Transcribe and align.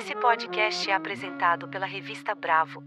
Esse 0.00 0.16
podcast 0.16 0.90
é 0.90 0.94
apresentado 0.94 1.68
pela 1.68 1.84
revista 1.84 2.34
Bravo. 2.34 2.82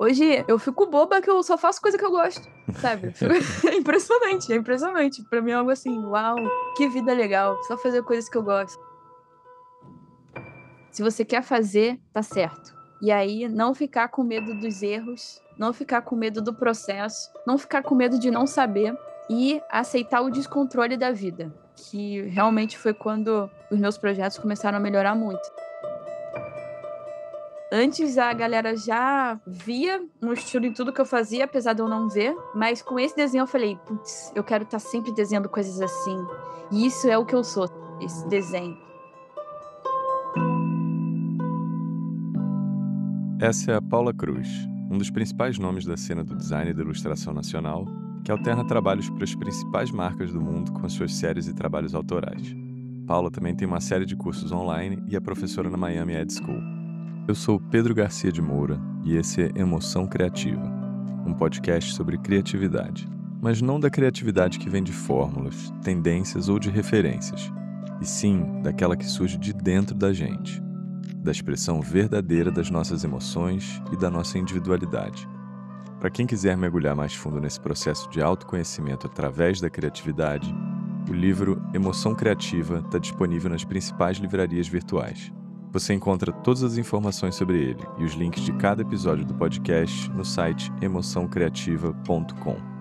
Hoje 0.00 0.42
eu 0.48 0.58
fico 0.58 0.86
boba 0.86 1.20
que 1.20 1.28
eu 1.28 1.42
só 1.42 1.58
faço 1.58 1.78
coisa 1.78 1.98
que 1.98 2.04
eu 2.04 2.10
gosto, 2.10 2.48
sabe? 2.80 3.12
é 3.70 3.76
impressionante, 3.76 4.50
é 4.50 4.56
impressionante. 4.56 5.22
Pra 5.28 5.42
mim 5.42 5.50
é 5.50 5.54
algo 5.56 5.70
assim, 5.70 6.02
uau, 6.06 6.38
que 6.74 6.88
vida 6.88 7.12
legal. 7.12 7.62
Só 7.64 7.76
fazer 7.76 8.02
coisas 8.02 8.30
que 8.30 8.38
eu 8.38 8.42
gosto. 8.42 8.82
Se 10.90 11.02
você 11.02 11.22
quer 11.22 11.42
fazer, 11.42 12.00
tá 12.10 12.22
certo. 12.22 12.74
E 13.02 13.12
aí, 13.12 13.46
não 13.48 13.74
ficar 13.74 14.08
com 14.08 14.22
medo 14.22 14.58
dos 14.58 14.82
erros, 14.82 15.38
não 15.58 15.74
ficar 15.74 16.00
com 16.00 16.16
medo 16.16 16.40
do 16.40 16.54
processo, 16.54 17.30
não 17.46 17.58
ficar 17.58 17.82
com 17.82 17.94
medo 17.94 18.18
de 18.18 18.30
não 18.30 18.46
saber 18.46 18.96
e 19.28 19.60
aceitar 19.70 20.22
o 20.22 20.30
descontrole 20.30 20.96
da 20.96 21.12
vida, 21.12 21.54
que 21.76 22.22
realmente 22.22 22.78
foi 22.78 22.94
quando 22.94 23.50
os 23.70 23.78
meus 23.78 23.98
projetos 23.98 24.38
começaram 24.38 24.78
a 24.78 24.80
melhorar 24.80 25.14
muito. 25.14 25.42
Antes 27.72 28.16
a 28.16 28.32
galera 28.32 28.76
já 28.76 29.40
via 29.44 30.00
um 30.22 30.32
estilo 30.32 30.66
em 30.66 30.72
tudo 30.72 30.92
que 30.92 31.00
eu 31.00 31.06
fazia, 31.06 31.44
apesar 31.44 31.72
de 31.72 31.82
eu 31.82 31.88
não 31.88 32.08
ver, 32.08 32.34
mas 32.54 32.80
com 32.80 32.98
esse 32.98 33.16
desenho 33.16 33.42
eu 33.42 33.46
falei, 33.46 33.76
putz, 33.84 34.32
eu 34.36 34.44
quero 34.44 34.62
estar 34.62 34.78
tá 34.78 34.84
sempre 34.84 35.12
desenhando 35.12 35.48
coisas 35.48 35.80
assim. 35.80 36.16
E 36.70 36.86
isso 36.86 37.08
é 37.08 37.18
o 37.18 37.26
que 37.26 37.34
eu 37.34 37.42
sou, 37.42 37.68
esse 38.00 38.26
desenho. 38.28 38.78
Essa 43.40 43.72
é 43.72 43.74
a 43.74 43.82
Paula 43.82 44.14
Cruz, 44.14 44.48
um 44.88 44.96
dos 44.96 45.10
principais 45.10 45.58
nomes 45.58 45.84
da 45.84 45.96
cena 45.96 46.22
do 46.22 46.36
design 46.36 46.70
e 46.70 46.74
da 46.74 46.82
ilustração 46.82 47.34
nacional, 47.34 47.84
que 48.24 48.30
alterna 48.30 48.64
trabalhos 48.64 49.10
para 49.10 49.24
as 49.24 49.34
principais 49.34 49.90
marcas 49.90 50.32
do 50.32 50.40
mundo 50.40 50.72
com 50.72 50.88
suas 50.88 51.14
séries 51.14 51.48
e 51.48 51.54
trabalhos 51.54 51.94
autorais. 51.96 52.65
Paula 53.06 53.30
também 53.30 53.54
tem 53.54 53.68
uma 53.68 53.80
série 53.80 54.04
de 54.04 54.16
cursos 54.16 54.50
online 54.50 55.00
e 55.06 55.14
é 55.14 55.20
professora 55.20 55.70
na 55.70 55.76
Miami 55.76 56.14
Ed 56.14 56.32
School. 56.32 56.60
Eu 57.28 57.36
sou 57.36 57.60
Pedro 57.60 57.94
Garcia 57.94 58.32
de 58.32 58.42
Moura 58.42 58.80
e 59.04 59.16
esse 59.16 59.42
é 59.42 59.52
Emoção 59.54 60.08
Criativa, 60.08 60.64
um 61.24 61.32
podcast 61.32 61.94
sobre 61.94 62.18
criatividade, 62.18 63.08
mas 63.40 63.62
não 63.62 63.78
da 63.78 63.88
criatividade 63.88 64.58
que 64.58 64.68
vem 64.68 64.82
de 64.82 64.92
fórmulas, 64.92 65.72
tendências 65.84 66.48
ou 66.48 66.58
de 66.58 66.68
referências, 66.68 67.52
e 68.00 68.04
sim 68.04 68.60
daquela 68.62 68.96
que 68.96 69.06
surge 69.06 69.38
de 69.38 69.52
dentro 69.52 69.94
da 69.94 70.12
gente, 70.12 70.60
da 71.18 71.30
expressão 71.30 71.80
verdadeira 71.80 72.50
das 72.50 72.70
nossas 72.70 73.04
emoções 73.04 73.80
e 73.92 73.96
da 73.96 74.10
nossa 74.10 74.36
individualidade. 74.36 75.28
Para 76.00 76.10
quem 76.10 76.26
quiser 76.26 76.56
mergulhar 76.56 76.96
mais 76.96 77.14
fundo 77.14 77.40
nesse 77.40 77.60
processo 77.60 78.10
de 78.10 78.20
autoconhecimento 78.20 79.06
através 79.06 79.60
da 79.60 79.70
criatividade, 79.70 80.52
o 81.08 81.12
livro 81.12 81.62
Emoção 81.72 82.14
Criativa 82.14 82.82
está 82.84 82.98
disponível 82.98 83.48
nas 83.48 83.64
principais 83.64 84.18
livrarias 84.18 84.66
virtuais. 84.66 85.32
Você 85.72 85.94
encontra 85.94 86.32
todas 86.32 86.62
as 86.62 86.78
informações 86.78 87.34
sobre 87.34 87.58
ele 87.58 87.82
e 87.98 88.04
os 88.04 88.14
links 88.14 88.42
de 88.42 88.52
cada 88.54 88.82
episódio 88.82 89.24
do 89.24 89.34
podcast 89.34 90.10
no 90.10 90.24
site 90.24 90.72
emoçãocreativa.com. 90.80 92.76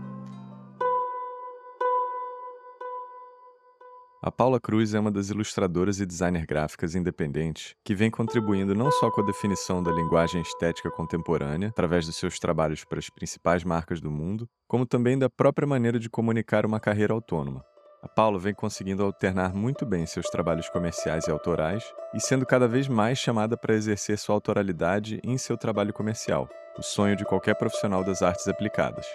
A 4.21 4.31
Paula 4.31 4.59
Cruz 4.59 4.95
é 4.95 4.99
uma 4.99 5.11
das 5.11 5.29
ilustradoras 5.29 5.99
e 5.99 6.05
designer 6.05 6.47
gráficas 6.47 6.95
independentes 6.95 7.75
que 7.83 7.93
vem 7.93 8.09
contribuindo 8.09 8.73
não 8.73 8.89
só 8.89 9.11
com 9.11 9.21
a 9.21 9.25
definição 9.25 9.83
da 9.83 9.91
linguagem 9.91 10.41
estética 10.41 10.89
contemporânea, 10.89 11.67
através 11.67 12.07
dos 12.07 12.15
seus 12.15 12.39
trabalhos 12.39 12.83
para 12.83 12.97
as 12.97 13.07
principais 13.07 13.63
marcas 13.63 14.01
do 14.01 14.09
mundo, 14.09 14.49
como 14.67 14.83
também 14.83 15.15
da 15.15 15.29
própria 15.29 15.67
maneira 15.67 15.99
de 15.99 16.09
comunicar 16.09 16.65
uma 16.65 16.79
carreira 16.79 17.13
autônoma. 17.13 17.63
A 18.05 18.07
Paula 18.07 18.37
vem 18.37 18.53
conseguindo 18.53 19.03
alternar 19.03 19.51
muito 19.51 19.83
bem 19.83 20.05
seus 20.05 20.27
trabalhos 20.27 20.69
comerciais 20.69 21.25
e 21.25 21.31
autorais 21.31 21.83
e 22.13 22.19
sendo 22.19 22.45
cada 22.45 22.67
vez 22.67 22.87
mais 22.87 23.17
chamada 23.17 23.57
para 23.57 23.73
exercer 23.73 24.15
sua 24.19 24.35
autoralidade 24.35 25.19
em 25.23 25.39
seu 25.39 25.57
trabalho 25.57 25.91
comercial, 25.91 26.47
o 26.77 26.83
sonho 26.83 27.15
de 27.15 27.25
qualquer 27.25 27.55
profissional 27.55 28.03
das 28.03 28.21
artes 28.21 28.47
aplicadas. 28.47 29.07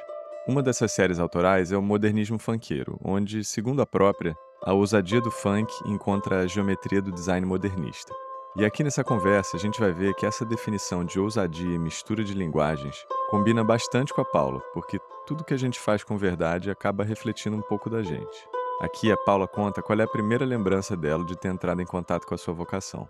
Uma 0.44 0.60
dessas 0.60 0.90
séries 0.90 1.20
autorais 1.20 1.70
é 1.70 1.76
o 1.76 1.82
modernismo 1.82 2.36
funkeiro, 2.36 2.98
onde, 3.00 3.44
segundo 3.44 3.80
a 3.80 3.86
própria, 3.86 4.36
a 4.60 4.72
ousadia 4.72 5.20
do 5.20 5.30
funk 5.30 5.72
encontra 5.86 6.40
a 6.40 6.46
geometria 6.48 7.00
do 7.00 7.12
design 7.12 7.46
modernista. 7.46 8.12
E 8.56 8.64
aqui 8.64 8.82
nessa 8.82 9.04
conversa 9.04 9.56
a 9.56 9.60
gente 9.60 9.78
vai 9.78 9.92
ver 9.92 10.14
que 10.14 10.26
essa 10.26 10.44
definição 10.44 11.04
de 11.04 11.20
ousadia 11.20 11.76
e 11.76 11.78
mistura 11.78 12.24
de 12.24 12.34
linguagens 12.34 13.06
combina 13.30 13.62
bastante 13.62 14.12
com 14.12 14.20
a 14.20 14.24
Paula, 14.24 14.58
porque 14.74 14.98
tudo 15.28 15.44
que 15.44 15.54
a 15.54 15.58
gente 15.58 15.78
faz 15.78 16.02
com 16.02 16.18
verdade 16.18 16.72
acaba 16.72 17.04
refletindo 17.04 17.56
um 17.56 17.62
pouco 17.62 17.88
da 17.88 18.02
gente. 18.02 18.49
Aqui 18.80 19.12
a 19.12 19.16
Paula 19.18 19.46
conta 19.46 19.82
qual 19.82 20.00
é 20.00 20.04
a 20.04 20.08
primeira 20.08 20.42
lembrança 20.42 20.96
dela 20.96 21.22
de 21.22 21.36
ter 21.38 21.48
entrado 21.48 21.82
em 21.82 21.84
contato 21.84 22.26
com 22.26 22.34
a 22.34 22.38
sua 22.38 22.54
vocação. 22.54 23.06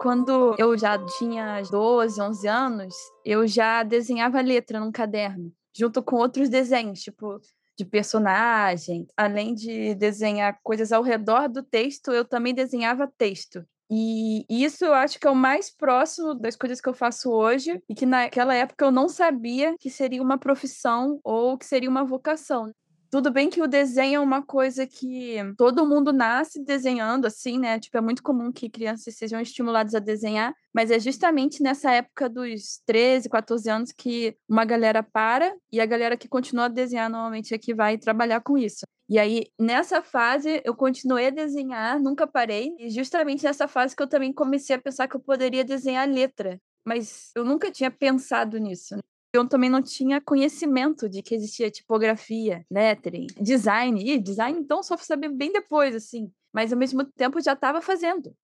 Quando 0.00 0.54
eu 0.56 0.78
já 0.78 0.96
tinha 1.18 1.60
12, 1.62 2.22
11 2.22 2.46
anos, 2.46 2.94
eu 3.24 3.44
já 3.44 3.82
desenhava 3.82 4.40
letra 4.40 4.78
num 4.78 4.92
caderno, 4.92 5.52
junto 5.76 6.00
com 6.00 6.14
outros 6.14 6.48
desenhos, 6.48 7.00
tipo 7.00 7.40
de 7.76 7.84
personagem. 7.84 9.08
Além 9.16 9.52
de 9.52 9.96
desenhar 9.96 10.56
coisas 10.62 10.92
ao 10.92 11.02
redor 11.02 11.48
do 11.48 11.64
texto, 11.64 12.12
eu 12.12 12.24
também 12.24 12.54
desenhava 12.54 13.10
texto. 13.18 13.66
E 13.90 14.46
isso 14.48 14.84
eu 14.84 14.94
acho 14.94 15.18
que 15.18 15.26
é 15.26 15.30
o 15.30 15.34
mais 15.34 15.70
próximo 15.70 16.34
das 16.34 16.54
coisas 16.54 16.80
que 16.80 16.88
eu 16.88 16.94
faço 16.94 17.30
hoje 17.30 17.82
e 17.88 17.96
que 17.96 18.06
naquela 18.06 18.54
época 18.54 18.84
eu 18.84 18.92
não 18.92 19.08
sabia 19.08 19.74
que 19.78 19.90
seria 19.90 20.22
uma 20.22 20.38
profissão 20.38 21.18
ou 21.24 21.58
que 21.58 21.66
seria 21.66 21.90
uma 21.90 22.04
vocação. 22.04 22.72
Tudo 23.12 23.30
bem 23.30 23.50
que 23.50 23.60
o 23.60 23.68
desenho 23.68 24.16
é 24.16 24.20
uma 24.20 24.40
coisa 24.42 24.86
que 24.86 25.36
todo 25.58 25.86
mundo 25.86 26.14
nasce 26.14 26.64
desenhando, 26.64 27.26
assim, 27.26 27.58
né? 27.58 27.78
Tipo, 27.78 27.98
é 27.98 28.00
muito 28.00 28.22
comum 28.22 28.50
que 28.50 28.70
crianças 28.70 29.14
sejam 29.14 29.38
estimuladas 29.38 29.94
a 29.94 29.98
desenhar, 29.98 30.54
mas 30.72 30.90
é 30.90 30.98
justamente 30.98 31.62
nessa 31.62 31.92
época 31.92 32.26
dos 32.26 32.80
13, 32.86 33.28
14 33.28 33.68
anos 33.68 33.92
que 33.92 34.34
uma 34.48 34.64
galera 34.64 35.02
para 35.02 35.54
e 35.70 35.78
a 35.78 35.84
galera 35.84 36.16
que 36.16 36.26
continua 36.26 36.64
a 36.64 36.68
desenhar 36.68 37.10
normalmente 37.10 37.52
é 37.52 37.58
que 37.58 37.74
vai 37.74 37.98
trabalhar 37.98 38.40
com 38.40 38.56
isso. 38.56 38.86
E 39.10 39.18
aí, 39.18 39.44
nessa 39.60 40.00
fase, 40.00 40.62
eu 40.64 40.74
continuei 40.74 41.26
a 41.26 41.30
desenhar, 41.30 42.00
nunca 42.00 42.26
parei, 42.26 42.74
e 42.78 42.88
justamente 42.88 43.44
nessa 43.44 43.68
fase 43.68 43.94
que 43.94 44.02
eu 44.02 44.08
também 44.08 44.32
comecei 44.32 44.74
a 44.74 44.80
pensar 44.80 45.06
que 45.06 45.16
eu 45.16 45.20
poderia 45.20 45.62
desenhar 45.62 46.08
letra. 46.08 46.58
Mas 46.82 47.30
eu 47.36 47.44
nunca 47.44 47.70
tinha 47.70 47.90
pensado 47.90 48.56
nisso. 48.56 48.96
Né? 49.34 49.40
eu 49.40 49.48
também 49.48 49.70
não 49.70 49.82
tinha 49.82 50.20
conhecimento 50.20 51.08
de 51.08 51.22
que 51.22 51.34
existia 51.34 51.70
tipografia, 51.70 52.64
lettering, 52.70 53.26
design. 53.40 54.02
E 54.02 54.18
design, 54.18 54.58
então, 54.58 54.82
só 54.82 54.96
fui 54.96 55.06
saber 55.06 55.30
bem 55.30 55.50
depois, 55.50 55.94
assim. 55.94 56.30
Mas, 56.52 56.72
ao 56.72 56.78
mesmo 56.78 57.04
tempo, 57.04 57.40
já 57.40 57.54
estava 57.54 57.80
fazendo. 57.80 58.34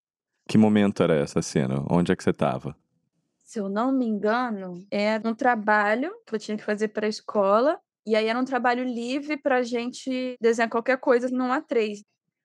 Que 0.48 0.56
momento 0.56 1.02
era 1.02 1.14
essa 1.14 1.42
cena? 1.42 1.84
Onde 1.90 2.10
é 2.10 2.16
que 2.16 2.24
você 2.24 2.30
estava? 2.30 2.74
Se 3.44 3.58
eu 3.58 3.68
não 3.68 3.92
me 3.92 4.06
engano, 4.06 4.86
era 4.90 5.26
um 5.28 5.34
trabalho 5.34 6.10
que 6.26 6.34
eu 6.34 6.38
tinha 6.38 6.56
que 6.56 6.64
fazer 6.64 6.88
para 6.88 7.06
a 7.06 7.10
escola. 7.10 7.78
E 8.06 8.16
aí 8.16 8.26
era 8.26 8.38
um 8.38 8.44
trabalho 8.44 8.82
livre 8.82 9.36
para 9.36 9.58
a 9.58 9.62
gente 9.62 10.36
desenhar 10.40 10.70
qualquer 10.70 10.98
coisa 10.98 11.28
no 11.28 11.44
A3. 11.44 12.02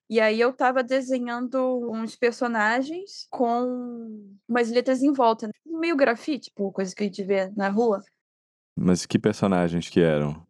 E 0.10 0.20
aí 0.20 0.40
eu 0.40 0.50
estava 0.50 0.84
desenhando 0.84 1.90
uns 1.90 2.16
personagens 2.16 3.26
com 3.30 4.38
umas 4.48 4.70
letras 4.70 5.02
em 5.02 5.14
volta, 5.14 5.50
meio 5.66 5.96
grafite, 5.96 6.50
tipo 6.50 6.72
coisas 6.72 6.94
que 6.94 7.04
a 7.04 7.06
gente 7.06 7.24
vê 7.24 7.50
na 7.56 7.70
rua. 7.70 8.04
Mas 8.76 9.06
que 9.06 9.20
personagens 9.20 9.90
que 9.90 10.02
eram? 10.02 10.46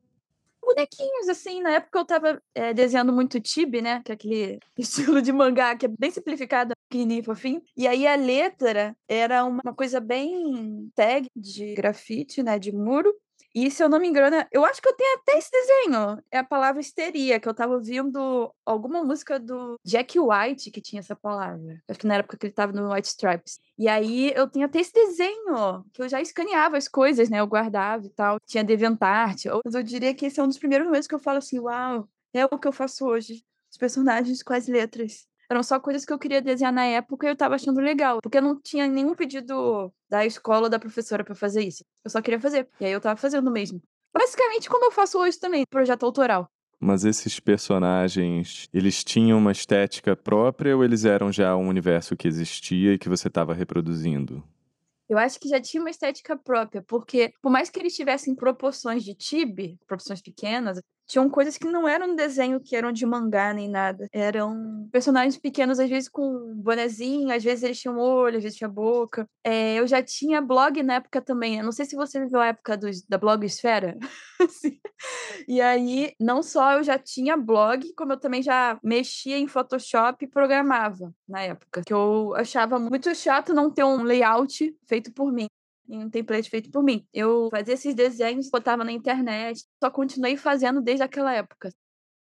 Bonequinhos, 0.62 1.28
assim, 1.30 1.62
na 1.62 1.72
época 1.72 2.00
eu 2.00 2.06
tava 2.06 2.42
é, 2.56 2.74
desenhando 2.74 3.14
muito 3.14 3.40
Tibi, 3.40 3.82
né? 3.82 4.02
Que 4.04 4.12
é 4.12 4.16
aquele 4.16 4.60
estilo 4.78 5.22
de 5.22 5.32
mangá 5.32 5.76
que 5.76 5.86
é 5.86 5.90
bem 5.90 6.10
simplificado, 6.10 6.74
pequenininho, 6.90 7.24
fofinho. 7.24 7.62
E 7.76 7.88
aí 7.88 8.08
a 8.08 8.16
letra 8.16 8.96
era 9.08 9.44
uma 9.44 9.74
coisa 9.76 10.00
bem 10.00 10.90
tag 10.96 11.28
de 11.36 11.74
grafite, 11.74 12.42
né? 12.42 12.58
De 12.58 12.72
muro. 12.72 13.14
E 13.54 13.70
se 13.70 13.84
eu 13.84 13.90
não 13.90 14.00
me 14.00 14.08
engano, 14.08 14.36
eu 14.52 14.66
acho 14.66 14.82
que 14.82 14.88
eu 14.88 14.96
tenho 14.96 15.18
até 15.20 15.38
esse 15.38 15.52
desenho. 15.52 16.22
É 16.32 16.40
a 16.40 16.44
palavra 16.44 16.82
histeria, 16.82 17.40
que 17.40 17.48
eu 17.48 17.54
tava 17.54 17.74
ouvindo 17.74 18.52
alguma 18.66 19.04
música 19.04 19.40
do 19.40 19.80
Jack 19.86 20.18
White 20.20 20.72
que 20.72 20.82
tinha 20.82 21.00
essa 21.00 21.16
palavra. 21.16 21.80
Acho 21.88 22.00
que 22.00 22.08
na 22.08 22.16
época 22.16 22.38
que 22.38 22.48
ele 22.48 22.54
tava 22.54 22.74
no 22.74 22.92
White 22.92 23.08
Stripes. 23.10 23.60
E 23.78 23.88
aí 23.88 24.32
eu 24.36 24.50
tenho 24.50 24.66
até 24.66 24.80
esse 24.80 24.92
desenho, 24.92 25.84
que 25.94 26.02
eu 26.02 26.10
já 26.10 26.20
escaneava 26.20 26.78
as 26.78 26.88
coisas, 26.88 27.30
né? 27.30 27.40
Eu 27.40 27.48
guardava 27.48 28.06
e 28.06 28.10
tal. 28.10 28.40
Tinha 28.46 28.64
DeviantArt. 28.64 29.46
Eu 29.46 29.62
diria 29.84 30.14
que 30.16 30.26
esse 30.26 30.40
é 30.40 30.44
um 30.44 30.48
dos 30.48 30.58
primeiros 30.58 30.88
momentos 30.88 31.08
que 31.08 31.16
eu 31.16 31.20
falo 31.20 31.38
assim, 31.38 31.60
uau, 31.60 32.08
é 32.34 32.46
o 32.46 32.58
que 32.58 32.68
eu 32.68 32.74
faço 32.74 33.06
hoje. 33.06 33.44
Os 33.72 33.78
personagens 33.78 34.42
com 34.42 34.54
as 34.54 34.68
letras. 34.68 35.28
Eram 35.54 35.62
só 35.62 35.80
coisas 35.80 36.04
que 36.04 36.12
eu 36.12 36.18
queria 36.18 36.42
desenhar 36.42 36.74
na 36.74 36.84
época 36.84 37.28
e 37.28 37.30
eu 37.30 37.36
tava 37.36 37.54
achando 37.54 37.80
legal. 37.80 38.20
Porque 38.24 38.40
eu 38.40 38.42
não 38.42 38.60
tinha 38.60 38.88
nenhum 38.88 39.14
pedido 39.14 39.94
da 40.10 40.26
escola 40.26 40.64
ou 40.64 40.70
da 40.70 40.80
professora 40.80 41.24
para 41.24 41.36
fazer 41.36 41.62
isso. 41.62 41.86
Eu 42.04 42.10
só 42.10 42.24
queria 42.24 42.40
fazer. 42.40 42.68
E 42.82 42.86
aí 42.86 42.92
eu 42.92 43.00
tava 43.00 43.18
fazendo 43.18 43.52
mesmo. 43.52 43.80
Basicamente 44.12 44.68
como 44.68 44.86
eu 44.86 44.92
faço 44.92 45.20
hoje 45.20 45.38
também, 45.40 45.64
projeto 45.70 46.08
autoral. 46.08 46.50
Mas 46.80 47.06
esses 47.06 47.40
personagens, 47.40 48.68
eles 48.74 49.04
tinham 49.04 49.38
uma 49.38 49.52
estética 49.52 50.16
própria 50.16 50.76
ou 50.76 50.84
eles 50.84 51.06
eram 51.06 51.32
já 51.32 51.56
um 51.56 51.68
universo 51.68 52.18
que 52.18 52.28
existia 52.28 52.96
e 52.96 52.98
que 52.98 53.08
você 53.08 53.28
estava 53.28 53.54
reproduzindo? 53.54 54.44
Eu 55.08 55.20
acho 55.20 55.40
que 55.40 55.48
já 55.48 55.62
tinha 55.62 55.84
uma 55.84 55.92
estética 55.92 56.36
própria, 56.36 56.82
porque 56.82 57.32
por 57.44 57.52
mais 57.52 57.70
que 57.70 57.80
eles 57.80 57.96
tivessem 57.96 58.34
proporções 58.34 59.04
de 59.04 59.14
tibi, 59.14 59.78
proporções 59.86 60.20
pequenas, 60.20 60.82
tinham 61.06 61.30
coisas 61.30 61.58
que 61.58 61.66
não 61.66 61.88
eram 61.88 62.16
desenho, 62.16 62.60
que 62.60 62.76
eram 62.76 62.92
de 62.92 63.06
mangá 63.06 63.54
nem 63.54 63.70
nada. 63.70 64.08
Eram 64.12 64.88
personagens 64.92 65.38
pequenos, 65.38 65.80
às 65.80 65.90
vezes 65.90 66.10
com 66.10 66.54
bonezinho, 66.56 67.34
às 67.34 67.44
vezes 67.44 67.64
eles 67.64 67.80
tinham 67.80 67.98
olho, 67.98 68.38
às 68.38 68.44
vezes 68.44 68.58
tinha 68.58 68.70
boca. 68.70 69.28
É, 69.44 69.76
eu 69.76 69.88
já 69.88 70.02
tinha 70.02 70.42
blog 70.42 70.82
na 70.82 70.96
época 70.96 71.22
também. 71.22 71.58
Eu 71.58 71.66
não 71.66 71.72
sei 71.72 71.86
se 71.86 71.96
você 71.96 72.20
viveu 72.20 72.40
a 72.40 72.48
época 72.48 72.78
dos, 72.78 73.02
da 73.04 73.18
blogosfera. 73.18 73.98
e 75.48 75.62
aí, 75.62 76.14
não 76.20 76.42
só 76.42 76.74
eu 76.74 76.84
já 76.84 76.98
tinha 76.98 77.38
blog, 77.38 77.94
como 77.96 78.14
eu 78.14 78.20
também 78.20 78.42
já 78.42 78.80
mexia 78.84 79.38
em 79.38 79.48
Photoshop 79.48 80.24
e 80.24 80.28
programava 80.28 81.14
na 81.28 81.42
época. 81.42 81.82
Que 81.86 81.94
eu 81.94 82.34
achava 82.36 82.80
muito 82.80 83.14
chato 83.16 83.54
não 83.54 83.70
ter 83.70 83.84
um 83.84 84.04
layout 84.04 84.76
feito 84.88 85.12
por 85.14 85.32
mim 85.32 85.48
em 85.88 86.04
um 86.04 86.10
template 86.10 86.50
feito 86.50 86.70
por 86.70 86.84
mim. 86.84 87.06
Eu 87.14 87.50
fazia 87.50 87.74
esses 87.74 87.94
desenhos, 87.96 88.50
botava 88.50 88.84
na 88.84 88.92
internet, 88.92 89.64
só 89.82 89.90
continuei 89.90 90.38
fazendo 90.38 90.82
desde 90.82 91.04
aquela 91.04 91.34
época. 91.34 91.70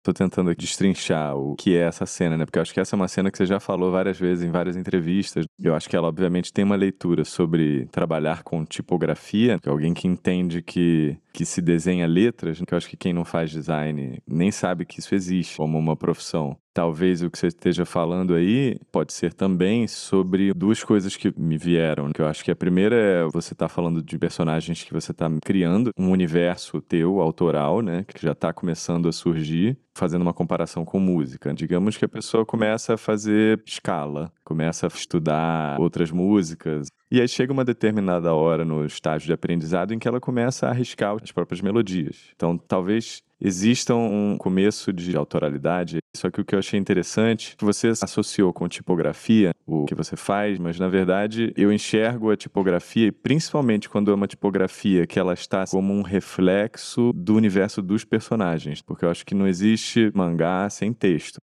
Tô 0.03 0.13
tentando 0.13 0.55
destrinchar 0.55 1.37
o 1.37 1.55
que 1.57 1.77
é 1.77 1.81
essa 1.81 2.07
cena, 2.07 2.37
né? 2.37 2.45
Porque 2.45 2.59
eu 2.59 2.63
acho 2.63 2.73
que 2.73 2.81
essa 2.81 2.95
é 2.95 2.97
uma 2.97 3.09
cena 3.09 3.31
que 3.31 3.37
você 3.37 3.45
já 3.45 3.59
falou 3.59 3.91
várias 3.91 4.19
vezes 4.19 4.45
em 4.45 4.51
várias 4.51 4.77
entrevistas. 4.77 5.45
Eu 5.59 5.75
acho 5.75 5.89
que 5.89 5.97
ela, 5.97 6.09
obviamente, 6.09 6.53
tem 6.53 6.65
uma 6.65 6.77
leitura 6.77 7.25
sobre 7.25 7.85
trabalhar 7.87 8.43
com 8.43 8.65
tipografia, 8.65 9.59
que 9.59 9.69
é 9.69 9.73
alguém 9.73 9.93
que 9.93 10.07
entende 10.07 10.63
que, 10.63 11.19
que 11.39 11.45
se 11.45 11.63
desenha 11.63 12.05
letras, 12.05 12.61
que 12.61 12.75
eu 12.75 12.77
acho 12.77 12.89
que 12.89 12.97
quem 12.97 13.13
não 13.13 13.25
faz 13.25 13.53
design 13.53 14.21
nem 14.27 14.51
sabe 14.51 14.85
que 14.85 14.99
isso 14.99 15.15
existe 15.15 15.57
como 15.57 15.79
uma 15.79 15.97
profissão. 15.97 16.57
Talvez 16.75 17.23
o 17.23 17.31
que 17.31 17.39
você 17.39 17.47
esteja 17.47 17.85
falando 17.85 18.35
aí 18.35 18.77
pode 18.91 19.13
ser 19.13 19.33
também 19.33 19.87
sobre 19.87 20.53
duas 20.53 20.83
coisas 20.83 21.17
que 21.17 21.33
me 21.39 21.57
vieram. 21.57 22.11
Que 22.11 22.23
eu 22.23 22.27
acho 22.27 22.43
que 22.45 22.51
a 22.51 22.57
primeira 22.57 22.97
é 22.97 23.25
você 23.33 23.55
tá 23.55 23.69
falando 23.69 24.03
de 24.03 24.19
personagens 24.19 24.83
que 24.83 24.93
você 24.93 25.13
tá 25.13 25.31
criando, 25.45 25.91
um 25.97 26.11
universo 26.11 26.81
teu, 26.81 27.21
autoral, 27.21 27.83
né? 27.83 28.05
Que 28.05 28.21
já 28.21 28.35
tá 28.35 28.53
começando 28.53 29.09
a 29.09 29.13
surgir, 29.13 29.79
fazendo 29.95 30.23
uma 30.23 30.35
comparação 30.35 30.85
com 30.85 30.99
música. 30.99 31.55
Digamos 31.55 31.97
que 31.97 32.05
a 32.05 32.09
pessoa 32.09 32.45
começa 32.45 32.95
a 32.95 32.99
fazer 32.99 33.61
escala, 33.65 34.33
começa 34.45 34.87
a 34.87 34.89
estudar 34.89 35.81
outras 35.81 36.11
músicas. 36.11 36.89
E 37.11 37.21
aí 37.21 37.29
chega 37.29 37.53
uma 37.53 37.65
determinada 37.65 38.35
hora 38.35 38.67
no 38.67 38.85
estágio 38.85 39.27
de 39.27 39.33
aprendizado 39.33 39.95
em 39.95 39.99
que 39.99 40.07
ela 40.07 40.21
começa 40.21 40.67
a 40.67 40.71
arriscar 40.71 41.17
as 41.23 41.33
próprias 41.33 41.63
melodias. 41.63 42.31
Então, 42.37 42.59
talvez 42.59 43.23
exista 43.41 43.95
um 43.95 44.37
começo 44.37 44.93
de 44.93 45.17
autoralidade. 45.17 45.99
Só 46.15 46.31
que 46.31 46.41
o 46.41 46.45
que 46.45 46.55
eu 46.55 46.59
achei 46.59 46.79
interessante, 46.79 47.57
você 47.61 47.89
associou 47.89 48.53
com 48.53 48.69
tipografia 48.69 49.53
o 49.67 49.87
que 49.87 49.95
você 49.95 50.17
faz, 50.17 50.59
mas 50.59 50.79
na 50.79 50.89
verdade 50.89 51.53
eu 51.57 51.73
enxergo 51.73 52.31
a 52.31 52.37
tipografia, 52.37 53.13
principalmente 53.13 53.89
quando 53.89 54.11
é 54.11 54.15
uma 54.15 54.27
tipografia 54.27 55.07
que 55.07 55.19
ela 55.19 55.35
está 55.35 55.65
como 55.67 55.93
um 55.93 56.03
reflexo 56.03 57.13
do 57.15 57.37
universo 57.37 57.81
dos 57.81 58.05
personagens, 58.05 58.83
porque 58.83 59.05
eu 59.05 59.11
acho 59.11 59.25
que 59.25 59.35
não 59.35 59.47
existe 59.47 60.11
mangá 60.15 60.69
sem 60.69 60.93
texto. 60.93 61.39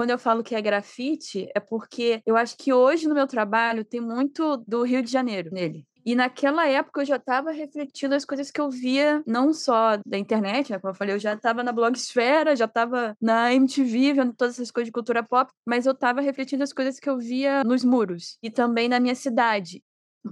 Quando 0.00 0.12
eu 0.12 0.18
falo 0.18 0.42
que 0.42 0.54
é 0.54 0.62
grafite, 0.62 1.46
é 1.54 1.60
porque 1.60 2.22
eu 2.24 2.34
acho 2.34 2.56
que 2.56 2.72
hoje 2.72 3.06
no 3.06 3.14
meu 3.14 3.26
trabalho 3.26 3.84
tem 3.84 4.00
muito 4.00 4.56
do 4.66 4.82
Rio 4.82 5.02
de 5.02 5.12
Janeiro 5.12 5.50
nele. 5.52 5.86
E 6.06 6.14
naquela 6.14 6.66
época 6.66 7.02
eu 7.02 7.04
já 7.04 7.16
estava 7.16 7.50
refletindo 7.50 8.14
as 8.14 8.24
coisas 8.24 8.50
que 8.50 8.58
eu 8.58 8.70
via, 8.70 9.22
não 9.26 9.52
só 9.52 9.98
da 10.06 10.16
internet, 10.16 10.72
né? 10.72 10.78
Como 10.78 10.90
eu 10.90 10.96
falei, 10.96 11.14
eu 11.14 11.18
já 11.18 11.34
estava 11.34 11.62
na 11.62 11.70
blogosfera, 11.70 12.56
já 12.56 12.64
estava 12.64 13.14
na 13.20 13.52
MTV, 13.52 14.14
vendo 14.14 14.32
todas 14.32 14.54
essas 14.54 14.70
coisas 14.70 14.86
de 14.86 14.92
cultura 14.92 15.22
pop, 15.22 15.52
mas 15.66 15.84
eu 15.84 15.92
estava 15.92 16.22
refletindo 16.22 16.64
as 16.64 16.72
coisas 16.72 16.98
que 16.98 17.10
eu 17.10 17.18
via 17.18 17.62
nos 17.62 17.84
muros 17.84 18.38
e 18.42 18.50
também 18.50 18.88
na 18.88 18.98
minha 18.98 19.14
cidade. 19.14 19.82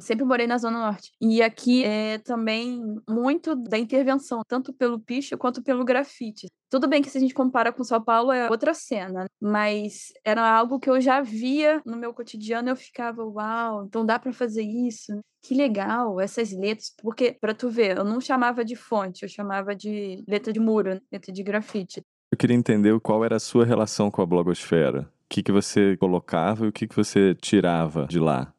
Sempre 0.01 0.25
morei 0.25 0.47
na 0.47 0.59
Zona 0.59 0.79
Norte. 0.79 1.13
E 1.21 1.43
aqui 1.43 1.85
é 1.85 2.19
também 2.19 2.83
muito 3.09 3.55
da 3.57 3.79
intervenção, 3.79 4.43
tanto 4.47 4.73
pelo 4.73 5.01
picho 5.01 5.37
quanto 5.39 5.63
pelo 5.63 5.85
grafite. 5.85 6.47
Tudo 6.71 6.87
bem 6.87 7.01
que 7.01 7.09
se 7.09 7.17
a 7.17 7.21
gente 7.21 7.33
compara 7.33 7.73
com 7.73 7.83
São 7.83 8.03
Paulo 8.03 8.31
é 8.31 8.51
outra 8.51 8.75
cena, 8.75 9.27
mas 9.41 10.13
era 10.23 10.47
algo 10.47 10.79
que 10.79 10.91
eu 10.91 11.01
já 11.01 11.23
via 11.23 11.81
no 11.87 11.97
meu 11.97 12.13
cotidiano 12.13 12.69
eu 12.69 12.77
ficava, 12.77 13.25
uau, 13.25 13.85
então 13.85 14.05
dá 14.05 14.19
para 14.19 14.33
fazer 14.33 14.63
isso. 14.63 15.19
Que 15.43 15.55
legal, 15.55 16.21
essas 16.21 16.53
letras, 16.53 16.93
porque 17.01 17.37
para 17.41 17.55
tu 17.55 17.71
ver, 17.71 17.97
eu 17.97 18.05
não 18.05 18.21
chamava 18.21 18.65
de 18.65 18.77
fonte, 18.77 19.23
eu 19.23 19.29
chamava 19.29 19.75
de 19.75 20.23
letra 20.29 20.53
de 20.53 20.61
muro, 20.61 21.01
letra 21.11 21.33
de 21.33 21.43
grafite. 21.43 22.03
Eu 22.31 22.37
queria 22.37 22.57
entender 22.57 22.99
qual 23.01 23.25
era 23.25 23.37
a 23.37 23.41
sua 23.41 23.65
relação 23.65 24.11
com 24.11 24.21
a 24.21 24.27
blogosfera. 24.27 25.03
O 25.03 25.29
que, 25.31 25.43
que 25.43 25.53
você 25.53 25.97
colocava 25.97 26.67
e 26.67 26.69
o 26.69 26.73
que, 26.73 26.87
que 26.87 26.97
você 26.97 27.35
tirava 27.35 28.07
de 28.07 28.19
lá? 28.19 28.53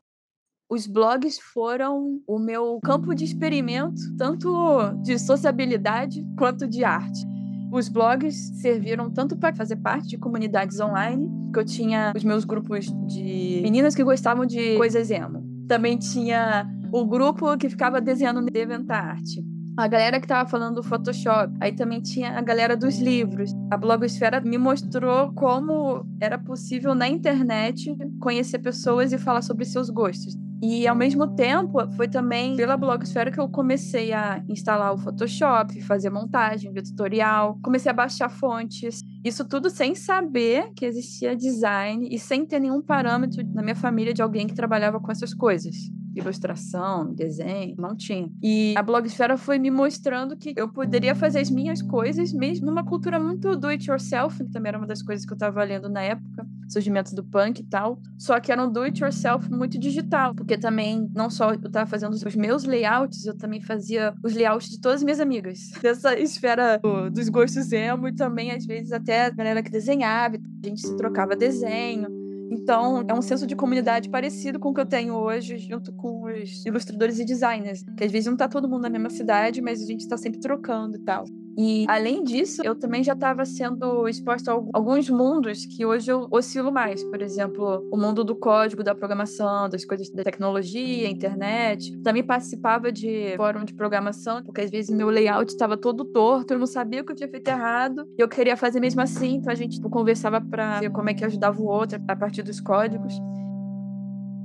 Os 0.69 0.85
blogs 0.85 1.39
foram 1.39 2.21
o 2.27 2.37
meu 2.37 2.79
campo 2.83 3.15
de 3.15 3.25
experimento, 3.25 3.99
tanto 4.15 4.93
de 5.01 5.17
sociabilidade 5.17 6.23
quanto 6.37 6.67
de 6.67 6.83
arte. 6.83 7.27
Os 7.71 7.89
blogs 7.89 8.35
serviram 8.61 9.09
tanto 9.09 9.35
para 9.35 9.55
fazer 9.55 9.77
parte 9.77 10.07
de 10.07 10.17
comunidades 10.17 10.79
online, 10.79 11.27
que 11.51 11.59
eu 11.59 11.65
tinha 11.65 12.13
os 12.15 12.23
meus 12.23 12.45
grupos 12.45 12.85
de 13.07 13.61
meninas 13.63 13.95
que 13.95 14.03
gostavam 14.03 14.45
de 14.45 14.77
coisas 14.77 15.09
emo. 15.09 15.43
Também 15.67 15.97
tinha 15.97 16.67
o 16.91 17.05
grupo 17.05 17.57
que 17.57 17.69
ficava 17.69 17.99
desenhando 17.99 18.41
no 18.41 18.47
Arte. 18.93 19.43
A 19.77 19.87
galera 19.87 20.19
que 20.19 20.25
estava 20.25 20.49
falando 20.49 20.75
do 20.75 20.83
Photoshop. 20.83 21.53
Aí 21.61 21.71
também 21.71 22.01
tinha 22.01 22.37
a 22.37 22.41
galera 22.41 22.75
dos 22.75 22.99
livros. 22.99 23.51
A 23.71 23.77
blogosfera 23.77 24.41
me 24.41 24.57
mostrou 24.57 25.31
como 25.33 26.05
era 26.19 26.37
possível 26.37 26.93
na 26.93 27.07
internet 27.07 27.95
conhecer 28.19 28.59
pessoas 28.59 29.13
e 29.13 29.17
falar 29.17 29.41
sobre 29.41 29.63
seus 29.63 29.89
gostos. 29.89 30.35
E 30.61 30.87
ao 30.87 30.95
mesmo 30.95 31.27
tempo, 31.35 31.79
foi 31.91 32.07
também 32.07 32.55
pela 32.55 32.75
blogosfera 32.75 33.31
que 33.31 33.39
eu 33.39 33.47
comecei 33.47 34.11
a 34.11 34.43
instalar 34.49 34.93
o 34.93 34.97
Photoshop, 34.97 35.81
fazer 35.81 36.09
montagem, 36.09 36.71
ver 36.71 36.83
tutorial, 36.83 37.57
comecei 37.63 37.89
a 37.89 37.93
baixar 37.93 38.29
fontes. 38.29 39.01
Isso 39.23 39.47
tudo 39.47 39.69
sem 39.69 39.95
saber 39.95 40.71
que 40.75 40.85
existia 40.85 41.35
design 41.35 42.07
e 42.11 42.19
sem 42.19 42.45
ter 42.45 42.59
nenhum 42.59 42.81
parâmetro 42.81 43.41
na 43.53 43.61
minha 43.61 43.75
família 43.75 44.13
de 44.13 44.21
alguém 44.21 44.47
que 44.47 44.53
trabalhava 44.53 44.99
com 44.99 45.11
essas 45.11 45.33
coisas 45.33 45.75
ilustração, 46.19 47.13
desenho, 47.13 47.75
não 47.77 47.95
tinha. 47.95 48.29
E 48.41 48.73
a 48.77 48.83
blogosfera 48.83 49.37
foi 49.37 49.57
me 49.57 49.71
mostrando 49.71 50.35
que 50.35 50.53
eu 50.55 50.67
poderia 50.67 51.15
fazer 51.15 51.39
as 51.39 51.49
minhas 51.49 51.81
coisas, 51.81 52.33
mesmo 52.33 52.65
numa 52.65 52.83
cultura 52.83 53.19
muito 53.19 53.55
do 53.55 53.67
it 53.67 53.89
yourself, 53.89 54.43
que 54.43 54.51
também 54.51 54.69
era 54.69 54.77
uma 54.77 54.87
das 54.87 55.01
coisas 55.01 55.25
que 55.25 55.31
eu 55.31 55.35
estava 55.35 55.63
lendo 55.63 55.89
na 55.89 56.01
época, 56.01 56.45
surgimento 56.71 57.15
do 57.15 57.23
punk 57.23 57.59
e 57.59 57.63
tal. 57.63 57.99
Só 58.17 58.39
que 58.39 58.51
era 58.51 58.63
um 58.63 58.71
do 58.71 58.81
it 58.81 59.01
yourself 59.01 59.49
muito 59.51 59.77
digital, 59.79 60.33
porque 60.35 60.57
também 60.57 61.09
não 61.13 61.29
só 61.29 61.53
eu 61.53 61.55
estava 61.55 61.89
fazendo 61.89 62.13
os 62.13 62.35
meus 62.35 62.63
layouts, 62.63 63.25
eu 63.25 63.37
também 63.37 63.61
fazia 63.61 64.13
os 64.23 64.33
layouts 64.33 64.69
de 64.69 64.81
todas 64.81 64.97
as 64.97 65.03
minhas 65.03 65.19
amigas. 65.19 65.59
Dessa 65.81 66.17
esfera 66.17 66.79
dos 67.11 67.29
gostos 67.29 67.71
emo 67.71 68.07
e 68.07 68.15
também 68.15 68.51
às 68.51 68.65
vezes 68.65 68.91
até 68.91 69.25
a 69.25 69.29
galera 69.29 69.63
que 69.63 69.71
desenhava, 69.71 70.37
a 70.37 70.67
gente 70.67 70.81
se 70.81 70.95
trocava 70.95 71.35
desenho. 71.35 72.07
Então, 72.51 73.05
é 73.07 73.13
um 73.13 73.21
senso 73.21 73.45
de 73.45 73.55
comunidade 73.55 74.09
parecido 74.09 74.59
com 74.59 74.69
o 74.69 74.73
que 74.73 74.81
eu 74.81 74.85
tenho 74.85 75.13
hoje, 75.13 75.57
junto 75.57 75.93
com 75.93 76.23
os 76.23 76.65
ilustradores 76.65 77.19
e 77.19 77.25
designers. 77.25 77.83
Que 77.95 78.03
às 78.03 78.11
vezes 78.11 78.25
não 78.25 78.35
tá 78.35 78.47
todo 78.47 78.67
mundo 78.67 78.81
na 78.81 78.89
mesma 78.89 79.09
cidade, 79.11 79.61
mas 79.61 79.81
a 79.81 79.85
gente 79.85 80.07
tá 80.07 80.17
sempre 80.17 80.39
trocando 80.39 80.97
e 80.97 80.99
tal. 80.99 81.25
E, 81.57 81.85
além 81.87 82.23
disso, 82.23 82.61
eu 82.63 82.75
também 82.75 83.03
já 83.03 83.13
estava 83.13 83.45
sendo 83.45 84.07
exposta 84.07 84.51
a 84.51 84.61
alguns 84.73 85.09
mundos 85.09 85.65
que 85.65 85.85
hoje 85.85 86.11
eu 86.11 86.27
oscilo 86.31 86.71
mais. 86.71 87.03
Por 87.03 87.21
exemplo, 87.21 87.87
o 87.91 87.97
mundo 87.97 88.23
do 88.23 88.35
código, 88.35 88.83
da 88.83 88.95
programação, 88.95 89.67
das 89.67 89.83
coisas 89.83 90.09
da 90.09 90.23
tecnologia, 90.23 91.09
internet. 91.09 91.97
Também 92.01 92.23
participava 92.23 92.91
de 92.91 93.35
fórum 93.35 93.65
de 93.65 93.73
programação, 93.73 94.41
porque 94.43 94.61
às 94.61 94.71
vezes 94.71 94.95
meu 94.95 95.09
layout 95.09 95.51
estava 95.51 95.77
todo 95.77 96.05
torto, 96.05 96.53
eu 96.53 96.59
não 96.59 96.67
sabia 96.67 97.01
o 97.01 97.05
que 97.05 97.11
eu 97.11 97.15
tinha 97.15 97.29
feito 97.29 97.47
errado, 97.47 98.05
e 98.17 98.21
eu 98.21 98.27
queria 98.27 98.55
fazer 98.55 98.79
mesmo 98.79 99.01
assim, 99.01 99.35
então 99.35 99.51
a 99.51 99.55
gente 99.55 99.75
tipo, 99.75 99.89
conversava 99.89 100.41
para 100.41 100.79
ver 100.79 100.91
como 100.91 101.09
é 101.09 101.13
que 101.13 101.25
ajudava 101.25 101.59
o 101.61 101.65
outro 101.65 101.99
a 102.07 102.15
partir 102.15 102.41
dos 102.41 102.59
códigos. 102.59 103.13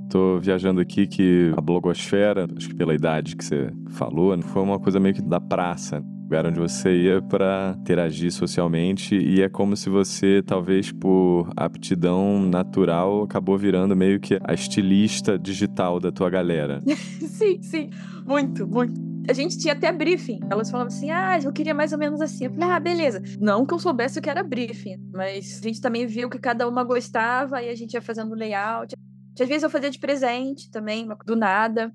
Tô 0.09 0.39
viajando 0.39 0.79
aqui 0.79 1.07
que 1.07 1.51
a 1.57 1.61
blogosfera, 1.61 2.47
acho 2.55 2.69
que 2.69 2.75
pela 2.75 2.93
idade 2.93 3.35
que 3.35 3.43
você 3.43 3.71
falou, 3.89 4.39
foi 4.43 4.61
uma 4.61 4.79
coisa 4.79 4.99
meio 4.99 5.15
que 5.15 5.21
da 5.21 5.39
praça 5.39 6.03
lugar 6.25 6.47
onde 6.47 6.59
você 6.59 6.91
ia 6.91 7.21
para 7.21 7.75
interagir 7.79 8.31
socialmente 8.31 9.15
e 9.15 9.43
é 9.43 9.47
como 9.47 9.77
se 9.77 9.91
você, 9.91 10.41
talvez 10.41 10.91
por 10.91 11.51
aptidão 11.55 12.41
natural, 12.41 13.23
acabou 13.23 13.55
virando 13.57 13.95
meio 13.95 14.19
que 14.19 14.39
a 14.43 14.53
estilista 14.53 15.37
digital 15.37 15.99
da 15.99 16.11
tua 16.11 16.27
galera. 16.29 16.81
sim, 17.21 17.61
sim, 17.61 17.89
muito, 18.25 18.67
muito. 18.67 18.99
A 19.29 19.33
gente 19.33 19.57
tinha 19.57 19.73
até 19.73 19.91
briefing. 19.91 20.39
Elas 20.49 20.69
falavam 20.69 20.93
assim: 20.93 21.11
ah, 21.11 21.39
eu 21.39 21.53
queria 21.53 21.73
mais 21.73 21.91
ou 21.91 21.97
menos 21.97 22.21
assim. 22.21 22.45
Eu 22.45 22.51
falei: 22.51 22.69
ah, 22.69 22.79
beleza. 22.79 23.21
Não 23.39 23.65
que 23.65 23.73
eu 23.73 23.79
soubesse 23.79 24.19
o 24.19 24.21
que 24.21 24.29
era 24.29 24.43
briefing, 24.43 24.97
mas 25.13 25.59
a 25.59 25.63
gente 25.63 25.81
também 25.81 26.05
viu 26.05 26.29
que 26.29 26.39
cada 26.39 26.67
uma 26.67 26.83
gostava 26.83 27.61
e 27.61 27.69
a 27.69 27.75
gente 27.75 27.93
ia 27.93 28.01
fazendo 28.01 28.35
layout. 28.35 28.95
Às 29.39 29.47
vezes 29.47 29.63
eu 29.63 29.69
fazia 29.69 29.91
de 29.91 29.99
presente 29.99 30.71
também, 30.71 31.07
do 31.25 31.35
nada 31.35 31.93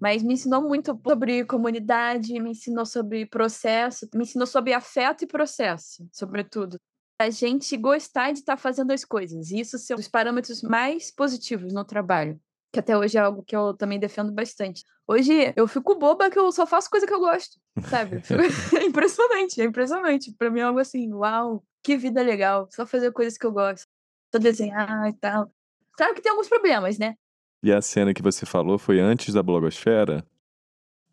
mas 0.00 0.22
me 0.22 0.34
ensinou 0.34 0.62
muito 0.62 0.98
sobre 1.06 1.44
comunidade, 1.44 2.38
me 2.40 2.50
ensinou 2.50 2.86
sobre 2.86 3.26
processo, 3.26 4.08
me 4.14 4.22
ensinou 4.22 4.46
sobre 4.46 4.72
afeto 4.72 5.24
e 5.24 5.26
processo, 5.26 6.08
sobretudo. 6.12 6.78
A 7.20 7.30
gente 7.30 7.76
gostar 7.76 8.32
de 8.32 8.40
estar 8.40 8.56
tá 8.56 8.62
fazendo 8.62 8.92
as 8.92 9.04
coisas, 9.04 9.50
e 9.50 9.60
isso 9.60 9.78
são 9.78 9.96
os 9.96 10.08
parâmetros 10.08 10.62
mais 10.62 11.10
positivos 11.10 11.72
no 11.72 11.84
trabalho. 11.84 12.40
que 12.72 12.78
até 12.78 12.96
hoje 12.96 13.16
é 13.16 13.20
algo 13.20 13.42
que 13.42 13.56
eu 13.56 13.74
também 13.74 13.98
defendo 13.98 14.30
bastante. 14.30 14.84
Hoje 15.06 15.52
eu 15.56 15.66
fico 15.66 15.98
boba 15.98 16.30
que 16.30 16.38
eu 16.38 16.52
só 16.52 16.66
faço 16.66 16.90
coisa 16.90 17.06
que 17.06 17.14
eu 17.14 17.18
gosto, 17.18 17.58
sabe? 17.88 18.20
é 18.78 18.84
impressionante, 18.84 19.60
é 19.60 19.64
impressionante. 19.64 20.32
Pra 20.32 20.50
mim 20.50 20.60
é 20.60 20.64
algo 20.64 20.78
assim, 20.78 21.12
uau, 21.12 21.64
que 21.82 21.96
vida 21.96 22.22
legal, 22.22 22.68
só 22.70 22.86
fazer 22.86 23.10
coisas 23.12 23.38
que 23.38 23.46
eu 23.46 23.52
gosto. 23.52 23.88
Só 24.30 24.38
desenhar 24.38 25.08
e 25.08 25.14
tal. 25.14 25.50
Claro 25.96 26.14
que 26.14 26.20
tem 26.20 26.30
alguns 26.30 26.48
problemas, 26.48 26.98
né? 26.98 27.16
E 27.62 27.72
a 27.72 27.82
cena 27.82 28.14
que 28.14 28.22
você 28.22 28.46
falou 28.46 28.78
foi 28.78 29.00
antes 29.00 29.34
da 29.34 29.42
blogosfera? 29.42 30.24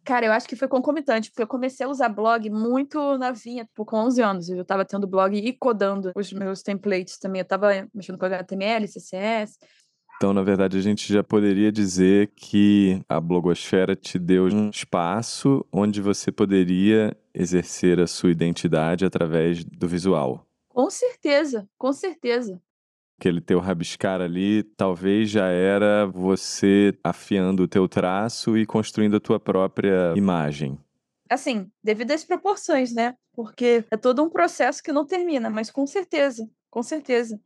Cara, 0.03 0.27
eu 0.27 0.31
acho 0.31 0.47
que 0.47 0.55
foi 0.55 0.67
concomitante, 0.67 1.31
porque 1.31 1.41
eu 1.41 1.47
comecei 1.47 1.83
a 1.83 1.89
usar 1.89 2.09
blog 2.09 2.47
muito 2.51 3.17
novinha, 3.17 3.65
tipo, 3.65 3.83
com 3.83 3.97
11 3.97 4.21
anos. 4.21 4.49
Eu 4.49 4.63
tava 4.63 4.85
tendo 4.85 5.07
blog 5.07 5.35
e 5.35 5.51
codando 5.51 6.11
os 6.15 6.31
meus 6.31 6.61
templates 6.61 7.17
também. 7.17 7.41
Eu 7.41 7.47
tava 7.47 7.87
mexendo 7.91 8.19
com 8.19 8.25
HTML, 8.25 8.87
CSS. 8.87 9.57
Então, 10.17 10.31
na 10.31 10.43
verdade, 10.43 10.77
a 10.77 10.81
gente 10.81 11.11
já 11.11 11.23
poderia 11.23 11.71
dizer 11.71 12.31
que 12.35 13.01
a 13.09 13.19
blogosfera 13.19 13.95
te 13.95 14.19
deu 14.19 14.45
um 14.45 14.69
espaço 14.69 15.65
onde 15.73 15.99
você 16.01 16.31
poderia 16.31 17.17
exercer 17.33 17.99
a 17.99 18.07
sua 18.07 18.31
identidade 18.31 19.03
através 19.03 19.65
do 19.65 19.87
visual. 19.87 20.45
Com 20.69 20.89
certeza, 20.89 21.67
com 21.77 21.91
certeza. 21.91 22.61
Aquele 23.19 23.39
teu 23.39 23.59
rabiscar 23.59 24.21
ali, 24.21 24.63
talvez 24.75 25.29
já 25.29 25.47
era 25.47 26.05
você 26.05 26.97
afiando 27.03 27.63
o 27.63 27.67
teu 27.67 27.87
traço 27.87 28.57
e 28.57 28.65
construindo 28.65 29.15
a 29.15 29.19
tua 29.19 29.39
própria 29.39 30.13
imagem. 30.15 30.77
Assim, 31.29 31.71
devido 31.83 32.11
às 32.11 32.23
proporções, 32.23 32.93
né? 32.93 33.15
Porque 33.33 33.83
é 33.89 33.97
todo 33.97 34.23
um 34.23 34.29
processo 34.29 34.83
que 34.83 34.91
não 34.91 35.05
termina, 35.05 35.49
mas 35.49 35.71
com 35.71 35.87
certeza, 35.87 36.47
com 36.69 36.83
certeza 36.83 37.39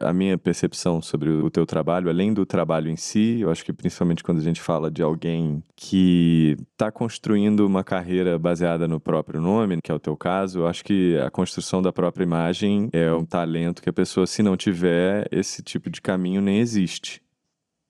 a 0.00 0.12
minha 0.12 0.36
percepção 0.36 1.00
sobre 1.00 1.30
o 1.30 1.50
teu 1.50 1.64
trabalho, 1.64 2.08
além 2.08 2.32
do 2.32 2.44
trabalho 2.44 2.90
em 2.90 2.96
si, 2.96 3.40
eu 3.40 3.50
acho 3.50 3.64
que 3.64 3.72
principalmente 3.72 4.22
quando 4.22 4.38
a 4.38 4.42
gente 4.42 4.60
fala 4.60 4.90
de 4.90 5.02
alguém 5.02 5.62
que 5.74 6.56
está 6.72 6.90
construindo 6.92 7.66
uma 7.66 7.82
carreira 7.82 8.38
baseada 8.38 8.86
no 8.86 9.00
próprio 9.00 9.40
nome, 9.40 9.80
que 9.82 9.90
é 9.90 9.94
o 9.94 9.98
teu 9.98 10.16
caso, 10.16 10.60
eu 10.60 10.66
acho 10.66 10.84
que 10.84 11.18
a 11.18 11.30
construção 11.30 11.80
da 11.80 11.92
própria 11.92 12.24
imagem 12.24 12.88
é 12.92 13.12
um 13.12 13.24
talento 13.24 13.82
que 13.82 13.88
a 13.88 13.92
pessoa, 13.92 14.26
se 14.26 14.42
não 14.42 14.56
tiver, 14.56 15.26
esse 15.30 15.62
tipo 15.62 15.88
de 15.88 16.00
caminho 16.00 16.40
nem 16.40 16.58
existe. 16.58 17.22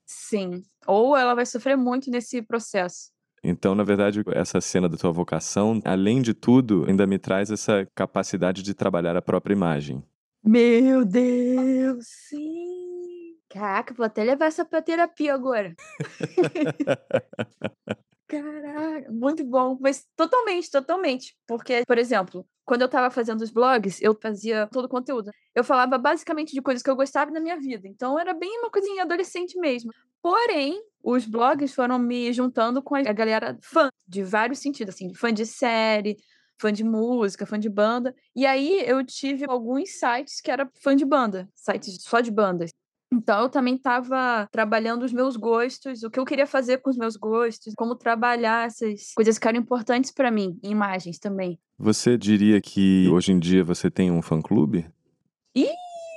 Sim. 0.06 0.62
Ou 0.86 1.16
ela 1.16 1.34
vai 1.34 1.44
sofrer 1.44 1.76
muito 1.76 2.10
nesse 2.10 2.40
processo. 2.40 3.10
Então, 3.42 3.74
na 3.74 3.84
verdade, 3.84 4.22
essa 4.32 4.60
cena 4.60 4.88
da 4.88 4.96
tua 4.96 5.12
vocação, 5.12 5.80
além 5.84 6.22
de 6.22 6.34
tudo, 6.34 6.84
ainda 6.88 7.06
me 7.06 7.18
traz 7.18 7.50
essa 7.50 7.86
capacidade 7.94 8.62
de 8.62 8.74
trabalhar 8.74 9.16
a 9.16 9.22
própria 9.22 9.54
imagem. 9.54 10.02
Meu 10.46 11.04
Deus, 11.04 12.06
sim! 12.28 13.36
Caraca, 13.48 13.92
vou 13.94 14.06
até 14.06 14.22
levar 14.22 14.46
essa 14.46 14.64
pra 14.64 14.80
terapia 14.80 15.34
agora. 15.34 15.74
Caraca, 18.28 19.10
muito 19.12 19.44
bom. 19.44 19.78
Mas 19.80 20.04
totalmente, 20.16 20.70
totalmente. 20.70 21.36
Porque, 21.46 21.84
por 21.86 21.96
exemplo, 21.98 22.46
quando 22.64 22.82
eu 22.82 22.88
tava 22.88 23.10
fazendo 23.10 23.40
os 23.42 23.50
blogs, 23.50 24.00
eu 24.02 24.14
fazia 24.20 24.68
todo 24.72 24.86
o 24.86 24.88
conteúdo. 24.88 25.30
Eu 25.54 25.62
falava 25.64 25.96
basicamente 25.98 26.52
de 26.52 26.60
coisas 26.62 26.82
que 26.82 26.90
eu 26.90 26.96
gostava 26.96 27.30
na 27.30 27.40
minha 27.40 27.58
vida. 27.58 27.86
Então 27.88 28.18
era 28.18 28.34
bem 28.34 28.58
uma 28.58 28.70
coisinha 28.70 29.02
adolescente 29.04 29.58
mesmo. 29.58 29.90
Porém, 30.20 30.82
os 31.02 31.24
blogs 31.24 31.72
foram 31.74 31.98
me 31.98 32.32
juntando 32.32 32.82
com 32.82 32.96
a 32.96 33.02
galera 33.12 33.56
fã, 33.62 33.88
de 34.08 34.24
vários 34.24 34.58
sentidos, 34.58 34.94
assim, 34.94 35.14
fã 35.14 35.32
de 35.32 35.46
série, 35.46 36.16
fã 36.58 36.72
de 36.72 36.84
música, 36.84 37.46
fã 37.46 37.58
de 37.58 37.68
banda. 37.68 38.14
E 38.34 38.46
aí 38.46 38.82
eu 38.86 39.04
tive 39.04 39.44
alguns 39.48 39.98
sites 39.98 40.40
que 40.40 40.50
era 40.50 40.68
fã 40.82 40.94
de 40.94 41.04
banda, 41.04 41.48
sites 41.54 42.02
só 42.02 42.20
de 42.20 42.30
bandas. 42.30 42.70
Então 43.12 43.42
eu 43.42 43.48
também 43.48 43.76
estava 43.76 44.48
trabalhando 44.50 45.04
os 45.04 45.12
meus 45.12 45.36
gostos, 45.36 46.02
o 46.02 46.10
que 46.10 46.18
eu 46.18 46.24
queria 46.24 46.46
fazer 46.46 46.78
com 46.78 46.90
os 46.90 46.96
meus 46.96 47.16
gostos, 47.16 47.72
como 47.76 47.94
trabalhar 47.94 48.66
essas 48.66 49.12
coisas 49.14 49.38
que 49.38 49.46
eram 49.46 49.60
importantes 49.60 50.10
para 50.10 50.30
mim, 50.30 50.58
imagens 50.62 51.18
também. 51.18 51.58
Você 51.78 52.18
diria 52.18 52.60
que 52.60 53.08
hoje 53.08 53.32
em 53.32 53.38
dia 53.38 53.62
você 53.62 53.90
tem 53.90 54.10
um 54.10 54.22
fã 54.22 54.42
clube? 54.42 54.86
Ih, 55.54 55.68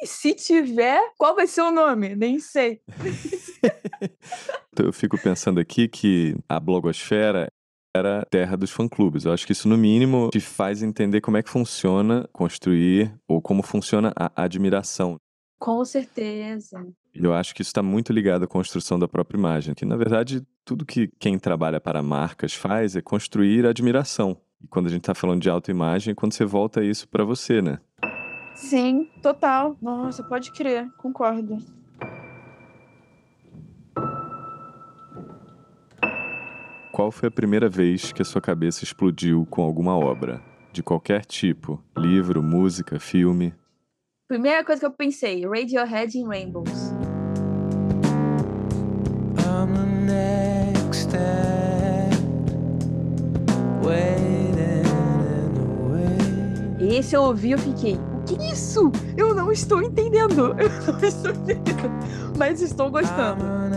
se 0.03 0.33
tiver, 0.33 0.99
qual 1.17 1.35
vai 1.35 1.45
ser 1.45 1.61
o 1.61 1.71
nome? 1.71 2.15
Nem 2.15 2.39
sei. 2.39 2.81
eu 4.79 4.91
fico 4.91 5.17
pensando 5.21 5.59
aqui 5.59 5.87
que 5.87 6.35
a 6.47 6.59
blogosfera 6.59 7.51
era 7.95 8.25
terra 8.29 8.55
dos 8.55 8.71
fã-clubes. 8.71 9.25
Eu 9.25 9.33
acho 9.33 9.45
que 9.45 9.51
isso, 9.51 9.67
no 9.67 9.77
mínimo, 9.77 10.29
te 10.31 10.39
faz 10.39 10.81
entender 10.83 11.21
como 11.21 11.37
é 11.37 11.43
que 11.43 11.49
funciona 11.49 12.27
construir 12.31 13.13
ou 13.27 13.41
como 13.41 13.63
funciona 13.63 14.13
a 14.15 14.43
admiração. 14.43 15.17
Com 15.59 15.83
certeza. 15.83 16.87
Eu 17.13 17.33
acho 17.33 17.53
que 17.53 17.61
isso 17.61 17.69
está 17.69 17.83
muito 17.83 18.13
ligado 18.13 18.43
à 18.43 18.47
construção 18.47 18.97
da 18.97 19.07
própria 19.07 19.37
imagem. 19.37 19.73
Que, 19.73 19.85
na 19.85 19.97
verdade, 19.97 20.45
tudo 20.63 20.85
que 20.85 21.09
quem 21.19 21.37
trabalha 21.37 21.81
para 21.81 22.01
marcas 22.01 22.53
faz 22.53 22.95
é 22.95 23.01
construir 23.01 23.65
admiração. 23.65 24.37
E 24.61 24.67
quando 24.67 24.87
a 24.87 24.89
gente 24.89 25.01
está 25.01 25.15
falando 25.15 25.41
de 25.41 25.49
autoimagem, 25.49 26.11
é 26.11 26.15
quando 26.15 26.33
você 26.33 26.45
volta 26.45 26.83
isso 26.83 27.07
para 27.07 27.25
você, 27.25 27.61
né? 27.61 27.79
Sim, 28.55 29.09
total. 29.21 29.77
Nossa, 29.81 30.23
pode 30.23 30.51
crer, 30.51 30.87
concordo. 30.97 31.57
Qual 36.99 37.13
foi 37.13 37.29
a 37.29 37.31
primeira 37.31 37.69
vez 37.69 38.11
que 38.11 38.21
a 38.21 38.25
sua 38.25 38.41
cabeça 38.41 38.83
explodiu 38.83 39.47
com 39.49 39.61
alguma 39.61 39.97
obra? 39.97 40.41
De 40.69 40.83
qualquer 40.83 41.23
tipo? 41.23 41.81
Livro, 41.97 42.43
música, 42.43 42.99
filme? 42.99 43.53
Primeira 44.27 44.65
coisa 44.65 44.81
que 44.81 44.85
eu 44.85 44.91
pensei: 44.91 45.47
Radiohead 45.47 46.17
in 46.17 46.27
Rainbows. 46.27 46.91
I'm 49.37 49.73
the 49.73 49.85
next 50.11 51.03
step, 51.03 51.19
Esse 56.81 57.15
eu 57.15 57.21
ouvi, 57.21 57.51
eu 57.51 57.59
fiquei. 57.59 57.95
O 57.95 58.23
que 58.25 58.35
é 58.35 58.51
isso? 58.51 58.91
Eu 59.15 59.33
não 59.33 59.53
estou 59.53 59.81
entendendo. 59.81 60.53
Eu 60.59 60.93
não 60.93 60.99
estou 60.99 61.31
entendendo. 61.31 62.37
Mas 62.37 62.61
estou 62.61 62.91
gostando. 62.91 63.68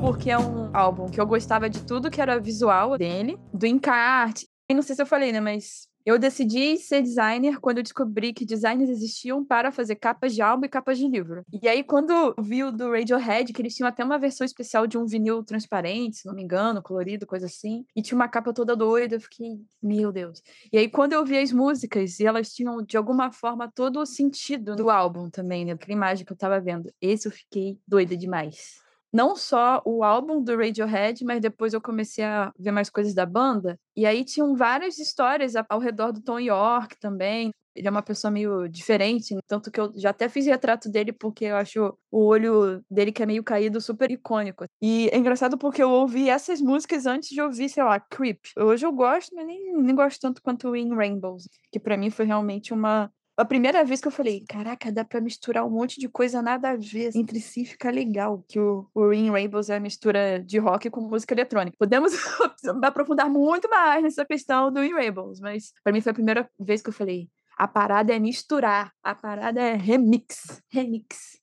Porque 0.00 0.30
é 0.30 0.38
um 0.38 0.70
álbum 0.74 1.08
que 1.08 1.20
eu 1.20 1.26
gostava 1.26 1.68
de 1.68 1.82
tudo 1.84 2.10
que 2.10 2.20
era 2.20 2.38
visual 2.38 2.96
dele, 2.96 3.38
do 3.52 3.66
encarte. 3.66 4.48
E 4.68 4.74
não 4.74 4.82
sei 4.82 4.94
se 4.96 5.02
eu 5.02 5.06
falei, 5.06 5.32
né? 5.32 5.40
Mas 5.40 5.88
eu 6.06 6.20
decidi 6.20 6.76
ser 6.76 7.02
designer 7.02 7.58
quando 7.58 7.78
eu 7.78 7.82
descobri 7.82 8.32
que 8.32 8.46
designers 8.46 8.88
existiam 8.88 9.44
para 9.44 9.72
fazer 9.72 9.96
capas 9.96 10.32
de 10.32 10.40
álbum 10.40 10.64
e 10.64 10.68
capas 10.68 10.96
de 10.98 11.08
livro. 11.08 11.42
E 11.60 11.68
aí, 11.68 11.82
quando 11.82 12.32
vi 12.38 12.62
o 12.62 12.70
do 12.70 12.92
Radiohead, 12.92 13.52
que 13.52 13.60
eles 13.60 13.74
tinham 13.74 13.88
até 13.88 14.04
uma 14.04 14.16
versão 14.16 14.44
especial 14.44 14.86
de 14.86 14.96
um 14.96 15.04
vinil 15.04 15.42
transparente, 15.42 16.18
se 16.18 16.26
não 16.26 16.32
me 16.32 16.44
engano, 16.44 16.80
colorido, 16.80 17.26
coisa 17.26 17.46
assim, 17.46 17.84
e 17.96 18.00
tinha 18.00 18.14
uma 18.14 18.28
capa 18.28 18.52
toda 18.52 18.76
doida, 18.76 19.16
eu 19.16 19.20
fiquei, 19.20 19.60
meu 19.82 20.12
Deus. 20.12 20.40
E 20.72 20.78
aí, 20.78 20.88
quando 20.88 21.12
eu 21.12 21.24
vi 21.24 21.38
as 21.38 21.50
músicas, 21.50 22.20
e 22.20 22.24
elas 22.24 22.52
tinham, 22.52 22.80
de 22.84 22.96
alguma 22.96 23.32
forma, 23.32 23.68
todo 23.74 23.98
o 23.98 24.06
sentido 24.06 24.76
do 24.76 24.88
álbum 24.88 25.28
também, 25.28 25.64
né? 25.64 25.72
Aquela 25.72 25.92
imagem 25.92 26.24
que 26.24 26.32
eu 26.32 26.36
tava 26.36 26.60
vendo. 26.60 26.88
Esse 27.00 27.26
eu 27.26 27.32
fiquei 27.32 27.80
doida 27.84 28.16
demais 28.16 28.85
não 29.12 29.36
só 29.36 29.82
o 29.84 30.02
álbum 30.04 30.42
do 30.42 30.56
Radiohead, 30.56 31.24
mas 31.24 31.40
depois 31.40 31.72
eu 31.72 31.80
comecei 31.80 32.24
a 32.24 32.52
ver 32.58 32.72
mais 32.72 32.90
coisas 32.90 33.14
da 33.14 33.26
banda. 33.26 33.78
E 33.96 34.04
aí 34.04 34.24
tinham 34.24 34.54
várias 34.54 34.98
histórias 34.98 35.54
ao 35.68 35.78
redor 35.78 36.12
do 36.12 36.20
Tom 36.20 36.38
York 36.38 36.96
também. 37.00 37.50
Ele 37.74 37.86
é 37.86 37.90
uma 37.90 38.02
pessoa 38.02 38.30
meio 38.30 38.66
diferente, 38.68 39.36
tanto 39.46 39.70
que 39.70 39.78
eu 39.78 39.92
já 39.96 40.08
até 40.10 40.30
fiz 40.30 40.46
retrato 40.46 40.90
dele 40.90 41.12
porque 41.12 41.44
eu 41.44 41.56
acho 41.56 41.94
o 42.10 42.24
olho 42.24 42.82
dele 42.90 43.12
que 43.12 43.22
é 43.22 43.26
meio 43.26 43.44
caído 43.44 43.80
super 43.82 44.10
icônico. 44.10 44.64
E 44.80 45.10
é 45.12 45.18
engraçado 45.18 45.58
porque 45.58 45.82
eu 45.82 45.90
ouvi 45.90 46.30
essas 46.30 46.60
músicas 46.60 47.04
antes 47.04 47.28
de 47.28 47.40
ouvir, 47.40 47.68
sei 47.68 47.84
lá, 47.84 48.00
Creep. 48.00 48.40
Hoje 48.58 48.86
eu 48.86 48.92
gosto, 48.92 49.34
mas 49.34 49.46
nem, 49.46 49.74
nem 49.74 49.94
gosto 49.94 50.20
tanto 50.20 50.42
quanto 50.42 50.74
In 50.74 50.94
Rainbows, 50.94 51.48
que 51.70 51.78
para 51.78 51.98
mim 51.98 52.08
foi 52.08 52.24
realmente 52.24 52.72
uma 52.72 53.12
a 53.36 53.44
primeira 53.44 53.84
vez 53.84 54.00
que 54.00 54.08
eu 54.08 54.12
falei, 54.12 54.44
caraca, 54.48 54.90
dá 54.90 55.04
pra 55.04 55.20
misturar 55.20 55.64
um 55.66 55.70
monte 55.70 56.00
de 56.00 56.08
coisa 56.08 56.40
nada 56.40 56.70
a 56.70 56.76
ver 56.76 57.10
entre 57.14 57.40
si, 57.40 57.64
fica 57.64 57.90
legal. 57.90 58.44
Que 58.48 58.58
o, 58.58 58.88
o 58.94 59.12
In 59.12 59.30
Rainbows 59.30 59.68
é 59.68 59.76
a 59.76 59.80
mistura 59.80 60.42
de 60.42 60.58
rock 60.58 60.88
com 60.88 61.02
música 61.02 61.34
eletrônica. 61.34 61.76
Podemos 61.78 62.12
aprofundar 62.82 63.28
muito 63.28 63.68
mais 63.68 64.02
nessa 64.02 64.24
questão 64.24 64.72
do 64.72 64.82
In 64.82 64.92
Rainbows, 64.92 65.40
mas 65.40 65.72
para 65.84 65.92
mim 65.92 66.00
foi 66.00 66.12
a 66.12 66.14
primeira 66.14 66.50
vez 66.58 66.80
que 66.80 66.88
eu 66.88 66.94
falei, 66.94 67.28
a 67.56 67.68
parada 67.68 68.14
é 68.14 68.18
misturar, 68.18 68.92
a 69.02 69.14
parada 69.14 69.60
é 69.60 69.74
remix, 69.74 70.62
remix. 70.68 71.40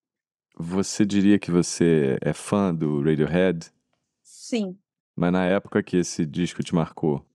Você 0.56 1.06
diria 1.06 1.40
que 1.40 1.50
você 1.50 2.18
é 2.22 2.34
fã 2.34 2.74
do 2.74 3.02
Radiohead? 3.02 3.72
Sim. 4.24 4.78
Mas 5.16 5.32
na 5.32 5.46
época 5.46 5.82
que 5.82 5.98
esse 5.98 6.26
disco 6.26 6.64
te 6.64 6.74
marcou, 6.74 7.26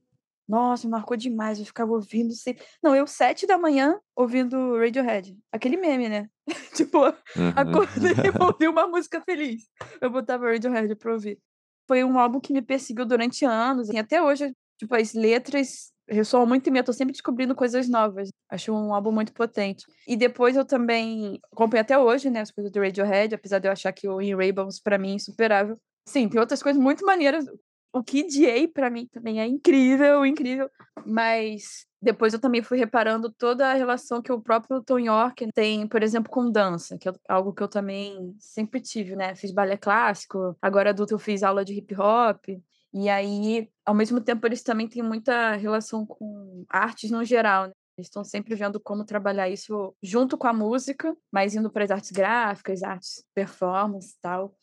nossa, 0.49 0.89
marcou 0.89 1.17
demais. 1.17 1.59
Eu 1.59 1.67
ficava 1.67 1.93
ouvindo 1.93 2.33
sempre. 2.33 2.65
Não, 2.83 2.97
eu, 2.97 3.07
sete 3.07 3.47
da 3.47 3.59
manhã, 3.59 4.01
ouvindo 4.17 4.79
Radiohead. 4.79 5.37
Aquele 5.53 5.77
meme, 5.77 6.09
né? 6.09 6.29
tipo, 6.75 6.99
uhum. 6.99 7.53
acordei 7.55 8.13
e 8.13 8.33
ouvi 8.43 8.67
uma 8.67 8.87
música 8.89 9.21
feliz. 9.21 9.69
Eu 10.01 10.11
botava 10.11 10.51
Radiohead 10.51 10.95
pra 10.97 11.13
ouvir. 11.13 11.39
Foi 11.87 12.03
um 12.03 12.19
álbum 12.19 12.41
que 12.41 12.53
me 12.53 12.63
perseguiu 12.63 13.05
durante 13.05 13.45
anos. 13.45 13.89
E 13.91 13.99
até 13.99 14.23
hoje, 14.23 14.53
tipo, 14.79 14.95
as 14.95 15.13
letras 15.13 15.93
ressoa 16.09 16.47
muito 16.47 16.67
em 16.67 16.73
mim, 16.73 16.79
eu 16.79 16.85
tô 16.85 16.93
sempre 16.93 17.13
descobrindo 17.13 17.55
coisas 17.55 17.89
novas. 17.89 18.31
Acho 18.51 18.73
um 18.73 18.95
álbum 18.95 19.13
muito 19.13 19.33
potente. 19.33 19.85
E 20.07 20.17
depois 20.17 20.57
eu 20.57 20.65
também 20.65 21.39
acompanho 21.53 21.83
até 21.83 21.99
hoje, 21.99 22.31
né, 22.31 22.41
as 22.41 22.51
coisas 22.51 22.73
do 22.73 22.81
Radiohead, 22.81 23.35
apesar 23.35 23.59
de 23.59 23.69
eu 23.69 23.73
achar 23.73 23.93
que 23.93 24.09
o 24.09 24.21
In 24.21 24.35
Rainbows 24.35 24.81
pra 24.81 24.99
mim 24.99 25.13
é 25.13 25.15
insuperável. 25.15 25.79
Sim, 26.07 26.29
tem 26.29 26.41
outras 26.41 26.63
coisas 26.63 26.83
muito 26.83 27.05
maneiras. 27.05 27.45
O 27.93 28.03
Kid 28.03 28.47
A 28.47 28.69
pra 28.69 28.91
mim 28.91 29.07
também 29.07 29.41
é 29.41 29.47
incrível, 29.47 30.25
incrível, 30.25 30.71
mas 31.07 31.87
depois 32.01 32.33
eu 32.33 32.41
também 32.41 32.63
fui 32.63 32.79
reparando 32.79 33.33
toda 33.33 33.69
a 33.71 33.75
relação 33.75 34.23
que 34.23 34.31
o 34.31 34.41
próprio 34.41 34.83
Tom 34.83 34.99
York 34.99 35.49
tem, 35.53 35.87
por 35.87 36.03
exemplo, 36.03 36.31
com 36.31 36.51
dança, 36.51 36.97
que 36.99 37.09
é 37.09 37.13
algo 37.29 37.53
que 37.53 37.63
eu 37.63 37.69
também 37.69 38.37
sempre 38.39 38.81
tive, 38.81 39.17
né? 39.17 39.35
Fiz 39.35 39.51
balé 39.51 39.77
clássico, 39.77 40.57
agora 40.61 40.91
adulto 40.91 41.15
eu 41.15 41.19
fiz 41.19 41.43
aula 41.43 41.65
de 41.65 41.75
hip 41.75 41.95
hop. 41.99 42.45
E 42.93 43.09
aí, 43.09 43.69
ao 43.85 43.95
mesmo 43.95 44.21
tempo, 44.21 44.47
eles 44.47 44.63
também 44.63 44.89
têm 44.89 45.03
muita 45.03 45.57
relação 45.57 46.07
com 46.07 46.65
artes 46.69 47.11
no 47.11 47.25
geral, 47.25 47.67
né? 47.67 47.73
Eles 47.97 48.07
estão 48.07 48.23
sempre 48.23 48.55
vendo 48.55 48.79
como 48.79 49.05
trabalhar 49.05 49.49
isso 49.49 49.93
junto 50.01 50.39
com 50.39 50.47
a 50.47 50.53
música, 50.53 51.17
mas 51.33 51.57
indo 51.57 51.69
para 51.69 51.83
as 51.85 51.91
artes 51.91 52.13
gráficas, 52.13 52.83
artes 52.85 53.25
performance 53.35 54.15
e 54.17 54.21
tal. 54.21 54.57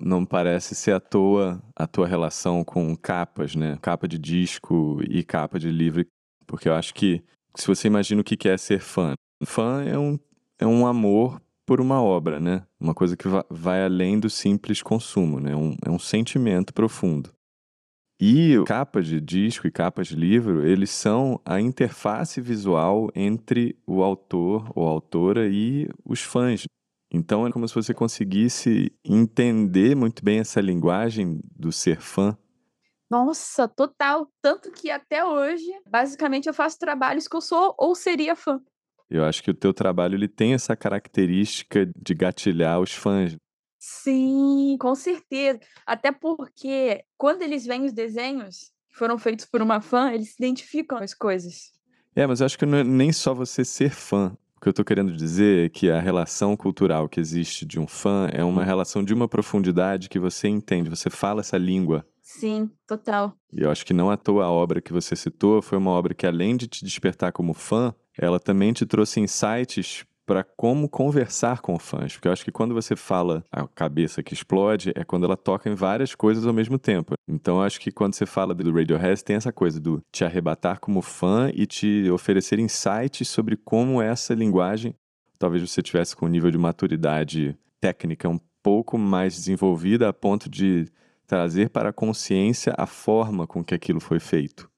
Não 0.00 0.24
parece 0.24 0.74
ser 0.74 0.92
à 0.92 1.00
toa 1.00 1.62
a 1.74 1.86
tua 1.86 2.06
relação 2.06 2.64
com 2.64 2.96
capas, 2.96 3.54
né? 3.54 3.78
Capa 3.80 4.06
de 4.06 4.18
disco 4.18 5.00
e 5.08 5.22
capa 5.22 5.58
de 5.58 5.70
livro 5.70 6.04
porque 6.48 6.68
eu 6.68 6.74
acho 6.74 6.94
que, 6.94 7.22
se 7.54 7.66
você 7.66 7.86
imagina 7.86 8.22
o 8.22 8.24
que 8.24 8.48
é 8.48 8.56
ser 8.56 8.80
fã, 8.80 9.12
fã 9.44 9.84
é 9.84 9.96
um, 9.96 10.18
é 10.58 10.66
um 10.66 10.86
amor 10.86 11.40
por 11.66 11.80
uma 11.80 12.02
obra, 12.02 12.40
né? 12.40 12.64
Uma 12.80 12.94
coisa 12.94 13.16
que 13.16 13.28
vai 13.50 13.84
além 13.84 14.18
do 14.18 14.30
simples 14.30 14.82
consumo, 14.82 15.38
né? 15.38 15.54
Um, 15.54 15.76
é 15.84 15.90
um 15.90 15.98
sentimento 15.98 16.72
profundo. 16.72 17.30
E 18.20 18.56
capas 18.66 19.06
de 19.06 19.20
disco 19.20 19.66
e 19.68 19.70
capas 19.70 20.08
de 20.08 20.16
livro, 20.16 20.66
eles 20.66 20.90
são 20.90 21.40
a 21.44 21.60
interface 21.60 22.40
visual 22.40 23.10
entre 23.14 23.76
o 23.86 24.02
autor 24.02 24.72
ou 24.74 24.88
autora 24.88 25.46
e 25.46 25.88
os 26.04 26.20
fãs. 26.20 26.64
Então 27.10 27.46
é 27.46 27.52
como 27.52 27.66
se 27.66 27.74
você 27.74 27.94
conseguisse 27.94 28.92
entender 29.04 29.96
muito 29.96 30.24
bem 30.24 30.40
essa 30.40 30.60
linguagem 30.60 31.40
do 31.56 31.72
ser 31.72 32.00
fã 32.00 32.36
nossa, 33.10 33.66
total. 33.66 34.30
Tanto 34.42 34.70
que 34.70 34.90
até 34.90 35.24
hoje, 35.24 35.66
basicamente, 35.88 36.46
eu 36.46 36.54
faço 36.54 36.78
trabalhos 36.78 37.26
que 37.26 37.36
eu 37.36 37.40
sou 37.40 37.74
ou 37.78 37.94
seria 37.94 38.36
fã. 38.36 38.60
Eu 39.08 39.24
acho 39.24 39.42
que 39.42 39.50
o 39.50 39.54
teu 39.54 39.72
trabalho 39.72 40.14
ele 40.14 40.28
tem 40.28 40.52
essa 40.52 40.76
característica 40.76 41.90
de 41.96 42.14
gatilhar 42.14 42.78
os 42.78 42.92
fãs. 42.92 43.36
Sim, 43.78 44.76
com 44.78 44.94
certeza. 44.94 45.60
Até 45.86 46.12
porque 46.12 47.04
quando 47.16 47.42
eles 47.42 47.64
veem 47.64 47.86
os 47.86 47.92
desenhos 47.92 48.70
que 48.90 48.96
foram 48.96 49.18
feitos 49.18 49.46
por 49.46 49.62
uma 49.62 49.80
fã, 49.80 50.12
eles 50.12 50.30
se 50.30 50.34
identificam 50.38 50.98
com 50.98 51.04
as 51.04 51.14
coisas. 51.14 51.72
É, 52.14 52.26
mas 52.26 52.40
eu 52.40 52.46
acho 52.46 52.58
que 52.58 52.66
não 52.66 52.78
é 52.78 52.84
nem 52.84 53.12
só 53.12 53.32
você 53.32 53.64
ser 53.64 53.90
fã. 53.90 54.36
O 54.58 54.60
que 54.60 54.66
eu 54.66 54.70
estou 54.70 54.84
querendo 54.84 55.14
dizer 55.14 55.66
é 55.66 55.68
que 55.68 55.88
a 55.88 56.00
relação 56.00 56.56
cultural 56.56 57.08
que 57.08 57.20
existe 57.20 57.64
de 57.64 57.78
um 57.78 57.86
fã 57.86 58.28
é 58.32 58.42
uma 58.42 58.64
relação 58.64 59.04
de 59.04 59.14
uma 59.14 59.28
profundidade 59.28 60.08
que 60.08 60.18
você 60.18 60.48
entende, 60.48 60.90
você 60.90 61.08
fala 61.08 61.42
essa 61.42 61.56
língua 61.56 62.04
Sim, 62.20 62.68
total. 62.84 63.36
E 63.52 63.62
eu 63.62 63.70
acho 63.70 63.86
que 63.86 63.94
não 63.94 64.10
à 64.10 64.16
toa 64.16 64.46
a 64.46 64.50
obra 64.50 64.80
que 64.82 64.92
você 64.92 65.14
citou 65.14 65.62
foi 65.62 65.78
uma 65.78 65.92
obra 65.92 66.12
que, 66.12 66.26
além 66.26 66.56
de 66.56 66.66
te 66.66 66.84
despertar 66.84 67.30
como 67.30 67.54
fã, 67.54 67.94
ela 68.18 68.40
também 68.40 68.72
te 68.72 68.84
trouxe 68.84 69.20
insights 69.20 70.04
para 70.28 70.44
como 70.44 70.90
conversar 70.90 71.62
com 71.62 71.78
fãs. 71.78 72.12
Porque 72.12 72.28
eu 72.28 72.32
acho 72.32 72.44
que 72.44 72.52
quando 72.52 72.74
você 72.74 72.94
fala 72.94 73.42
a 73.50 73.66
cabeça 73.66 74.22
que 74.22 74.34
explode, 74.34 74.92
é 74.94 75.02
quando 75.02 75.24
ela 75.24 75.38
toca 75.38 75.70
em 75.70 75.74
várias 75.74 76.14
coisas 76.14 76.46
ao 76.46 76.52
mesmo 76.52 76.78
tempo. 76.78 77.14
Então 77.26 77.56
eu 77.56 77.62
acho 77.62 77.80
que 77.80 77.90
quando 77.90 78.12
você 78.12 78.26
fala 78.26 78.54
do 78.54 78.70
Radiohead, 78.70 79.24
tem 79.24 79.36
essa 79.36 79.50
coisa 79.50 79.80
do 79.80 80.02
te 80.12 80.26
arrebatar 80.26 80.80
como 80.80 81.00
fã 81.00 81.50
e 81.54 81.64
te 81.64 82.10
oferecer 82.10 82.58
insights 82.58 83.26
sobre 83.26 83.56
como 83.56 84.02
essa 84.02 84.34
linguagem, 84.34 84.94
talvez 85.38 85.62
você 85.62 85.80
tivesse 85.80 86.14
com 86.14 86.26
um 86.26 86.28
nível 86.28 86.50
de 86.50 86.58
maturidade 86.58 87.56
técnica 87.80 88.28
um 88.28 88.38
pouco 88.62 88.98
mais 88.98 89.34
desenvolvida 89.34 90.10
a 90.10 90.12
ponto 90.12 90.50
de 90.50 90.92
trazer 91.26 91.70
para 91.70 91.88
a 91.88 91.92
consciência 91.92 92.74
a 92.76 92.84
forma 92.84 93.46
com 93.46 93.64
que 93.64 93.74
aquilo 93.74 93.98
foi 93.98 94.20
feito. 94.20 94.70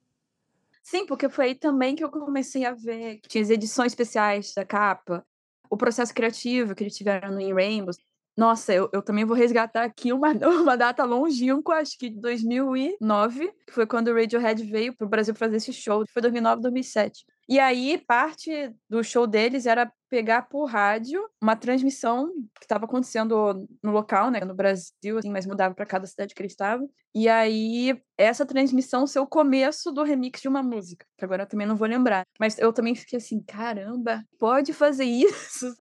Sim, 0.90 1.06
porque 1.06 1.28
foi 1.28 1.46
aí 1.46 1.54
também 1.54 1.94
que 1.94 2.02
eu 2.02 2.10
comecei 2.10 2.64
a 2.64 2.72
ver 2.72 3.18
que 3.18 3.28
tinha 3.28 3.42
as 3.42 3.50
edições 3.50 3.92
especiais 3.92 4.52
da 4.54 4.64
capa, 4.64 5.24
o 5.70 5.76
processo 5.76 6.12
criativo 6.12 6.74
que 6.74 6.82
eles 6.82 6.96
tiveram 6.96 7.30
no 7.32 7.40
In 7.40 7.54
Rainbows. 7.54 7.96
Nossa, 8.36 8.72
eu, 8.72 8.88
eu 8.92 9.02
também 9.02 9.24
vou 9.24 9.36
resgatar 9.36 9.84
aqui 9.84 10.12
uma, 10.12 10.32
uma 10.60 10.76
data 10.76 11.04
longínqua, 11.04 11.76
acho 11.76 11.96
que 11.96 12.10
de 12.10 12.20
2009, 12.20 13.52
que 13.66 13.72
foi 13.72 13.86
quando 13.86 14.08
o 14.08 14.14
Radiohead 14.14 14.62
veio 14.64 14.94
para 14.96 15.06
o 15.06 15.10
Brasil 15.10 15.34
fazer 15.34 15.56
esse 15.56 15.72
show. 15.72 16.04
Foi 16.12 16.20
2009, 16.20 16.62
2007. 16.62 17.24
E 17.50 17.58
aí, 17.58 17.98
parte 18.06 18.72
do 18.88 19.02
show 19.02 19.26
deles 19.26 19.66
era 19.66 19.92
pegar 20.08 20.42
por 20.42 20.66
rádio 20.66 21.20
uma 21.42 21.56
transmissão 21.56 22.28
que 22.54 22.64
estava 22.64 22.84
acontecendo 22.84 23.66
no 23.82 23.90
local, 23.90 24.30
né, 24.30 24.38
no 24.44 24.54
Brasil, 24.54 25.18
assim, 25.18 25.30
mas 25.30 25.46
mudava 25.46 25.74
para 25.74 25.84
cada 25.84 26.06
cidade 26.06 26.32
que 26.32 26.40
eles 26.40 26.52
estavam. 26.52 26.88
E 27.12 27.28
aí, 27.28 28.00
essa 28.16 28.46
transmissão 28.46 29.04
ser 29.04 29.18
o 29.18 29.26
começo 29.26 29.90
do 29.90 30.04
remix 30.04 30.40
de 30.40 30.46
uma 30.46 30.62
música, 30.62 31.04
que 31.18 31.24
agora 31.24 31.42
eu 31.42 31.46
também 31.48 31.66
não 31.66 31.74
vou 31.74 31.88
lembrar. 31.88 32.22
Mas 32.38 32.56
eu 32.56 32.72
também 32.72 32.94
fiquei 32.94 33.16
assim, 33.16 33.42
caramba, 33.42 34.24
pode 34.38 34.72
fazer 34.72 35.02
isso? 35.10 35.74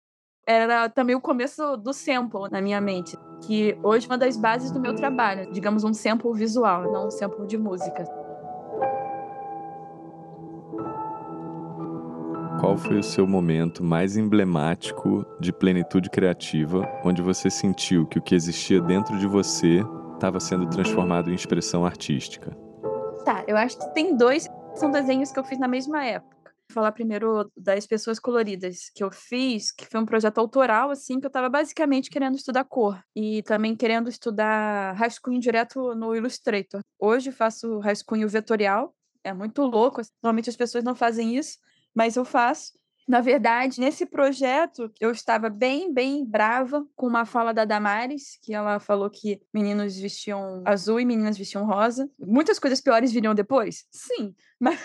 Era 0.47 0.89
também 0.89 1.15
o 1.15 1.21
começo 1.21 1.77
do 1.77 1.93
sample 1.93 2.49
na 2.49 2.59
minha 2.61 2.81
mente, 2.81 3.15
que 3.45 3.77
hoje 3.83 4.07
é 4.07 4.09
uma 4.09 4.17
das 4.17 4.35
bases 4.35 4.71
do 4.71 4.79
meu 4.79 4.95
trabalho, 4.95 5.51
digamos 5.51 5.83
um 5.83 5.93
sample 5.93 6.33
visual, 6.33 6.91
não 6.91 7.05
um 7.05 7.11
sample 7.11 7.45
de 7.45 7.59
música. 7.59 8.05
Qual 12.59 12.77
foi 12.77 12.99
o 12.99 13.03
seu 13.03 13.25
momento 13.25 13.81
mais 13.81 14.17
emblemático 14.17 15.25
de 15.39 15.53
plenitude 15.53 16.09
criativa, 16.09 16.85
onde 17.05 17.21
você 17.21 17.49
sentiu 17.49 18.05
que 18.05 18.19
o 18.19 18.21
que 18.21 18.35
existia 18.35 18.81
dentro 18.81 19.17
de 19.17 19.25
você 19.25 19.81
estava 20.13 20.41
sendo 20.41 20.69
transformado 20.69 21.31
em 21.31 21.35
expressão 21.35 21.85
artística? 21.85 22.51
Tá, 23.23 23.45
eu 23.47 23.55
acho 23.55 23.79
que 23.79 23.93
tem 23.93 24.13
dois, 24.13 24.45
são 24.75 24.91
desenhos 24.91 25.31
que 25.31 25.39
eu 25.39 25.43
fiz 25.45 25.57
na 25.57 25.69
mesma 25.69 26.03
época. 26.03 26.35
Vou 26.69 26.73
falar 26.73 26.91
primeiro 26.91 27.49
das 27.55 27.87
pessoas 27.87 28.19
coloridas 28.19 28.91
que 28.93 29.03
eu 29.05 29.09
fiz, 29.09 29.71
que 29.71 29.85
foi 29.85 30.01
um 30.01 30.05
projeto 30.05 30.37
autoral, 30.39 30.91
assim, 30.91 31.17
que 31.17 31.25
eu 31.25 31.29
estava 31.29 31.47
basicamente 31.47 32.09
querendo 32.09 32.35
estudar 32.35 32.65
cor 32.65 33.01
e 33.15 33.41
também 33.43 33.73
querendo 33.73 34.09
estudar 34.09 34.97
rascunho 34.97 35.39
direto 35.39 35.95
no 35.95 36.13
Illustrator. 36.13 36.81
Hoje 36.99 37.31
faço 37.31 37.79
rascunho 37.79 38.27
vetorial, 38.27 38.93
é 39.23 39.33
muito 39.33 39.61
louco, 39.63 40.01
normalmente 40.21 40.49
as 40.49 40.57
pessoas 40.57 40.83
não 40.83 40.93
fazem 40.93 41.37
isso, 41.37 41.57
mas 41.99 42.15
eu 42.15 42.23
faço. 42.23 42.79
Na 43.05 43.19
verdade, 43.19 43.81
nesse 43.81 44.05
projeto, 44.05 44.89
eu 45.01 45.11
estava 45.11 45.49
bem, 45.49 45.93
bem 45.93 46.23
brava 46.23 46.85
com 46.95 47.07
uma 47.07 47.25
fala 47.25 47.53
da 47.53 47.65
Damares, 47.65 48.39
que 48.41 48.53
ela 48.53 48.79
falou 48.79 49.09
que 49.09 49.41
meninos 49.53 49.97
vestiam 49.97 50.63
azul 50.65 50.97
e 50.97 51.03
meninas 51.05 51.37
vestiam 51.37 51.65
rosa. 51.65 52.09
Muitas 52.17 52.57
coisas 52.57 52.79
piores 52.79 53.11
viriam 53.11 53.35
depois? 53.35 53.83
Sim, 53.91 54.33
mas 54.61 54.79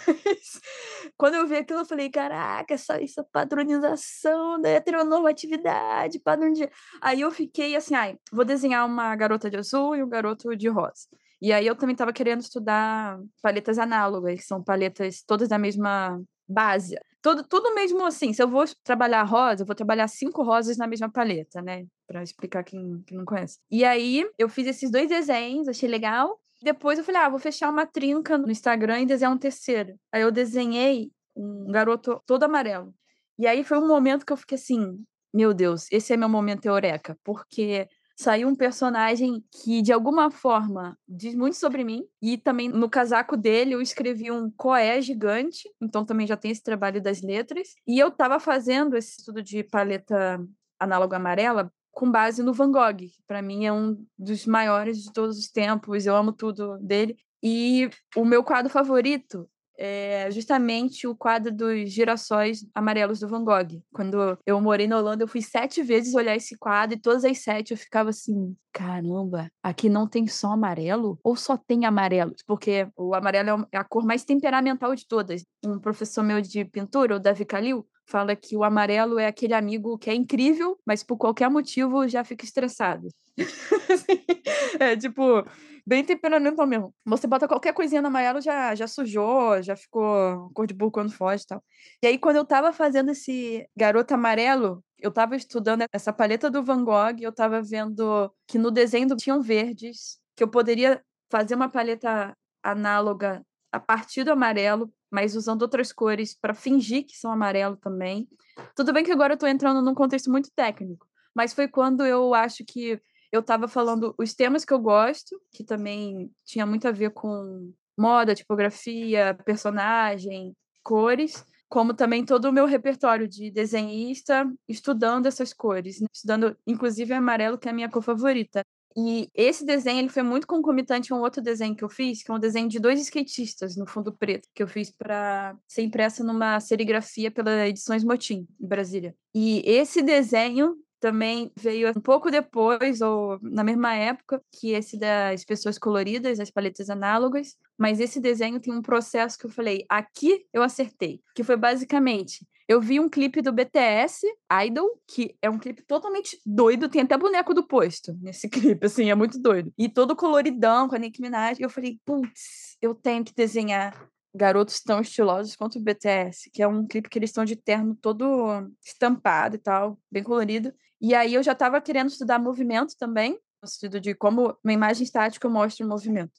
quando 1.17 1.37
eu 1.37 1.47
vi 1.47 1.55
aquilo, 1.55 1.81
eu 1.81 1.85
falei: 1.85 2.11
caraca, 2.11 2.75
essa, 2.75 3.01
essa 3.01 3.23
padronização 3.23 4.61
da 4.61 4.71
heteronormatividade, 4.71 6.19
padrão 6.19 6.51
de. 6.53 6.69
Aí 7.01 7.21
eu 7.21 7.31
fiquei 7.31 7.77
assim: 7.77 7.95
ai, 7.95 8.19
vou 8.33 8.45
desenhar 8.45 8.85
uma 8.87 9.15
garota 9.15 9.49
de 9.49 9.57
azul 9.57 9.95
e 9.95 10.03
um 10.03 10.09
garoto 10.09 10.57
de 10.57 10.69
rosa. 10.69 11.07
E 11.41 11.53
aí 11.53 11.65
eu 11.65 11.77
também 11.77 11.93
estava 11.95 12.13
querendo 12.13 12.41
estudar 12.41 13.21
paletas 13.41 13.79
análogas, 13.79 14.41
que 14.41 14.47
são 14.47 14.65
paletas 14.65 15.23
todas 15.23 15.49
da 15.49 15.59
mesma 15.59 16.21
base. 16.49 16.97
Tudo, 17.23 17.43
tudo 17.43 17.75
mesmo 17.75 18.05
assim. 18.05 18.33
Se 18.33 18.43
eu 18.43 18.49
vou 18.49 18.65
trabalhar 18.83 19.23
rosa, 19.23 19.63
eu 19.63 19.67
vou 19.67 19.75
trabalhar 19.75 20.09
cinco 20.09 20.43
rosas 20.43 20.77
na 20.77 20.87
mesma 20.87 21.11
paleta, 21.11 21.63
né? 21.63 21.87
Pra 22.07 22.23
explicar 22.23 22.63
quem, 22.63 23.03
quem 23.07 23.17
não 23.17 23.25
conhece. 23.25 23.59
E 23.71 23.85
aí, 23.85 24.29
eu 24.39 24.49
fiz 24.49 24.67
esses 24.67 24.91
dois 24.91 25.09
desenhos, 25.09 25.69
achei 25.69 25.89
legal. 25.89 26.39
Depois 26.63 26.99
eu 26.99 27.05
falei, 27.05 27.21
ah, 27.21 27.29
vou 27.29 27.39
fechar 27.39 27.71
uma 27.71 27.87
trinca 27.87 28.39
no 28.39 28.51
Instagram 28.51 29.01
e 29.01 29.07
desenhar 29.07 29.33
um 29.33 29.39
terceiro. 29.39 29.99
Aí 30.13 30.23
eu 30.23 30.31
desenhei 30.31 31.11
um 31.37 31.71
garoto 31.71 32.23
todo 32.27 32.45
amarelo. 32.45 32.95
E 33.39 33.47
aí 33.47 33.65
foi 33.65 33.79
um 33.79 33.89
momento 33.89 34.25
que 34.25 34.33
eu 34.33 34.37
fiquei 34.37 34.57
assim, 34.57 35.05
meu 35.33 35.53
Deus, 35.53 35.87
esse 35.91 36.13
é 36.13 36.17
meu 36.17 36.29
momento 36.29 36.67
eureka, 36.67 37.19
porque 37.25 37.89
saiu 38.17 38.49
um 38.49 38.55
personagem 38.55 39.45
que, 39.51 39.83
de 39.83 39.93
alguma 39.93 40.31
forma, 40.31 40.97
diz 41.09 41.35
muito 41.35 41.57
sobre 41.57 41.85
mim. 41.85 42.05
E 42.23 42.39
também 42.39 42.69
no 42.69 42.89
casaco 42.89 43.37
dele 43.37 43.75
eu 43.75 43.81
escrevi 43.81 44.31
um 44.31 44.51
coé 44.51 45.01
gigante, 45.01 45.69
então 45.81 46.05
também 46.05 46.27
já 46.27 46.37
tem 46.37 46.51
esse 46.51 46.63
trabalho 46.63 47.03
das 47.03 47.23
letras. 47.23 47.75
E 47.87 47.99
eu 47.99 48.09
estava 48.09 48.39
fazendo 48.39 48.97
esse 48.97 49.19
estudo 49.19 49.43
de 49.43 49.63
paleta 49.65 50.41
análogo 50.79 51.15
amarela 51.15 51.73
com 51.91 52.11
base 52.11 52.43
no 52.43 52.53
Van 52.53 52.71
Gogh, 52.73 52.97
que 52.97 53.23
para 53.27 53.41
mim 53.41 53.65
é 53.65 53.73
um 53.73 54.05
dos 54.19 54.47
maiores 54.47 55.03
de 55.03 55.13
todos 55.13 55.39
os 55.39 55.49
tempos, 55.49 56.07
eu 56.07 56.17
amo 56.17 56.33
tudo 56.33 56.77
dele. 56.79 57.17
E 57.43 57.89
o 58.17 58.25
meu 58.25 58.43
quadro 58.43 58.71
favorito 58.71 59.49
é 59.77 60.31
justamente 60.31 61.07
o 61.07 61.17
quadro 61.17 61.53
dos 61.53 61.93
girassóis 61.93 62.67
amarelos 62.75 63.21
do 63.21 63.29
Van 63.29 63.45
Gogh. 63.45 63.83
Quando 63.93 64.39
eu 64.47 64.61
morei 64.61 64.87
na 64.87 64.99
Holanda, 64.99 65.25
eu 65.25 65.29
fui 65.29 65.43
sete 65.43 65.83
vezes 65.83 66.15
olhar 66.15 66.37
esse 66.37 66.57
quadro 66.57 66.97
e 66.97 67.01
todas 67.01 67.25
as 67.25 67.39
sete 67.39 67.73
eu 67.73 67.77
ficava 67.77 68.11
assim: 68.11 68.57
caramba, 68.73 69.51
aqui 69.63 69.89
não 69.89 70.07
tem 70.07 70.27
só 70.27 70.53
amarelo 70.53 71.19
ou 71.23 71.37
só 71.37 71.57
tem 71.57 71.85
amarelo? 71.85 72.35
Porque 72.47 72.87
o 72.97 73.15
amarelo 73.15 73.67
é 73.73 73.79
a 73.79 73.85
cor 73.85 74.05
mais 74.05 74.25
temperamental 74.25 74.95
de 74.95 75.07
todas. 75.07 75.45
Um 75.65 75.79
professor 75.79 76.23
meu 76.23 76.41
de 76.41 76.65
pintura, 76.65 77.17
o 77.17 77.21
Davi 77.21 77.45
Kalil, 77.45 77.87
fala 78.07 78.37
que 78.37 78.57
o 78.57 78.65
amarelo 78.65 79.19
é 79.19 79.27
aquele 79.27 79.55
amigo 79.55 79.99
que 79.99 80.11
é 80.11 80.15
incrível, 80.15 80.79
mas 80.87 81.03
por 81.03 81.17
qualquer 81.17 81.49
motivo 81.49 82.07
já 82.07 82.23
fica 82.23 82.45
estressado. 82.45 83.09
é 84.79 84.97
tipo, 84.97 85.45
bem 85.87 86.05
temperamental 86.05 86.67
mesmo. 86.67 86.95
Você 87.05 87.27
bota 87.27 87.47
qualquer 87.47 87.75
coisinha 87.75 88.01
no 88.01 88.09
amarelo, 88.09 88.41
já, 88.41 88.75
já 88.75 88.87
sujou, 88.87 89.63
já 89.63 89.77
ficou 89.77 90.51
cor 90.55 90.67
de 90.67 90.75
burro 90.75 90.91
quando 90.91 91.13
foge 91.13 91.45
e 91.45 91.47
tal. 91.47 91.65
E 92.03 92.07
aí, 92.07 92.19
quando 92.19 92.37
eu 92.37 92.45
tava 92.45 92.73
fazendo 92.73 93.11
esse 93.11 93.69
garoto 93.77 94.15
amarelo, 94.15 94.83
eu 94.99 95.11
tava 95.11 95.37
estudando 95.37 95.85
essa 95.93 96.13
paleta 96.13 96.51
do 96.51 96.63
Van 96.63 96.83
Gogh, 96.85 97.17
eu 97.21 97.33
tava 97.33 97.61
vendo 97.63 98.33
que 98.47 98.59
no 98.59 98.71
desenho 98.71 99.15
tinham 99.17 99.43
verdes, 99.43 100.19
que 100.35 100.43
eu 100.43 100.49
poderia 100.49 101.03
fazer 101.31 101.55
uma 101.55 101.69
paleta 101.69 102.35
análoga 102.63 103.45
a 103.71 103.79
partir 103.79 104.25
do 104.25 104.33
amarelo, 104.33 104.91
mas 105.11 105.37
usando 105.37 105.63
outras 105.63 105.93
cores 105.93 106.35
para 106.35 106.55
fingir 106.55 107.05
que 107.07 107.17
são 107.17 107.31
amarelo 107.31 107.77
também. 107.77 108.27
Tudo 108.75 108.93
bem 108.93 109.05
que 109.05 109.13
agora 109.13 109.33
eu 109.33 109.35
estou 109.35 109.49
entrando 109.49 109.83
num 109.83 109.95
contexto 109.95 110.31
muito 110.31 110.51
técnico, 110.55 111.07
mas 111.35 111.53
foi 111.53 111.69
quando 111.69 112.07
eu 112.07 112.33
acho 112.33 112.65
que 112.65 113.01
eu 113.35 113.41
estava 113.41 113.67
falando 113.67 114.15
os 114.17 114.33
temas 114.33 114.65
que 114.65 114.73
eu 114.73 114.79
gosto, 114.79 115.41
que 115.51 115.65
também 115.65 116.31
tinha 116.45 116.65
muito 116.65 116.87
a 116.87 116.93
ver 116.93 117.11
com 117.11 117.73
moda, 117.99 118.35
tipografia, 118.35 119.37
personagem, 119.45 120.55
cores, 120.85 121.45
como 121.69 121.95
também 121.95 122.25
todo 122.25 122.45
o 122.45 122.53
meu 122.53 122.65
repertório 122.65 123.27
de 123.27 123.51
desenhista, 123.51 124.49
estudando 124.69 125.27
essas 125.27 125.53
cores, 125.53 126.01
né? 126.01 126.07
estudando 126.13 126.57
inclusive 126.65 127.13
amarelo, 127.13 127.59
que 127.59 127.67
é 127.67 127.73
a 127.73 127.75
minha 127.75 127.91
cor 127.91 128.03
favorita. 128.03 128.63
E 128.97 129.29
esse 129.35 129.65
desenho 129.67 129.99
ele 129.99 130.09
foi 130.09 130.23
muito 130.23 130.47
concomitante 130.47 131.13
a 131.13 131.17
um 131.17 131.21
outro 131.21 131.43
desenho 131.43 131.75
que 131.75 131.83
eu 131.83 131.89
fiz, 131.89 132.23
que 132.23 132.31
é 132.31 132.35
um 132.35 132.39
desenho 132.39 132.69
de 132.69 132.79
dois 132.79 133.01
skatistas 133.01 133.77
no 133.77 133.89
fundo 133.89 134.13
preto, 134.13 134.49
que 134.55 134.63
eu 134.63 134.69
fiz 134.69 134.93
para 134.93 135.57
ser 135.67 135.83
impressa 135.83 136.23
numa 136.23 136.61
serigrafia 136.61 137.33
pela 137.33 137.67
Edições 137.67 138.05
Motim, 138.05 138.47
em 138.61 138.69
Brasília. 138.69 139.13
E 139.35 139.61
esse 139.67 140.01
desenho 140.01 140.77
também 141.05 141.53
veio 141.55 141.91
um 141.91 142.01
pouco 142.01 142.31
depois, 142.31 143.03
ou 143.03 143.39
na 143.43 143.63
mesma 143.63 143.95
época, 143.95 144.43
que 144.51 144.71
esse 144.71 144.99
das 144.99 145.45
pessoas 145.45 145.79
coloridas, 145.79 146.41
as 146.41 146.51
paletas 146.51 146.89
análogas, 146.89 147.59
mas 147.77 148.01
esse 148.01 148.19
desenho 148.19 148.59
tem 148.59 148.73
um 148.73 148.81
processo 148.81 149.39
que 149.39 149.45
eu 149.45 149.51
falei, 149.51 149.85
aqui 149.87 150.47
eu 150.51 150.63
acertei, 150.63 151.21
que 151.35 151.45
foi 151.45 151.59
basicamente, 151.59 152.47
eu 152.67 152.81
vi 152.81 152.99
um 152.99 153.11
clipe 153.11 153.43
do 153.43 153.53
BTS, 153.53 154.27
Idol, 154.65 154.99
que 155.07 155.37
é 155.43 155.51
um 155.51 155.59
clipe 155.59 155.83
totalmente 155.83 156.41
doido, 156.47 156.89
tem 156.89 157.03
até 157.03 157.19
boneco 157.19 157.53
do 157.53 157.67
posto 157.67 158.17
nesse 158.23 158.49
clipe, 158.49 158.87
assim, 158.87 159.11
é 159.11 159.15
muito 159.15 159.39
doido. 159.39 159.71
E 159.77 159.91
todo 159.91 160.17
coloridão 160.17 160.89
com 160.89 160.95
a 160.95 160.99
Nicki 160.99 161.21
Minaj, 161.21 161.61
e 161.61 161.65
eu 161.65 161.69
falei, 161.69 162.01
putz, 162.07 162.79
eu 162.81 162.95
tenho 162.95 163.23
que 163.23 163.35
desenhar 163.35 164.09
garotos 164.35 164.81
tão 164.81 165.03
estilosos 165.03 165.55
quanto 165.55 165.79
o 165.79 165.83
BTS, 165.83 166.51
que 166.51 166.63
é 166.63 166.67
um 166.67 166.87
clipe 166.87 167.11
que 167.11 167.19
eles 167.19 167.29
estão 167.29 167.45
de 167.45 167.57
terno 167.57 167.95
todo 167.95 168.67
estampado 168.83 169.57
e 169.57 169.59
tal, 169.59 169.99
bem 170.11 170.23
colorido. 170.23 170.73
E 171.05 171.15
aí 171.15 171.35
eu 171.35 171.43
já 171.43 171.53
estava 171.53 171.83
querendo 171.83 172.09
estudar 172.09 172.39
movimento 172.39 172.97
também, 172.97 173.39
no 173.61 173.69
sentido 173.69 174.01
de 174.01 174.15
como 174.15 174.57
uma 174.65 174.73
imagem 174.73 175.05
estática 175.05 175.47
mostra 175.51 175.85
o 175.85 175.89
movimento. 175.89 176.33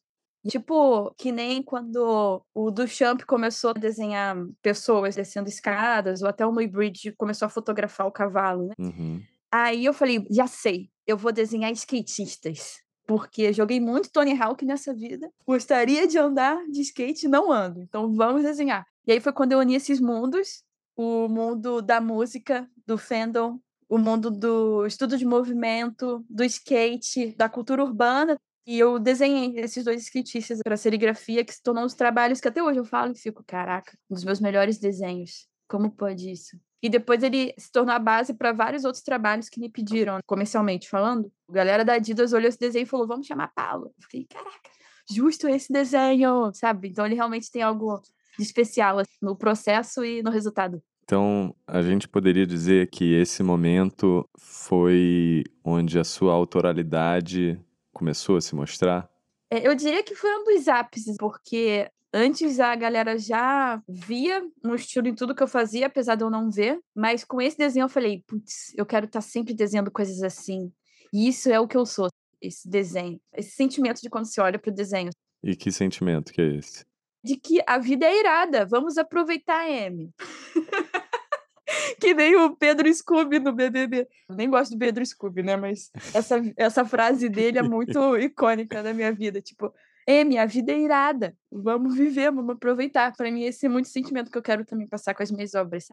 Tipo, 0.50 1.14
que 1.20 1.32
nem 1.32 1.62
quando 1.62 2.44
o 2.52 2.72
Duchamp 2.72 3.22
começou 3.28 3.70
a 3.70 3.74
desenhar 3.74 4.36
pessoas 4.64 5.16
descendo 5.16 5.48
escadas, 5.48 6.24
ou 6.24 6.28
até 6.28 6.44
o 6.48 6.52
Muybridge 6.52 7.12
começou 7.12 7.46
a 7.46 7.50
fotografar 7.50 8.08
o 8.08 8.12
cavalo, 8.12 8.70
né? 8.70 8.74
Uhum. 8.80 9.22
Aí 9.52 9.86
eu 9.86 9.94
falei, 9.94 10.26
já 10.32 10.48
sei, 10.48 10.90
eu 11.06 11.16
vou 11.16 11.32
desenhar 11.32 11.72
skatistas. 11.72 12.82
Porque 13.06 13.54
joguei 13.54 13.80
muito 13.80 14.12
Tony 14.12 14.36
Hawk 14.36 14.66
nessa 14.66 14.96
vida. 14.96 15.32
Gostaria 15.46 16.08
de 16.08 16.18
andar 16.18 16.58
de 16.72 16.82
skate, 16.82 17.28
não 17.28 17.52
ando. 17.52 17.84
Então 17.84 18.12
vamos 18.16 18.42
desenhar. 18.42 18.84
E 19.06 19.12
aí 19.12 19.20
foi 19.20 19.32
quando 19.32 19.52
eu 19.52 19.60
uni 19.60 19.76
esses 19.76 20.00
mundos. 20.00 20.64
O 20.98 21.28
mundo 21.28 21.84
da 21.84 22.02
música, 22.02 22.68
do 22.88 22.98
fandom, 22.98 23.60
o 23.88 23.98
mundo 23.98 24.32
do 24.32 24.86
estudo 24.86 25.18
de 25.18 25.26
movimento, 25.26 26.26
do 26.30 26.44
skate, 26.44 27.36
da 27.36 27.48
cultura 27.48 27.84
urbana. 27.84 28.38
E 28.68 28.80
eu 28.80 28.98
desenhei 28.98 29.60
esses 29.60 29.84
dois 29.84 30.02
skatistas 30.02 30.60
para 30.64 30.76
serigrafia, 30.76 31.46
que 31.46 31.54
se 31.54 31.62
tornou 31.62 31.86
os 31.86 31.94
trabalhos 31.94 32.42
que 32.42 32.48
até 32.48 32.64
hoje 32.64 32.80
eu 32.80 32.86
falo 32.86 33.12
e 33.12 33.18
fico, 33.18 33.44
caraca, 33.46 33.96
um 34.10 34.16
dos 34.16 34.24
meus 34.24 34.40
melhores 34.40 34.80
desenhos. 34.80 35.48
Como 35.68 35.92
pode 35.92 36.32
isso? 36.32 36.58
E 36.82 36.90
depois 36.90 37.24
ele 37.24 37.54
se 37.58 37.72
tornou 37.72 37.96
a 37.96 38.00
base 38.00 38.34
para 38.34 38.52
vários 38.52 38.86
outros 38.86 39.04
trabalhos 39.04 39.50
que 39.50 39.60
me 39.60 39.70
pediram, 39.70 40.20
comercialmente 40.26 40.90
falando. 40.90 41.32
A 41.50 41.54
galera 41.54 41.86
da 41.86 41.94
Adidas 41.94 42.34
olhou 42.34 42.48
esse 42.48 42.60
desenho 42.60 42.84
e 42.84 42.88
falou: 42.88 43.08
vamos 43.08 43.26
chamar 43.26 43.52
Paulo. 43.56 43.88
Eu 43.88 44.04
fiquei, 44.04 44.26
caraca, 44.26 44.70
justo 45.10 45.48
esse 45.48 45.72
desenho, 45.72 46.52
sabe? 46.54 46.90
Então 46.90 47.06
ele 47.06 47.16
realmente 47.16 47.52
tem 47.52 47.62
algo 47.62 48.02
de 48.38 48.44
especial 48.44 49.00
assim, 49.00 49.18
no 49.22 49.36
processo 49.36 50.04
e 50.04 50.22
no 50.22 50.30
resultado. 50.30 50.82
Então, 51.06 51.56
a 51.68 51.84
gente 51.84 52.08
poderia 52.08 52.48
dizer 52.48 52.90
que 52.90 53.14
esse 53.14 53.44
momento 53.44 54.28
foi 54.40 55.44
onde 55.64 56.00
a 56.00 56.04
sua 56.04 56.34
autoralidade 56.34 57.60
começou 57.94 58.38
a 58.38 58.42
se 58.42 58.56
mostrar? 58.56 59.08
É, 59.52 59.68
eu 59.68 59.76
diria 59.76 60.02
que 60.02 60.16
foi 60.16 60.36
um 60.36 60.44
dos 60.44 60.68
ápices, 60.68 61.16
porque 61.20 61.88
antes 62.12 62.60
a 62.60 62.76
galera 62.76 63.20
já 63.20 63.80
via 63.88 64.42
um 64.64 64.74
estilo 64.74 65.08
em 65.08 65.14
tudo 65.14 65.36
que 65.36 65.44
eu 65.44 65.48
fazia, 65.48 65.86
apesar 65.86 66.16
de 66.16 66.24
eu 66.24 66.30
não 66.32 66.50
ver, 66.50 66.80
mas 66.96 67.24
com 67.24 67.40
esse 67.40 67.56
desenho 67.56 67.84
eu 67.84 67.90
falei, 67.90 68.24
putz, 68.26 68.74
eu 68.76 68.86
quero 68.86 69.06
estar 69.06 69.20
tá 69.20 69.26
sempre 69.26 69.54
desenhando 69.54 69.92
coisas 69.92 70.24
assim. 70.24 70.74
E 71.14 71.28
isso 71.28 71.52
é 71.52 71.60
o 71.60 71.68
que 71.68 71.78
eu 71.78 71.86
sou, 71.86 72.08
esse 72.42 72.68
desenho, 72.68 73.22
esse 73.32 73.52
sentimento 73.52 74.02
de 74.02 74.10
quando 74.10 74.26
se 74.26 74.42
olha 74.42 74.58
para 74.58 74.72
o 74.72 74.74
desenho. 74.74 75.12
E 75.44 75.56
que 75.56 75.72
sentimento 75.72 76.34
que 76.34 76.42
é 76.42 76.56
esse? 76.56 76.84
De 77.26 77.38
que 77.38 77.60
a 77.66 77.80
vida 77.80 78.06
é 78.06 78.20
irada, 78.20 78.68
vamos 78.68 79.00
aproveitar 79.00 79.62
a 79.62 79.70
M. 79.70 80.12
que 82.00 82.14
nem 82.14 82.36
o 82.36 82.56
Pedro 82.56 82.94
Scooby 82.94 83.40
no 83.40 83.52
BBB. 83.52 84.08
Nem 84.30 84.48
gosto 84.48 84.74
do 84.74 84.78
Pedro 84.78 85.04
Scooby, 85.04 85.42
né? 85.42 85.58
Mas 85.58 85.90
essa, 86.14 86.40
essa 86.56 86.86
frase 86.86 87.28
dele 87.28 87.58
é 87.58 87.64
muito 87.64 88.16
icônica 88.18 88.84
na 88.84 88.94
minha 88.94 89.12
vida. 89.12 89.42
Tipo, 89.42 89.74
é, 90.06 90.24
minha 90.24 90.46
vida 90.46 90.72
é 90.72 90.80
irada. 90.80 91.36
Vamos 91.52 91.96
viver, 91.96 92.32
vamos 92.32 92.56
aproveitar. 92.56 93.12
Para 93.16 93.32
mim, 93.32 93.42
esse 93.42 93.66
é 93.66 93.70
muito 93.70 93.88
sentimento 93.88 94.30
que 94.30 94.38
eu 94.38 94.44
quero 94.44 94.64
também 94.64 94.88
passar 94.88 95.16
com 95.16 95.24
as 95.24 95.32
minhas 95.32 95.56
obras. 95.56 95.88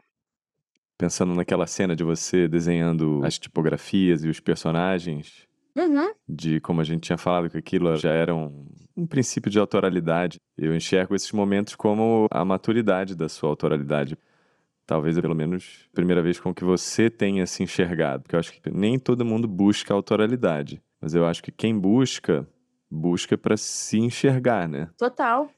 Pensando 0.99 1.33
naquela 1.33 1.65
cena 1.65 1.95
de 1.95 2.03
você 2.03 2.47
desenhando 2.47 3.25
as 3.25 3.39
tipografias 3.39 4.23
e 4.23 4.29
os 4.29 4.39
personagens, 4.39 5.47
uhum. 5.75 6.13
de 6.27 6.59
como 6.59 6.81
a 6.81 6.83
gente 6.83 7.01
tinha 7.01 7.17
falado 7.17 7.49
que 7.49 7.57
aquilo 7.57 7.95
já 7.95 8.11
era 8.11 8.33
um, 8.33 8.67
um 8.95 9.05
princípio 9.05 9.51
de 9.51 9.59
autoralidade. 9.59 10.39
Eu 10.57 10.75
enxergo 10.75 11.15
esses 11.15 11.31
momentos 11.31 11.75
como 11.75 12.27
a 12.31 12.43
maturidade 12.45 13.15
da 13.15 13.27
sua 13.27 13.49
autoralidade. 13.49 14.17
Talvez, 14.85 15.19
pelo 15.19 15.35
menos, 15.35 15.87
primeira 15.93 16.21
vez 16.21 16.39
com 16.39 16.53
que 16.53 16.63
você 16.63 17.09
tenha 17.09 17.45
se 17.45 17.63
enxergado. 17.63 18.23
Porque 18.23 18.35
eu 18.35 18.39
acho 18.39 18.51
que 18.53 18.69
nem 18.69 18.99
todo 18.99 19.25
mundo 19.25 19.47
busca 19.47 19.93
autoralidade. 19.93 20.81
Mas 21.01 21.13
eu 21.13 21.25
acho 21.25 21.41
que 21.41 21.51
quem 21.51 21.77
busca, 21.77 22.47
busca 22.89 23.37
para 23.37 23.57
se 23.57 23.97
enxergar, 23.97 24.67
né? 24.67 24.89
Total. 24.97 25.49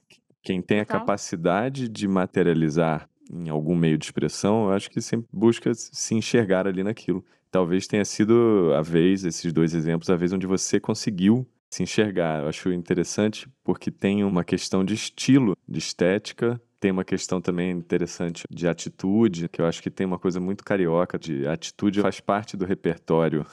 Quem 0.41 0.61
tem 0.61 0.83
Total. 0.83 0.97
a 0.97 0.99
capacidade 0.99 1.89
de 1.89 2.07
materializar 2.07 3.09
em 3.31 3.49
algum 3.49 3.75
meio 3.75 3.97
de 3.97 4.05
expressão, 4.05 4.65
eu 4.65 4.73
acho 4.73 4.89
que 4.89 5.01
sempre 5.01 5.27
busca 5.33 5.71
se 5.73 6.13
enxergar 6.13 6.67
ali 6.67 6.83
naquilo. 6.83 7.25
Talvez 7.55 7.87
tenha 7.87 8.03
sido 8.03 8.73
a 8.77 8.81
vez, 8.81 9.23
esses 9.23 9.53
dois 9.53 9.73
exemplos, 9.73 10.09
a 10.09 10.15
vez 10.17 10.33
onde 10.33 10.45
você 10.45 10.77
conseguiu 10.77 11.47
se 11.69 11.83
enxergar. 11.83 12.41
Eu 12.41 12.49
acho 12.49 12.69
interessante 12.73 13.47
porque 13.63 13.89
tem 13.89 14.25
uma 14.25 14.43
questão 14.43 14.83
de 14.83 14.93
estilo, 14.93 15.55
de 15.65 15.79
estética, 15.79 16.61
tem 16.81 16.91
uma 16.91 17.05
questão 17.05 17.39
também 17.39 17.71
interessante 17.71 18.43
de 18.51 18.67
atitude, 18.67 19.47
que 19.47 19.61
eu 19.61 19.65
acho 19.65 19.81
que 19.81 19.89
tem 19.89 20.05
uma 20.05 20.19
coisa 20.19 20.37
muito 20.37 20.65
carioca 20.65 21.17
de 21.17 21.47
atitude 21.47 22.01
faz 22.01 22.19
parte 22.19 22.57
do 22.57 22.65
repertório. 22.65 23.45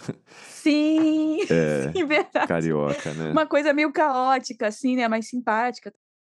Sim, 0.48 1.38
é, 1.48 1.92
sim, 1.94 2.04
verdade. 2.04 2.48
Carioca, 2.48 3.14
né? 3.14 3.30
Uma 3.30 3.46
coisa 3.46 3.72
meio 3.72 3.92
caótica, 3.92 4.66
assim, 4.66 4.96
né? 4.96 5.06
Mais 5.06 5.28
simpática. 5.28 5.92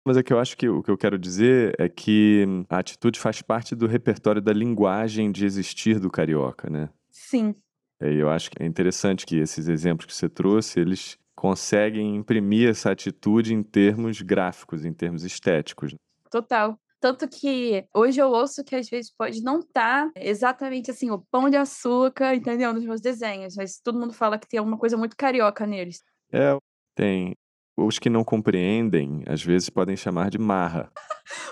Mas 0.06 0.18
é 0.18 0.22
que 0.22 0.32
eu 0.32 0.38
acho 0.38 0.56
que 0.56 0.70
o 0.70 0.84
que 0.84 0.92
eu 0.92 0.98
quero 1.00 1.18
dizer 1.18 1.74
é 1.80 1.90
que 1.90 2.46
a 2.70 2.78
atitude 2.78 3.20
faz 3.20 3.42
parte 3.42 3.74
do 3.74 3.88
repertório 3.88 4.40
da 4.40 4.54
linguagem 4.54 5.32
de 5.32 5.48
existir 5.48 6.00
do 6.00 6.12
carioca, 6.12 6.70
né? 6.70 6.90
Sim. 7.16 7.56
É, 8.02 8.12
eu 8.12 8.30
acho 8.30 8.52
que 8.52 8.62
é 8.62 8.66
interessante 8.66 9.26
que 9.26 9.38
esses 9.38 9.70
exemplos 9.70 10.06
que 10.06 10.14
você 10.14 10.28
trouxe, 10.28 10.82
eles 10.82 11.18
conseguem 11.34 12.16
imprimir 12.18 12.70
essa 12.70 12.92
atitude 12.92 13.54
em 13.54 13.64
termos 13.64 14.22
gráficos, 14.22 14.84
em 14.84 14.92
termos 14.92 15.24
estéticos. 15.24 15.96
Total. 16.30 16.78
Tanto 17.00 17.28
que 17.30 17.86
hoje 17.94 18.22
eu 18.22 18.30
ouço 18.30 18.64
que 18.66 18.76
às 18.76 18.90
vezes 18.90 19.14
pode 19.16 19.42
não 19.42 19.60
estar 19.60 20.12
tá 20.12 20.20
exatamente 20.20 20.92
assim, 20.92 21.10
o 21.10 21.20
pão 21.32 21.50
de 21.50 21.56
açúcar, 21.56 22.36
entendeu? 22.36 22.74
Nos 22.74 22.84
meus 22.84 23.00
desenhos, 23.00 23.56
mas 23.56 23.80
todo 23.80 24.00
mundo 24.00 24.12
fala 24.12 24.38
que 24.38 24.48
tem 24.48 24.58
alguma 24.58 24.78
coisa 24.78 24.98
muito 24.98 25.16
carioca 25.16 25.66
neles. 25.66 26.04
É, 26.34 26.58
tem. 26.96 27.34
Os 27.78 28.00
que 28.00 28.10
não 28.10 28.24
compreendem, 28.24 29.24
às 29.28 29.44
vezes 29.44 29.70
podem 29.70 29.98
chamar 29.98 30.30
de 30.30 30.38
marra. 30.38 30.90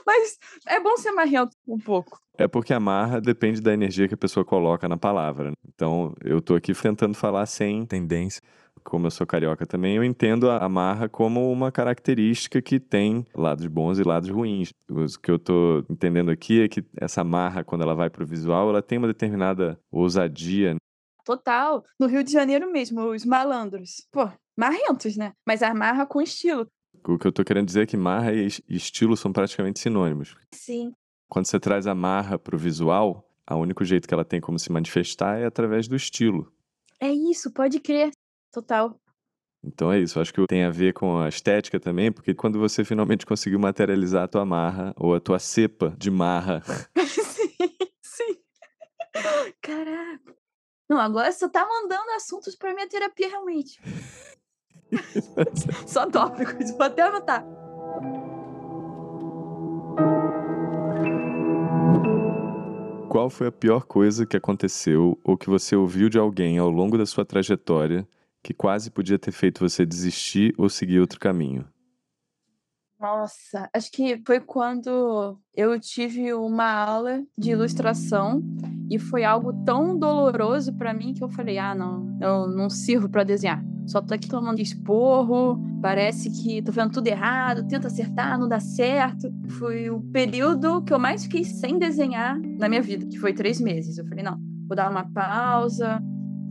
Mas 0.05 0.38
é 0.67 0.79
bom 0.79 0.95
ser 0.97 1.12
marrento 1.12 1.55
um 1.67 1.77
pouco. 1.77 2.19
É 2.38 2.47
porque 2.47 2.73
a 2.73 2.79
marra 2.79 3.19
depende 3.19 3.62
da 3.62 3.73
energia 3.73 4.07
que 4.07 4.13
a 4.13 4.17
pessoa 4.17 4.45
coloca 4.45 4.88
na 4.88 4.97
palavra. 4.97 5.51
Então, 5.67 6.13
eu 6.23 6.41
tô 6.41 6.55
aqui 6.55 6.73
tentando 6.73 7.13
falar 7.13 7.45
sem 7.45 7.86
tendência. 7.86 8.41
Como 8.83 9.07
eu 9.07 9.12
sou 9.12 9.25
carioca 9.25 9.65
também, 9.65 9.95
eu 9.95 10.03
entendo 10.03 10.49
a 10.49 10.67
marra 10.67 11.07
como 11.07 11.51
uma 11.51 11.71
característica 11.71 12.62
que 12.62 12.79
tem 12.79 13.25
lados 13.33 13.67
bons 13.67 13.97
e 13.99 14.03
lados 14.03 14.29
ruins. 14.29 14.73
O 14.89 15.05
que 15.21 15.31
eu 15.31 15.39
tô 15.39 15.86
entendendo 15.89 16.31
aqui 16.31 16.63
é 16.63 16.67
que 16.67 16.83
essa 16.97 17.23
marra, 17.23 17.63
quando 17.63 17.81
ela 17.81 17.95
vai 17.95 18.09
pro 18.09 18.25
visual, 18.25 18.69
ela 18.69 18.81
tem 18.81 18.97
uma 18.97 19.07
determinada 19.07 19.79
ousadia. 19.91 20.75
Total. 21.23 21.83
No 21.97 22.07
Rio 22.07 22.23
de 22.23 22.31
Janeiro 22.31 22.69
mesmo, 22.69 23.01
os 23.12 23.23
malandros. 23.23 24.05
Pô, 24.12 24.29
marrentos, 24.57 25.17
né? 25.17 25.33
Mas 25.47 25.61
a 25.61 25.73
marra 25.73 26.05
com 26.05 26.21
estilo. 26.21 26.67
O 27.05 27.17
que 27.17 27.27
eu 27.27 27.31
tô 27.31 27.43
querendo 27.43 27.65
dizer 27.65 27.83
é 27.83 27.85
que 27.85 27.97
marra 27.97 28.31
e 28.33 28.47
estilo 28.69 29.17
são 29.17 29.33
praticamente 29.33 29.79
sinônimos. 29.79 30.35
Sim. 30.53 30.93
Quando 31.27 31.47
você 31.47 31.59
traz 31.59 31.87
a 31.87 31.95
marra 31.95 32.37
pro 32.39 32.57
visual, 32.57 33.27
o 33.49 33.55
único 33.55 33.83
jeito 33.83 34.07
que 34.07 34.13
ela 34.13 34.23
tem 34.23 34.39
como 34.39 34.57
se 34.57 34.71
manifestar 34.71 35.39
é 35.39 35.45
através 35.45 35.87
do 35.87 35.95
estilo. 35.95 36.51
É 36.99 37.11
isso, 37.11 37.51
pode 37.51 37.79
crer. 37.79 38.11
Total. 38.51 38.95
Então 39.63 39.91
é 39.91 39.99
isso, 39.99 40.19
acho 40.19 40.33
que 40.33 40.45
tem 40.45 40.63
a 40.63 40.69
ver 40.69 40.93
com 40.93 41.19
a 41.19 41.29
estética 41.29 41.79
também, 41.79 42.11
porque 42.11 42.33
quando 42.33 42.59
você 42.59 42.83
finalmente 42.83 43.25
conseguiu 43.25 43.57
materializar 43.57 44.23
a 44.23 44.27
tua 44.27 44.45
marra, 44.45 44.93
ou 44.97 45.15
a 45.15 45.21
tua 45.21 45.39
cepa 45.39 45.95
de 45.97 46.11
marra. 46.11 46.61
sim, 47.07 47.55
sim. 48.01 48.37
Caraca. 49.61 50.35
Não, 50.89 50.99
agora 50.99 51.31
você 51.31 51.47
tá 51.49 51.65
mandando 51.65 52.11
assuntos 52.11 52.55
pra 52.55 52.73
minha 52.73 52.87
terapia 52.87 53.29
realmente. 53.29 53.79
Só 55.86 56.10
tópicos, 56.10 56.71
vou 56.71 56.84
até 56.84 57.01
anotar. 57.01 57.45
Qual 63.10 63.29
foi 63.29 63.47
a 63.47 63.51
pior 63.51 63.86
coisa 63.86 64.25
que 64.25 64.36
aconteceu 64.36 65.19
ou 65.23 65.38
que 65.38 65.49
você 65.49 65.75
ouviu 65.75 66.10
de 66.10 66.17
alguém 66.17 66.58
ao 66.58 66.69
longo 66.69 66.97
da 66.97 67.06
sua 67.06 67.23
trajetória 67.23 68.08
que 68.41 68.53
quase 68.53 68.89
podia 68.89 69.19
ter 69.19 69.32
feito 69.32 69.60
você 69.60 69.86
desistir 69.86 70.53
ou 70.58 70.67
seguir 70.67 70.99
outro 70.99 71.19
caminho? 71.19 71.67
Nossa, 72.99 73.69
acho 73.73 73.91
que 73.91 74.21
foi 74.25 74.39
quando 74.39 75.38
eu 75.53 75.79
tive 75.79 76.34
uma 76.34 76.71
aula 76.71 77.23
de 77.38 77.51
ilustração 77.51 78.41
e 78.93 78.99
foi 78.99 79.23
algo 79.23 79.51
tão 79.65 79.97
doloroso 79.97 80.71
para 80.73 80.93
mim 80.93 81.15
que 81.15 81.23
eu 81.23 81.29
falei: 81.29 81.58
ah, 81.58 81.73
não, 81.73 82.15
eu 82.21 82.47
não 82.47 82.69
sirvo 82.69 83.10
para 83.10 83.23
desenhar. 83.23 83.65
Só 83.88 83.99
tô 83.99 84.13
aqui 84.13 84.27
tomando 84.27 84.62
esporro, 84.62 85.60
parece 85.82 86.29
que 86.29 86.62
tô 86.62 86.71
vendo 86.71 86.91
tudo 86.91 87.08
errado, 87.08 87.67
tento 87.67 87.88
acertar, 87.88 88.39
não 88.39 88.47
dá 88.47 88.60
certo. 88.60 89.34
Foi 89.58 89.89
o 89.89 89.99
período 89.99 90.84
que 90.84 90.93
eu 90.93 90.99
mais 90.99 91.23
fiquei 91.23 91.43
sem 91.43 91.79
desenhar 91.79 92.39
na 92.60 92.69
minha 92.69 92.84
vida, 92.84 93.08
que 93.08 93.17
foi 93.17 93.34
três 93.34 93.60
meses. 93.60 93.97
Eu 93.97 94.06
falei: 94.06 94.23
não, 94.23 94.38
vou 94.67 94.75
dar 94.75 94.91
uma 94.91 95.12
pausa, 95.12 95.99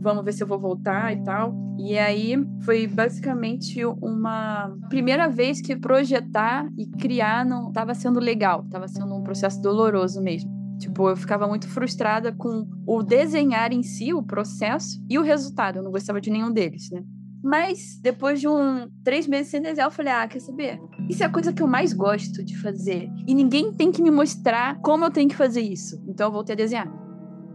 vamos 0.01 0.25
ver 0.25 0.33
se 0.33 0.43
eu 0.43 0.47
vou 0.47 0.59
voltar 0.59 1.13
e 1.13 1.23
tal. 1.23 1.55
E 1.79 1.97
aí 1.97 2.35
foi 2.65 2.85
basicamente 2.87 3.83
uma 3.85 4.75
primeira 4.89 5.29
vez 5.29 5.61
que 5.61 5.77
projetar 5.77 6.67
e 6.77 6.85
criar 6.85 7.45
não 7.45 7.69
estava 7.69 7.95
sendo 7.95 8.19
legal, 8.19 8.63
estava 8.65 8.87
sendo 8.89 9.15
um 9.15 9.23
processo 9.23 9.61
doloroso 9.61 10.21
mesmo. 10.21 10.52
Tipo, 10.79 11.09
eu 11.09 11.15
ficava 11.15 11.47
muito 11.47 11.67
frustrada 11.67 12.31
com 12.31 12.67
o 12.85 13.03
desenhar 13.03 13.71
em 13.71 13.83
si, 13.83 14.13
o 14.13 14.23
processo 14.23 15.03
e 15.09 15.17
o 15.17 15.21
resultado. 15.21 15.77
Eu 15.77 15.83
não 15.83 15.91
gostava 15.91 16.19
de 16.19 16.29
nenhum 16.29 16.51
deles, 16.51 16.89
né? 16.91 17.03
Mas 17.43 17.99
depois 18.01 18.39
de 18.39 18.47
um 18.47 18.89
três 19.03 19.27
meses 19.27 19.51
sem 19.51 19.61
desenhar, 19.61 19.87
eu 19.87 19.91
falei: 19.91 20.13
ah, 20.13 20.27
quer 20.27 20.39
saber? 20.39 20.79
Isso 21.09 21.23
é 21.23 21.25
a 21.25 21.29
coisa 21.29 21.51
que 21.51 21.61
eu 21.61 21.67
mais 21.67 21.91
gosto 21.91 22.43
de 22.43 22.57
fazer. 22.57 23.09
E 23.27 23.35
ninguém 23.35 23.73
tem 23.73 23.91
que 23.91 24.01
me 24.01 24.09
mostrar 24.09 24.79
como 24.79 25.03
eu 25.03 25.11
tenho 25.11 25.27
que 25.27 25.35
fazer 25.35 25.61
isso. 25.61 26.01
Então 26.07 26.27
eu 26.27 26.31
voltei 26.31 26.53
a 26.53 26.57
desenhar. 26.57 26.87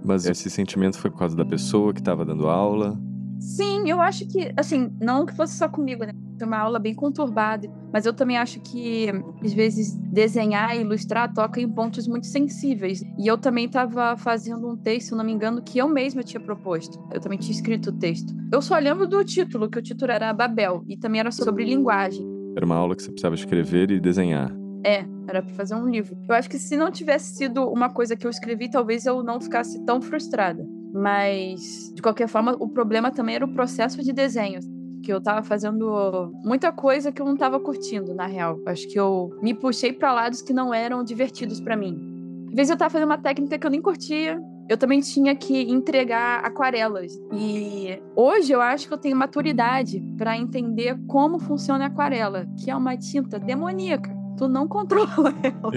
Mas 0.05 0.27
esse 0.27 0.51
sentimento 0.51 0.99
foi 0.99 1.11
por 1.11 1.19
causa 1.19 1.37
da 1.37 1.45
pessoa 1.45 1.93
que 1.93 2.01
estava 2.01 2.25
dando 2.25 2.49
aula? 2.49 3.01
Sim, 3.41 3.89
eu 3.89 4.01
acho 4.01 4.27
que, 4.27 4.53
assim, 4.57 4.91
não 5.01 5.25
que 5.25 5.35
fosse 5.35 5.57
só 5.57 5.69
comigo, 5.69 6.05
né? 6.05 6.13
Foi 6.39 6.47
uma 6.47 6.59
aula 6.59 6.79
bem 6.79 6.95
conturbada, 6.95 7.69
mas 7.93 8.07
eu 8.07 8.13
também 8.13 8.39
acho 8.39 8.61
que, 8.61 9.09
às 9.43 9.53
vezes, 9.53 9.95
desenhar 9.95 10.77
e 10.77 10.83
ilustrar 10.83 11.33
toca 11.35 11.61
em 11.61 11.69
pontos 11.69 12.07
muito 12.07 12.27
sensíveis. 12.27 13.03
E 13.19 13.27
eu 13.27 13.37
também 13.37 13.67
estava 13.67 14.17
fazendo 14.17 14.69
um 14.69 14.77
texto, 14.77 15.09
se 15.09 15.15
não 15.17 15.25
me 15.25 15.33
engano, 15.33 15.61
que 15.61 15.79
eu 15.79 15.89
mesma 15.89 16.23
tinha 16.23 16.41
proposto. 16.41 17.05
Eu 17.13 17.21
também 17.21 17.39
tinha 17.39 17.53
escrito 17.53 17.91
o 17.91 17.93
texto. 17.93 18.33
Eu 18.53 18.63
só 18.63 18.79
lembro 18.79 19.07
do 19.07 19.25
título, 19.25 19.69
que 19.69 19.79
o 19.79 19.83
título 19.83 20.13
era 20.13 20.33
Babel, 20.33 20.85
e 20.87 20.97
também 20.97 21.21
era 21.21 21.33
sobre 21.33 21.65
linguagem. 21.65 22.25
Era 22.55 22.65
uma 22.65 22.77
aula 22.77 22.95
que 22.95 23.03
você 23.03 23.11
precisava 23.11 23.35
escrever 23.35 23.91
e 23.91 23.99
desenhar. 23.99 24.53
É, 24.85 25.05
era 25.27 25.43
para 25.43 25.55
fazer 25.55 25.75
um 25.75 25.89
livro. 25.89 26.17
Eu 26.29 26.35
acho 26.37 26.49
que 26.49 26.59
se 26.59 26.77
não 26.77 26.91
tivesse 26.91 27.35
sido 27.35 27.69
uma 27.69 27.91
coisa 27.91 28.15
que 28.15 28.27
eu 28.27 28.31
escrevi, 28.31 28.71
talvez 28.71 29.07
eu 29.07 29.25
não 29.25 29.41
ficasse 29.41 29.85
tão 29.85 30.01
frustrada. 30.01 30.65
Mas, 30.93 31.93
de 31.95 32.01
qualquer 32.01 32.29
forma, 32.29 32.57
o 32.59 32.69
problema 32.69 33.11
também 33.11 33.35
era 33.35 33.45
o 33.45 33.53
processo 33.53 34.03
de 34.03 34.13
desenho. 34.13 34.61
Que 35.09 35.13
eu 35.15 35.23
tava 35.23 35.43
fazendo 35.43 36.35
muita 36.45 36.71
coisa 36.71 37.11
que 37.11 37.23
eu 37.23 37.25
não 37.25 37.35
tava 37.35 37.59
curtindo, 37.59 38.15
na 38.15 38.27
real. 38.27 38.61
Acho 38.67 38.87
que 38.87 39.01
eu 39.01 39.35
me 39.41 39.55
puxei 39.55 39.91
para 39.91 40.13
lados 40.13 40.43
que 40.43 40.53
não 40.53 40.75
eram 40.75 41.03
divertidos 41.03 41.63
para 41.63 41.75
mim. 41.75 42.47
Às 42.51 42.55
vezes 42.55 42.71
eu 42.71 42.77
tava 42.77 42.91
fazendo 42.91 43.09
uma 43.09 43.17
técnica 43.17 43.59
que 43.59 43.67
eu 43.67 43.71
nem 43.71 43.81
curtia, 43.81 44.39
eu 44.69 44.77
também 44.77 45.01
tinha 45.01 45.35
que 45.35 45.63
entregar 45.63 46.45
aquarelas. 46.45 47.19
E 47.33 47.99
hoje 48.15 48.53
eu 48.53 48.61
acho 48.61 48.87
que 48.87 48.93
eu 48.93 48.99
tenho 48.99 49.17
maturidade 49.17 49.99
para 50.19 50.37
entender 50.37 50.95
como 51.07 51.39
funciona 51.39 51.85
a 51.85 51.87
aquarela, 51.87 52.47
que 52.59 52.71
é 52.71 52.77
uma 52.77 52.95
tinta 52.95 53.39
demoníaca 53.39 54.15
tu 54.37 54.47
não 54.47 54.69
controla 54.69 55.35
ela. 55.43 55.73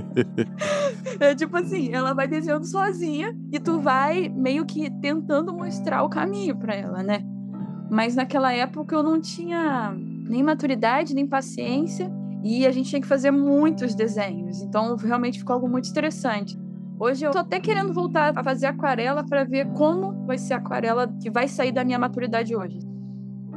é 1.19 1.33
tipo 1.33 1.55
assim, 1.55 1.93
ela 1.93 2.13
vai 2.13 2.27
desenhando 2.27 2.65
sozinha 2.65 3.33
e 3.49 3.59
tu 3.61 3.79
vai 3.79 4.27
meio 4.27 4.65
que 4.65 4.89
tentando 4.89 5.53
mostrar 5.53 6.03
o 6.03 6.09
caminho 6.09 6.55
para 6.55 6.75
ela, 6.75 7.01
né? 7.01 7.25
Mas 7.91 8.15
naquela 8.15 8.53
época 8.53 8.95
eu 8.95 9.03
não 9.03 9.19
tinha 9.19 9.93
nem 9.93 10.41
maturidade, 10.41 11.13
nem 11.13 11.27
paciência, 11.27 12.09
e 12.43 12.65
a 12.65 12.71
gente 12.71 12.89
tinha 12.89 13.01
que 13.01 13.07
fazer 13.07 13.31
muitos 13.31 13.93
desenhos. 13.93 14.61
Então 14.61 14.95
realmente 14.95 15.39
ficou 15.39 15.53
algo 15.53 15.67
muito 15.67 15.89
interessante. 15.89 16.57
Hoje 16.97 17.25
eu 17.25 17.31
tô 17.31 17.39
até 17.39 17.59
querendo 17.59 17.91
voltar 17.91 18.31
a 18.37 18.43
fazer 18.43 18.67
aquarela 18.67 19.23
para 19.23 19.43
ver 19.43 19.67
como 19.73 20.25
vai 20.25 20.37
ser 20.37 20.53
a 20.53 20.57
aquarela 20.57 21.07
que 21.21 21.29
vai 21.29 21.47
sair 21.47 21.71
da 21.71 21.83
minha 21.83 21.99
maturidade 21.99 22.55
hoje 22.55 22.79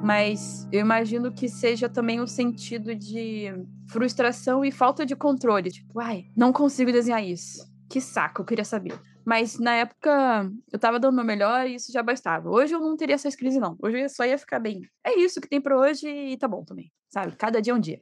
mas 0.05 0.69
eu 0.71 0.81
imagino 0.81 1.33
que 1.33 1.49
seja 1.49 1.89
também 1.89 2.21
um 2.21 2.27
sentido 2.27 2.95
de 2.95 3.47
frustração 3.89 4.63
e 4.63 4.71
falta 4.71 5.07
de 5.07 5.17
controle. 5.17 5.71
Tipo, 5.71 5.99
ai, 5.99 6.27
não 6.37 6.53
consigo 6.53 6.93
desenhar 6.93 7.25
isso. 7.25 7.67
Que 7.89 8.03
saco, 8.03 8.43
eu 8.43 8.45
queria 8.45 8.67
saber. 8.67 9.01
Mas 9.25 9.59
na 9.59 9.75
época 9.75 10.51
eu 10.73 10.79
tava 10.79 11.01
dando 11.01 11.13
o 11.13 11.17
meu 11.17 11.25
melhor 11.25 11.67
e 11.67 11.77
isso 11.77 11.91
já 11.91 12.03
bastava. 12.03 12.51
Hoje 12.51 12.75
eu 12.75 12.81
não 12.81 12.97
teria 12.97 13.15
essas 13.15 13.35
crises, 13.35 13.61
não. 13.61 13.77
Hoje 13.83 14.01
eu 14.01 14.09
só 14.09 14.25
ia 14.25 14.37
ficar 14.37 14.59
bem. 14.59 14.83
É 15.03 15.19
isso 15.19 15.41
que 15.41 15.49
tem 15.49 15.61
para 15.61 15.79
hoje 15.79 16.09
e 16.09 16.37
tá 16.37 16.47
bom 16.47 16.65
também. 16.65 16.93
Sabe? 17.09 17.35
Cada 17.37 17.63
dia 17.63 17.73
é 17.73 17.77
um 17.77 17.81
dia. 17.81 18.01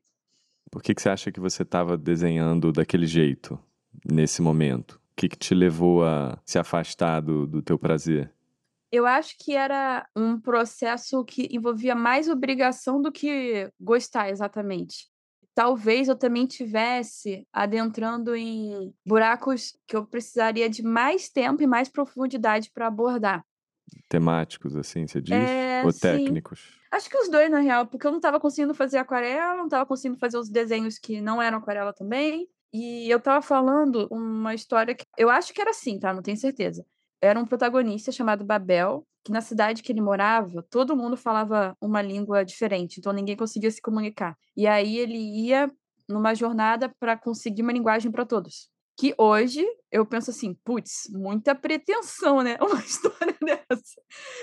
Por 0.70 0.82
que, 0.82 0.94
que 0.94 1.02
você 1.02 1.10
acha 1.10 1.30
que 1.30 1.38
você 1.38 1.64
tava 1.64 1.98
desenhando 1.98 2.72
daquele 2.72 3.06
jeito, 3.06 3.58
nesse 4.10 4.40
momento? 4.40 4.92
O 5.12 5.14
que, 5.16 5.28
que 5.28 5.36
te 5.36 5.54
levou 5.54 6.02
a 6.02 6.40
se 6.46 6.58
afastar 6.58 7.20
do, 7.20 7.46
do 7.46 7.60
teu 7.60 7.78
prazer? 7.78 8.32
Eu 8.90 9.06
acho 9.06 9.36
que 9.38 9.54
era 9.54 10.06
um 10.16 10.40
processo 10.40 11.24
que 11.24 11.48
envolvia 11.50 11.94
mais 11.94 12.28
obrigação 12.28 13.00
do 13.00 13.12
que 13.12 13.70
gostar 13.78 14.30
exatamente. 14.30 15.11
Talvez 15.54 16.08
eu 16.08 16.16
também 16.16 16.46
tivesse 16.46 17.46
adentrando 17.52 18.34
em 18.34 18.92
buracos 19.04 19.76
que 19.86 19.94
eu 19.94 20.06
precisaria 20.06 20.68
de 20.68 20.82
mais 20.82 21.28
tempo 21.28 21.62
e 21.62 21.66
mais 21.66 21.88
profundidade 21.88 22.70
para 22.72 22.86
abordar. 22.86 23.44
Temáticos, 24.08 24.74
assim, 24.76 25.06
você 25.06 25.20
diz? 25.20 25.34
É, 25.34 25.82
Ou 25.84 25.92
sim. 25.92 26.00
técnicos? 26.00 26.80
Acho 26.90 27.10
que 27.10 27.18
os 27.18 27.28
dois, 27.28 27.50
na 27.50 27.60
real, 27.60 27.86
porque 27.86 28.06
eu 28.06 28.10
não 28.10 28.18
estava 28.18 28.40
conseguindo 28.40 28.74
fazer 28.74 28.98
aquarela, 28.98 29.56
não 29.56 29.64
estava 29.64 29.84
conseguindo 29.84 30.18
fazer 30.18 30.38
os 30.38 30.48
desenhos 30.48 30.98
que 30.98 31.20
não 31.20 31.40
eram 31.40 31.58
aquarela 31.58 31.92
também. 31.92 32.48
E 32.72 33.10
eu 33.10 33.18
estava 33.18 33.42
falando 33.42 34.08
uma 34.10 34.54
história 34.54 34.94
que 34.94 35.04
eu 35.18 35.28
acho 35.28 35.52
que 35.52 35.60
era 35.60 35.70
assim, 35.70 35.98
tá? 35.98 36.14
Não 36.14 36.22
tenho 36.22 36.36
certeza 36.38 36.86
era 37.22 37.38
um 37.38 37.46
protagonista 37.46 38.10
chamado 38.10 38.44
Babel, 38.44 39.06
que 39.24 39.32
na 39.32 39.40
cidade 39.40 39.82
que 39.82 39.92
ele 39.92 40.00
morava, 40.00 40.62
todo 40.70 40.96
mundo 40.96 41.16
falava 41.16 41.76
uma 41.80 42.02
língua 42.02 42.44
diferente, 42.44 42.98
então 42.98 43.12
ninguém 43.12 43.36
conseguia 43.36 43.70
se 43.70 43.80
comunicar. 43.80 44.36
E 44.56 44.66
aí 44.66 44.98
ele 44.98 45.16
ia 45.16 45.70
numa 46.08 46.34
jornada 46.34 46.88
para 46.88 47.16
conseguir 47.16 47.62
uma 47.62 47.72
linguagem 47.72 48.10
para 48.10 48.26
todos. 48.26 48.70
Que 48.96 49.14
hoje 49.16 49.66
eu 49.90 50.04
penso 50.04 50.30
assim, 50.30 50.54
putz, 50.62 51.08
muita 51.10 51.54
pretensão, 51.54 52.42
né? 52.42 52.58
Uma 52.60 52.78
história 52.78 53.34
dessa. 53.40 54.02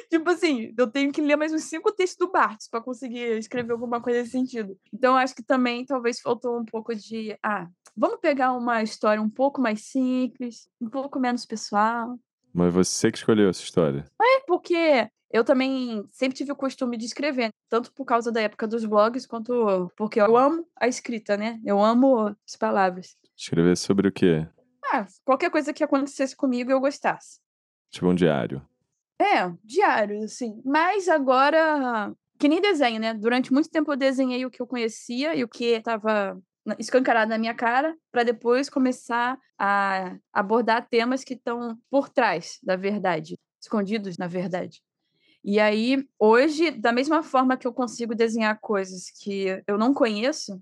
Tipo 0.10 0.30
assim, 0.32 0.74
eu 0.76 0.88
tenho 0.88 1.12
que 1.12 1.22
ler 1.22 1.36
mais 1.36 1.54
uns 1.54 1.66
cinco 1.66 1.92
textos 1.92 2.18
do 2.18 2.32
Barthes 2.32 2.68
para 2.68 2.82
conseguir 2.82 3.38
escrever 3.38 3.74
alguma 3.74 4.02
coisa 4.02 4.20
nesse 4.20 4.32
sentido. 4.32 4.76
Então 4.92 5.16
acho 5.16 5.36
que 5.36 5.44
também 5.44 5.86
talvez 5.86 6.20
faltou 6.20 6.60
um 6.60 6.66
pouco 6.66 6.96
de, 6.96 7.38
ah, 7.44 7.68
vamos 7.96 8.20
pegar 8.20 8.54
uma 8.54 8.82
história 8.82 9.22
um 9.22 9.30
pouco 9.30 9.62
mais 9.62 9.86
simples, 9.86 10.68
um 10.82 10.90
pouco 10.90 11.20
menos 11.20 11.46
pessoal, 11.46 12.18
mas 12.54 12.74
você 12.74 13.12
que 13.12 13.18
escolheu 13.18 13.50
essa 13.50 13.62
história. 13.64 14.06
É, 14.22 14.40
porque 14.48 15.10
Eu 15.32 15.44
também 15.44 16.04
sempre 16.12 16.36
tive 16.36 16.52
o 16.52 16.56
costume 16.56 16.98
de 16.98 17.06
escrever, 17.06 17.52
tanto 17.70 17.94
por 17.94 18.04
causa 18.04 18.32
da 18.32 18.42
época 18.42 18.66
dos 18.68 18.84
blogs, 18.84 19.28
quanto 19.28 19.92
porque 19.96 20.20
eu 20.20 20.36
amo 20.36 20.66
a 20.76 20.88
escrita, 20.88 21.38
né? 21.38 21.60
Eu 21.64 21.80
amo 21.80 22.36
as 22.48 22.56
palavras. 22.58 23.16
Escrever 23.38 23.78
sobre 23.78 24.08
o 24.08 24.12
quê? 24.12 24.48
Ah, 24.92 25.06
qualquer 25.24 25.52
coisa 25.52 25.72
que 25.72 25.84
acontecesse 25.84 26.36
comigo 26.36 26.72
eu 26.72 26.80
gostasse. 26.80 27.40
Tipo 27.92 28.08
um 28.08 28.16
diário. 28.16 28.60
É, 29.22 29.52
diário, 29.64 30.24
assim. 30.24 30.60
Mas 30.66 31.08
agora, 31.08 32.12
que 32.40 32.48
nem 32.48 32.60
desenho, 32.60 33.00
né? 33.00 33.14
Durante 33.14 33.54
muito 33.54 33.70
tempo 33.70 33.92
eu 33.94 33.98
desenhei 33.98 34.44
o 34.48 34.50
que 34.50 34.62
eu 34.62 34.66
conhecia 34.66 35.36
e 35.36 35.44
o 35.44 35.48
que 35.48 35.66
estava 35.66 36.42
escancarado 36.78 37.30
na 37.30 37.38
minha 37.38 37.54
cara, 37.54 37.96
para 38.12 38.24
depois 38.24 38.70
começar 38.70 39.38
a 39.58 40.16
abordar 40.34 40.88
temas 40.88 41.24
que 41.24 41.34
estão 41.34 41.78
por 41.90 42.10
trás 42.10 42.60
da 42.64 42.76
verdade, 42.76 43.38
escondidos 43.62 44.18
na 44.18 44.28
verdade. 44.28 44.82
E 45.44 45.60
aí, 45.60 46.06
hoje, 46.20 46.72
da 46.72 46.92
mesma 46.92 47.24
forma 47.24 47.58
que 47.58 47.66
eu 47.66 47.74
consigo 47.74 48.14
desenhar 48.14 48.60
coisas 48.60 49.06
que 49.10 49.64
eu 49.66 49.78
não 49.78 49.94
conheço, 49.94 50.62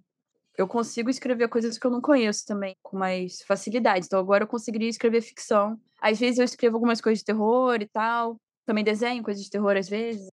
eu 0.58 0.68
consigo 0.68 1.10
escrever 1.10 1.48
coisas 1.50 1.78
que 1.78 1.86
eu 1.86 1.92
não 1.92 2.02
conheço 2.02 2.46
também, 2.46 2.76
com 2.82 2.98
mais 2.98 3.42
facilidade. 3.44 4.06
Então, 4.06 4.20
agora 4.20 4.44
eu 4.44 4.48
conseguiria 4.48 4.90
escrever 4.90 5.22
ficção. 5.22 5.80
Às 6.02 6.20
vezes 6.20 6.40
eu 6.40 6.46
escrevo 6.46 6.76
algumas 6.76 7.02
coisas 7.02 7.20
de 7.20 7.26
terror 7.26 7.78
e 7.82 7.88
tal. 7.88 8.38
Também 8.66 8.84
desenho 8.84 9.24
coisas 9.24 9.44
de 9.44 9.50
terror 9.50 9.78
às 9.78 9.88
vezes. 9.88 10.28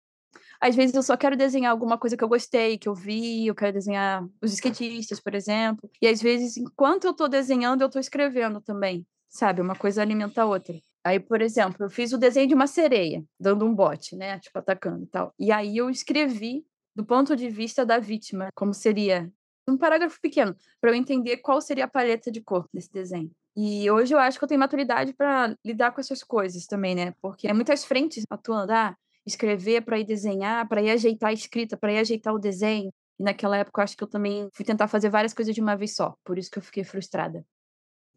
Às 0.62 0.76
vezes 0.76 0.94
eu 0.94 1.02
só 1.02 1.16
quero 1.16 1.36
desenhar 1.36 1.72
alguma 1.72 1.98
coisa 1.98 2.16
que 2.16 2.22
eu 2.22 2.28
gostei, 2.28 2.78
que 2.78 2.88
eu 2.88 2.94
vi, 2.94 3.48
eu 3.48 3.54
quero 3.54 3.72
desenhar 3.72 4.24
os 4.40 4.52
skatistas, 4.52 5.18
por 5.18 5.34
exemplo. 5.34 5.90
E 6.00 6.06
às 6.06 6.22
vezes, 6.22 6.56
enquanto 6.56 7.04
eu 7.04 7.12
tô 7.12 7.26
desenhando, 7.26 7.82
eu 7.82 7.90
tô 7.90 7.98
escrevendo 7.98 8.60
também, 8.60 9.04
sabe? 9.28 9.60
Uma 9.60 9.74
coisa 9.74 10.00
alimenta 10.00 10.42
a 10.42 10.46
outra. 10.46 10.80
Aí, 11.04 11.18
por 11.18 11.42
exemplo, 11.42 11.84
eu 11.84 11.90
fiz 11.90 12.12
o 12.12 12.18
desenho 12.18 12.46
de 12.46 12.54
uma 12.54 12.68
sereia, 12.68 13.24
dando 13.40 13.64
um 13.64 13.74
bote, 13.74 14.14
né? 14.14 14.38
Tipo, 14.38 14.60
atacando 14.60 15.02
e 15.02 15.06
tal. 15.08 15.34
E 15.36 15.50
aí 15.50 15.76
eu 15.76 15.90
escrevi 15.90 16.64
do 16.94 17.04
ponto 17.04 17.34
de 17.34 17.48
vista 17.48 17.84
da 17.84 17.98
vítima, 17.98 18.48
como 18.54 18.72
seria 18.72 19.28
um 19.66 19.76
parágrafo 19.76 20.20
pequeno, 20.20 20.54
para 20.80 20.90
eu 20.90 20.94
entender 20.94 21.38
qual 21.38 21.60
seria 21.60 21.86
a 21.86 21.88
paleta 21.88 22.30
de 22.30 22.40
cor 22.40 22.68
desse 22.72 22.92
desenho. 22.92 23.32
E 23.56 23.90
hoje 23.90 24.14
eu 24.14 24.18
acho 24.18 24.38
que 24.38 24.44
eu 24.44 24.48
tenho 24.48 24.60
maturidade 24.60 25.12
para 25.12 25.56
lidar 25.64 25.90
com 25.90 26.00
essas 26.00 26.22
coisas 26.22 26.66
também, 26.66 26.94
né? 26.94 27.14
Porque 27.20 27.48
é 27.48 27.52
muitas 27.52 27.84
frentes 27.84 28.24
atuando. 28.30 28.72
Ah, 28.72 28.96
escrever 29.26 29.82
para 29.82 29.98
ir 29.98 30.04
desenhar, 30.04 30.68
para 30.68 30.82
ir 30.82 30.90
ajeitar 30.90 31.30
a 31.30 31.32
escrita, 31.32 31.76
para 31.76 31.92
ir 31.92 31.98
ajeitar 31.98 32.34
o 32.34 32.38
desenho. 32.38 32.90
E 33.18 33.22
naquela 33.22 33.56
época 33.56 33.80
eu 33.80 33.84
acho 33.84 33.96
que 33.96 34.04
eu 34.04 34.08
também 34.08 34.48
fui 34.52 34.64
tentar 34.64 34.88
fazer 34.88 35.10
várias 35.10 35.34
coisas 35.34 35.54
de 35.54 35.60
uma 35.60 35.76
vez 35.76 35.94
só. 35.94 36.14
Por 36.24 36.38
isso 36.38 36.50
que 36.50 36.58
eu 36.58 36.62
fiquei 36.62 36.84
frustrada. 36.84 37.44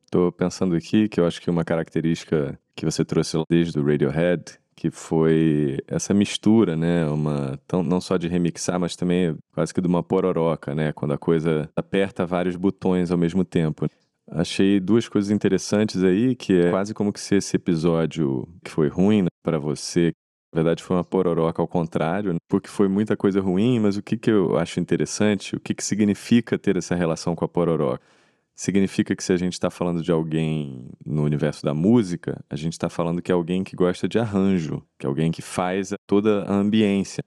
Tô 0.09 0.31
pensando 0.31 0.75
aqui 0.75 1.09
que 1.09 1.19
eu 1.19 1.25
acho 1.25 1.41
que 1.41 1.49
uma 1.49 1.65
característica 1.65 2.59
que 2.75 2.85
você 2.85 3.03
trouxe 3.03 3.37
desde 3.49 3.77
o 3.79 3.83
Radiohead, 3.83 4.59
que 4.75 4.91
foi 4.91 5.79
essa 5.87 6.13
mistura, 6.13 6.75
né? 6.75 7.05
Uma 7.07 7.59
tão, 7.67 7.81
não 7.81 8.01
só 8.01 8.17
de 8.17 8.27
remixar, 8.27 8.79
mas 8.79 8.95
também 8.95 9.37
quase 9.53 9.73
que 9.73 9.81
de 9.81 9.87
uma 9.87 10.03
pororoca, 10.03 10.75
né? 10.75 10.91
Quando 10.93 11.13
a 11.13 11.17
coisa 11.17 11.69
aperta 11.75 12.25
vários 12.25 12.55
botões 12.55 13.11
ao 13.11 13.17
mesmo 13.17 13.43
tempo. 13.43 13.87
Achei 14.29 14.79
duas 14.79 15.07
coisas 15.07 15.31
interessantes 15.31 16.03
aí, 16.03 16.35
que 16.35 16.53
é 16.53 16.71
quase 16.71 16.93
como 16.93 17.13
que 17.13 17.19
se 17.19 17.35
esse 17.35 17.55
episódio 17.55 18.47
que 18.63 18.71
foi 18.71 18.87
ruim 18.89 19.21
né, 19.23 19.27
para 19.43 19.59
você, 19.59 20.11
na 20.55 20.61
verdade 20.61 20.81
foi 20.81 20.95
uma 20.95 21.03
pororoca 21.03 21.61
ao 21.61 21.67
contrário, 21.67 22.31
né, 22.31 22.39
porque 22.47 22.69
foi 22.69 22.87
muita 22.87 23.17
coisa 23.17 23.41
ruim, 23.41 23.77
mas 23.77 23.97
o 23.97 24.01
que, 24.01 24.15
que 24.15 24.31
eu 24.31 24.57
acho 24.57 24.79
interessante, 24.79 25.53
o 25.53 25.59
que, 25.59 25.73
que 25.73 25.83
significa 25.83 26.57
ter 26.57 26.77
essa 26.77 26.95
relação 26.95 27.35
com 27.35 27.43
a 27.43 27.47
pororoca? 27.47 28.01
significa 28.57 29.13
que 29.13 29.21
se 29.21 29.33
a 29.33 29.37
gente 29.37 29.51
está 29.51 29.69
falando 29.69 30.01
de 30.01 30.13
alguém 30.13 30.87
no 31.05 31.23
universo 31.23 31.61
da 31.65 31.73
música, 31.73 32.41
a 32.49 32.55
gente 32.55 32.71
está 32.71 32.87
falando 32.87 33.21
que 33.21 33.29
é 33.29 33.35
alguém 33.35 33.65
que 33.65 33.75
gosta 33.75 34.07
de 34.07 34.17
arranjo, 34.17 34.81
que 34.97 35.05
é 35.05 35.09
alguém 35.09 35.29
que 35.29 35.41
faz 35.41 35.93
toda 36.07 36.43
a 36.45 36.53
ambiência. 36.53 37.21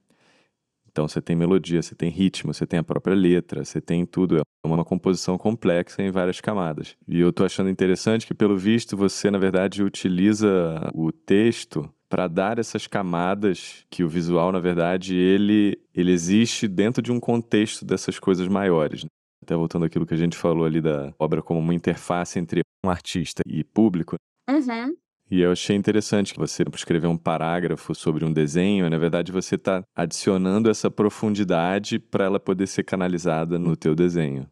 Então 0.91 1.07
você 1.07 1.21
tem 1.21 1.35
melodia, 1.35 1.83
você 1.83 1.93
tem 1.93 2.09
ritmo, 2.09 2.51
você 2.51 2.65
tem 2.65 2.79
a 2.79 2.83
própria 2.83 3.13
letra, 3.15 3.63
você 3.63 3.79
tem 3.79 4.07
tudo. 4.07 4.37
É 4.39 4.41
uma 4.63 4.83
composição 4.83 5.37
complexa 5.37 6.01
em 6.01 6.09
várias 6.09 6.41
camadas. 6.41 6.97
E 7.07 7.19
eu 7.19 7.29
estou 7.29 7.45
achando 7.45 7.69
interessante 7.69 8.25
que, 8.25 8.33
pelo 8.33 8.57
visto, 8.57 8.97
você, 8.97 9.29
na 9.29 9.37
verdade, 9.37 9.83
utiliza 9.83 10.89
o 10.95 11.11
texto 11.11 11.87
para 12.09 12.27
dar 12.27 12.57
essas 12.57 12.87
camadas 12.87 13.85
que 13.89 14.03
o 14.03 14.09
visual, 14.09 14.51
na 14.51 14.59
verdade, 14.59 15.15
ele, 15.15 15.79
ele 15.93 16.11
existe 16.11 16.67
dentro 16.67 17.01
de 17.01 17.11
um 17.11 17.19
contexto 17.19 17.85
dessas 17.85 18.17
coisas 18.17 18.47
maiores. 18.47 19.05
Até 19.43 19.55
voltando 19.55 19.85
àquilo 19.85 20.05
que 20.05 20.15
a 20.15 20.17
gente 20.17 20.35
falou 20.35 20.65
ali 20.65 20.81
da 20.81 21.13
obra 21.19 21.41
como 21.41 21.59
uma 21.59 21.73
interface 21.73 22.39
entre 22.39 22.61
um 22.83 22.89
artista 22.89 23.43
e 23.45 23.63
público. 23.63 24.15
Uhum. 24.49 24.95
E 25.31 25.41
eu 25.41 25.51
achei 25.51 25.75
interessante 25.75 26.33
que 26.33 26.39
você 26.39 26.63
escrever 26.73 27.05
um 27.05 27.17
parágrafo 27.17 27.93
sobre 27.93 28.25
um 28.25 28.33
desenho, 28.33 28.89
na 28.89 28.97
verdade 28.97 29.31
você 29.31 29.55
está 29.55 29.83
adicionando 29.95 30.71
essa 30.71 30.89
profundidade 30.89 31.99
para 31.99 32.25
ela 32.25 32.39
poder 32.39 32.65
ser 32.65 32.83
canalizada 32.83 33.59
no 33.59 33.75
teu 33.75 33.93
desenho. 33.93 34.49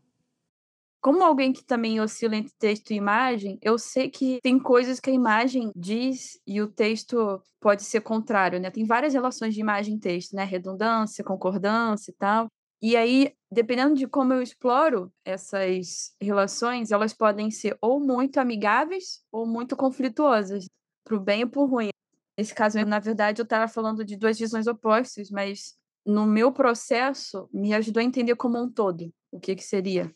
Como 1.07 1.23
alguém 1.23 1.53
que 1.53 1.63
também 1.63 2.01
oscila 2.01 2.35
entre 2.35 2.51
texto 2.59 2.91
e 2.91 2.95
imagem, 2.95 3.57
eu 3.61 3.79
sei 3.79 4.09
que 4.09 4.41
tem 4.43 4.59
coisas 4.59 4.99
que 4.99 5.09
a 5.09 5.13
imagem 5.13 5.71
diz 5.73 6.37
e 6.45 6.61
o 6.61 6.67
texto 6.67 7.41
pode 7.61 7.83
ser 7.83 8.01
contrário, 8.01 8.59
né? 8.59 8.69
Tem 8.69 8.83
várias 8.83 9.13
relações 9.13 9.53
de 9.53 9.61
imagem 9.61 9.95
e 9.95 9.99
texto, 10.01 10.35
né? 10.35 10.43
Redundância, 10.43 11.23
concordância 11.23 12.11
e 12.11 12.13
tal. 12.13 12.47
E 12.81 12.97
aí, 12.97 13.33
dependendo 13.49 13.95
de 13.95 14.05
como 14.05 14.33
eu 14.33 14.41
exploro 14.41 15.09
essas 15.23 16.13
relações, 16.21 16.91
elas 16.91 17.13
podem 17.13 17.49
ser 17.51 17.77
ou 17.81 18.01
muito 18.01 18.37
amigáveis 18.37 19.23
ou 19.31 19.47
muito 19.47 19.77
conflituosas, 19.77 20.65
pro 21.05 21.21
bem 21.21 21.45
ou 21.45 21.49
pro 21.49 21.65
ruim. 21.67 21.89
Nesse 22.37 22.53
caso, 22.53 22.83
na 22.85 22.99
verdade, 22.99 23.41
eu 23.41 23.45
estava 23.45 23.69
falando 23.69 24.03
de 24.03 24.17
duas 24.17 24.37
visões 24.37 24.67
opostas, 24.67 25.31
mas 25.31 25.73
no 26.05 26.25
meu 26.25 26.51
processo 26.51 27.47
me 27.53 27.73
ajudou 27.73 28.01
a 28.01 28.03
entender 28.03 28.35
como 28.35 28.61
um 28.61 28.69
todo 28.69 29.09
o 29.31 29.39
que 29.39 29.55
que 29.55 29.63
seria. 29.63 30.13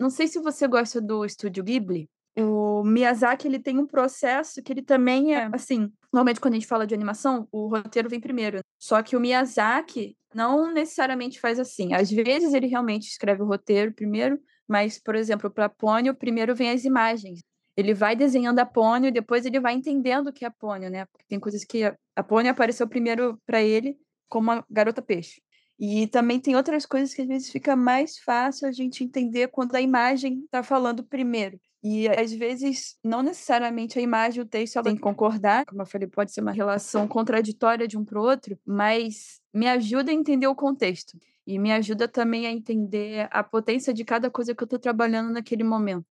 Não 0.00 0.08
sei 0.08 0.26
se 0.26 0.38
você 0.38 0.66
gosta 0.66 0.98
do 0.98 1.26
Estúdio 1.26 1.62
Ghibli. 1.62 2.08
O 2.34 2.82
Miyazaki 2.82 3.46
ele 3.46 3.58
tem 3.58 3.78
um 3.78 3.86
processo 3.86 4.62
que 4.62 4.72
ele 4.72 4.80
também 4.80 5.34
é 5.34 5.50
assim. 5.52 5.92
Normalmente 6.10 6.40
quando 6.40 6.54
a 6.54 6.56
gente 6.56 6.66
fala 6.66 6.86
de 6.86 6.94
animação, 6.94 7.46
o 7.52 7.68
roteiro 7.68 8.08
vem 8.08 8.18
primeiro. 8.18 8.60
Só 8.78 9.02
que 9.02 9.14
o 9.14 9.20
Miyazaki 9.20 10.16
não 10.34 10.72
necessariamente 10.72 11.38
faz 11.38 11.58
assim. 11.58 11.92
Às 11.92 12.10
vezes 12.10 12.54
ele 12.54 12.66
realmente 12.66 13.08
escreve 13.08 13.42
o 13.42 13.46
roteiro 13.46 13.92
primeiro, 13.92 14.40
mas, 14.66 14.98
por 14.98 15.14
exemplo, 15.14 15.50
para 15.50 15.68
Pônio, 15.68 16.14
primeiro 16.14 16.54
vem 16.54 16.70
as 16.70 16.86
imagens. 16.86 17.40
Ele 17.76 17.92
vai 17.92 18.16
desenhando 18.16 18.58
a 18.58 18.64
Pônio 18.64 19.08
e 19.08 19.12
depois 19.12 19.44
ele 19.44 19.60
vai 19.60 19.74
entendendo 19.74 20.28
o 20.28 20.32
que 20.32 20.46
é 20.46 20.50
Pônio, 20.50 20.88
né? 20.88 21.04
Porque 21.12 21.26
tem 21.28 21.38
coisas 21.38 21.62
que 21.62 21.84
a 22.16 22.22
Pônio 22.22 22.50
apareceu 22.50 22.88
primeiro 22.88 23.38
para 23.44 23.60
ele 23.60 23.98
como 24.30 24.50
uma 24.50 24.64
garota 24.70 25.02
peixe. 25.02 25.42
E 25.80 26.06
também 26.08 26.38
tem 26.38 26.54
outras 26.54 26.84
coisas 26.84 27.14
que 27.14 27.22
às 27.22 27.28
vezes 27.28 27.50
fica 27.50 27.74
mais 27.74 28.18
fácil 28.18 28.68
a 28.68 28.72
gente 28.72 29.02
entender 29.02 29.48
quando 29.48 29.74
a 29.74 29.80
imagem 29.80 30.44
está 30.44 30.62
falando 30.62 31.02
primeiro. 31.02 31.58
E 31.82 32.06
às 32.06 32.30
vezes, 32.30 32.98
não 33.02 33.22
necessariamente 33.22 33.98
a 33.98 34.02
imagem 34.02 34.40
e 34.40 34.42
o 34.42 34.46
texto 34.46 34.76
ela 34.76 34.84
tem 34.84 34.94
que 34.94 35.00
concordar, 35.00 35.64
como 35.64 35.80
eu 35.80 35.86
falei, 35.86 36.06
pode 36.06 36.32
ser 36.32 36.42
uma 36.42 36.52
relação 36.52 37.08
contraditória 37.08 37.88
de 37.88 37.96
um 37.96 38.04
para 38.04 38.20
o 38.20 38.22
outro, 38.22 38.58
mas 38.66 39.40
me 39.54 39.66
ajuda 39.66 40.10
a 40.10 40.14
entender 40.14 40.46
o 40.46 40.54
contexto. 40.54 41.16
E 41.46 41.58
me 41.58 41.72
ajuda 41.72 42.06
também 42.06 42.46
a 42.46 42.52
entender 42.52 43.26
a 43.30 43.42
potência 43.42 43.94
de 43.94 44.04
cada 44.04 44.30
coisa 44.30 44.54
que 44.54 44.62
eu 44.62 44.66
estou 44.66 44.78
trabalhando 44.78 45.32
naquele 45.32 45.64
momento. 45.64 46.04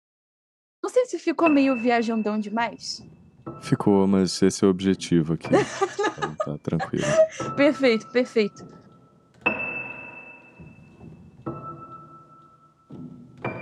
Não 0.81 0.89
sei 0.89 1.05
se 1.05 1.19
ficou 1.19 1.47
meio 1.47 1.79
viajandão 1.79 2.39
demais. 2.39 3.07
Ficou, 3.61 4.07
mas 4.07 4.41
esse 4.41 4.65
é 4.65 4.67
o 4.67 4.71
objetivo 4.71 5.33
aqui. 5.33 5.49
então, 6.17 6.35
tá 6.35 6.57
tranquilo. 6.57 7.05
Perfeito, 7.55 8.07
perfeito. 8.11 8.78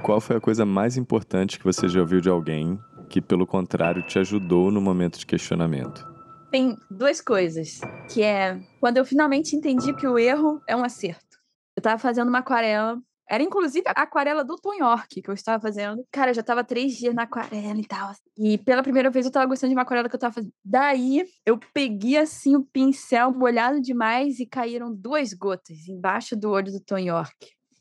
Qual 0.08 0.22
foi 0.22 0.38
a 0.38 0.40
coisa 0.40 0.66
mais 0.66 0.96
importante 0.96 1.60
que 1.60 1.66
você 1.66 1.86
já 1.90 2.00
ouviu 2.00 2.22
de 2.22 2.30
alguém 2.30 2.80
que, 3.10 3.20
pelo 3.20 3.46
contrário, 3.46 4.02
te 4.02 4.18
ajudou 4.18 4.72
no 4.72 4.80
momento 4.80 5.20
de 5.20 5.26
questionamento? 5.26 6.08
Tem 6.50 6.78
duas 6.90 7.20
coisas, 7.20 7.82
que 8.10 8.24
é 8.24 8.58
quando 8.80 8.96
eu 8.96 9.04
finalmente 9.04 9.54
entendi 9.54 9.94
que 9.94 10.08
o 10.08 10.18
erro 10.18 10.62
é 10.66 10.74
um 10.78 10.86
acerto. 10.86 11.38
Eu 11.76 11.84
tava 11.84 12.00
fazendo 12.00 12.30
uma 12.30 12.38
aquarela, 12.38 12.98
era 13.30 13.44
inclusive 13.44 13.84
a 13.86 14.04
aquarela 14.04 14.46
do 14.46 14.56
Tom 14.56 14.76
York 14.76 15.22
que 15.22 15.30
eu 15.30 15.34
estava 15.34 15.62
fazendo. 15.62 16.02
Cara, 16.10 16.32
eu 16.32 16.36
já 16.36 16.42
tava 16.42 16.64
três 16.64 16.94
dias 16.94 17.14
na 17.14 17.24
aquarela 17.24 17.78
e 17.78 17.86
tal. 17.86 18.14
E 18.38 18.58
pela 18.60 18.82
primeira 18.82 19.10
vez 19.10 19.26
eu 19.26 19.32
tava 19.34 19.46
gostando 19.46 19.72
de 19.72 19.76
uma 19.76 19.82
aquarela 19.82 20.08
que 20.08 20.16
eu 20.16 20.20
tava 20.22 20.36
fazendo. 20.36 20.54
Daí 20.64 21.26
eu 21.46 21.60
peguei 21.74 22.16
assim 22.16 22.56
o 22.56 22.64
pincel 22.64 23.34
molhado 23.34 23.82
demais 23.82 24.40
e 24.40 24.46
caíram 24.46 24.96
duas 24.96 25.34
gotas 25.34 25.86
embaixo 25.86 26.34
do 26.34 26.50
olho 26.50 26.72
do 26.72 26.80
Tom 26.80 26.98
York. 26.98 27.36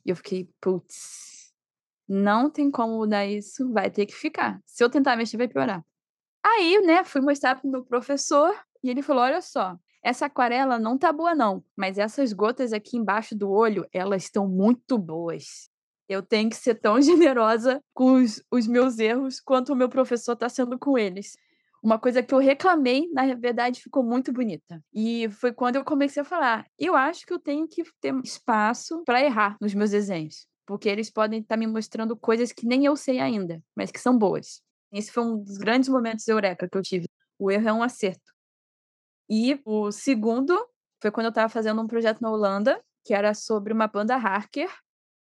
E 0.04 0.10
eu 0.10 0.16
fiquei, 0.16 0.48
putz, 0.60 1.35
não 2.08 2.50
tem 2.50 2.70
como 2.70 2.96
mudar 2.98 3.26
isso, 3.26 3.70
vai 3.72 3.90
ter 3.90 4.06
que 4.06 4.14
ficar. 4.14 4.60
Se 4.64 4.82
eu 4.82 4.90
tentar 4.90 5.16
mexer, 5.16 5.36
vai 5.36 5.48
piorar. 5.48 5.84
Aí, 6.44 6.80
né, 6.82 7.02
fui 7.02 7.20
mostrar 7.20 7.56
pro 7.56 7.68
meu 7.68 7.84
professor 7.84 8.54
e 8.82 8.88
ele 8.88 9.02
falou: 9.02 9.24
olha 9.24 9.40
só, 9.40 9.76
essa 10.02 10.26
aquarela 10.26 10.78
não 10.78 10.96
tá 10.96 11.12
boa, 11.12 11.34
não, 11.34 11.64
mas 11.76 11.98
essas 11.98 12.32
gotas 12.32 12.72
aqui 12.72 12.96
embaixo 12.96 13.34
do 13.36 13.50
olho, 13.50 13.84
elas 13.92 14.24
estão 14.24 14.46
muito 14.46 14.96
boas. 14.96 15.68
Eu 16.08 16.22
tenho 16.22 16.48
que 16.48 16.56
ser 16.56 16.76
tão 16.76 17.00
generosa 17.02 17.82
com 17.92 18.12
os, 18.14 18.40
os 18.50 18.68
meus 18.68 18.98
erros 19.00 19.40
quanto 19.40 19.72
o 19.72 19.76
meu 19.76 19.88
professor 19.88 20.34
está 20.34 20.48
sendo 20.48 20.78
com 20.78 20.96
eles. 20.96 21.36
uma 21.82 21.98
coisa 21.98 22.22
que 22.22 22.32
eu 22.32 22.38
reclamei, 22.38 23.10
na 23.12 23.34
verdade, 23.34 23.82
ficou 23.82 24.04
muito 24.04 24.32
bonita. 24.32 24.80
E 24.94 25.28
foi 25.30 25.52
quando 25.52 25.76
eu 25.76 25.84
comecei 25.84 26.22
a 26.22 26.24
falar: 26.24 26.64
eu 26.78 26.94
acho 26.94 27.26
que 27.26 27.32
eu 27.32 27.38
tenho 27.40 27.66
que 27.66 27.82
ter 28.00 28.14
espaço 28.22 29.02
para 29.04 29.20
errar 29.20 29.56
nos 29.60 29.74
meus 29.74 29.90
desenhos. 29.90 30.46
Porque 30.66 30.88
eles 30.88 31.10
podem 31.10 31.40
estar 31.40 31.54
tá 31.54 31.58
me 31.58 31.66
mostrando 31.66 32.16
coisas 32.16 32.52
que 32.52 32.66
nem 32.66 32.84
eu 32.84 32.96
sei 32.96 33.20
ainda, 33.20 33.62
mas 33.74 33.90
que 33.90 34.00
são 34.00 34.18
boas. 34.18 34.60
Esse 34.92 35.12
foi 35.12 35.24
um 35.24 35.42
dos 35.42 35.58
grandes 35.58 35.88
momentos 35.88 36.26
eureka 36.26 36.68
que 36.68 36.76
eu 36.76 36.82
tive. 36.82 37.08
O 37.38 37.50
erro 37.50 37.68
é 37.68 37.72
um 37.72 37.82
acerto. 37.82 38.32
E 39.28 39.60
o 39.64 39.90
segundo 39.90 40.56
foi 41.00 41.10
quando 41.10 41.26
eu 41.26 41.30
estava 41.30 41.48
fazendo 41.48 41.80
um 41.80 41.86
projeto 41.86 42.20
na 42.20 42.30
Holanda, 42.30 42.80
que 43.04 43.14
era 43.14 43.34
sobre 43.34 43.72
uma 43.72 43.86
banda 43.86 44.16
hacker. 44.16 44.70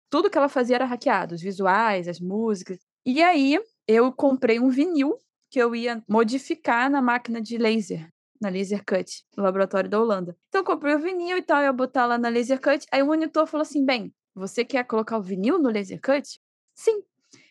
Tudo 0.10 0.30
que 0.30 0.38
ela 0.38 0.50
fazia 0.50 0.76
era 0.76 0.86
hackeado, 0.86 1.36
os 1.36 1.42
visuais, 1.42 2.08
as 2.08 2.20
músicas. 2.20 2.80
E 3.06 3.24
aí 3.24 3.60
eu 3.88 4.12
comprei 4.12 4.60
um 4.60 4.70
vinil 4.70 5.18
que 5.50 5.60
eu 5.60 5.76
ia 5.76 6.04
modificar 6.08 6.90
na 6.90 7.02
máquina 7.02 7.42
de 7.42 7.58
laser, 7.58 8.10
na 8.40 8.50
Laser 8.50 8.84
Cut, 8.86 9.24
no 9.38 9.44
laboratório 9.44 9.90
da 9.90 10.00
Holanda. 10.00 10.36
Então 10.48 10.62
eu 10.62 10.66
comprei 10.66 10.96
o 10.96 11.00
vinil 11.00 11.38
e 11.38 11.42
tal, 11.42 11.60
eu 11.60 11.66
ia 11.66 11.74
botar 11.74 12.06
lá 12.06 12.18
na 12.18 12.30
Laser 12.30 12.60
Cut. 12.60 12.86
Aí 12.92 13.02
o 13.02 13.08
monitor 13.08 13.46
falou 13.46 13.62
assim: 13.62 13.86
bem, 13.86 14.14
você 14.34 14.64
quer 14.66 14.84
colocar 14.86 15.18
o 15.18 15.22
vinil 15.22 15.60
no 15.60 15.70
Laser 15.70 16.00
Cut? 16.02 16.40
Sim. 16.74 17.04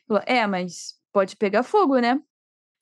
Falou, 0.06 0.22
é, 0.26 0.46
mas 0.46 0.94
pode 1.12 1.36
pegar 1.36 1.62
fogo, 1.62 1.98
né? 1.98 2.20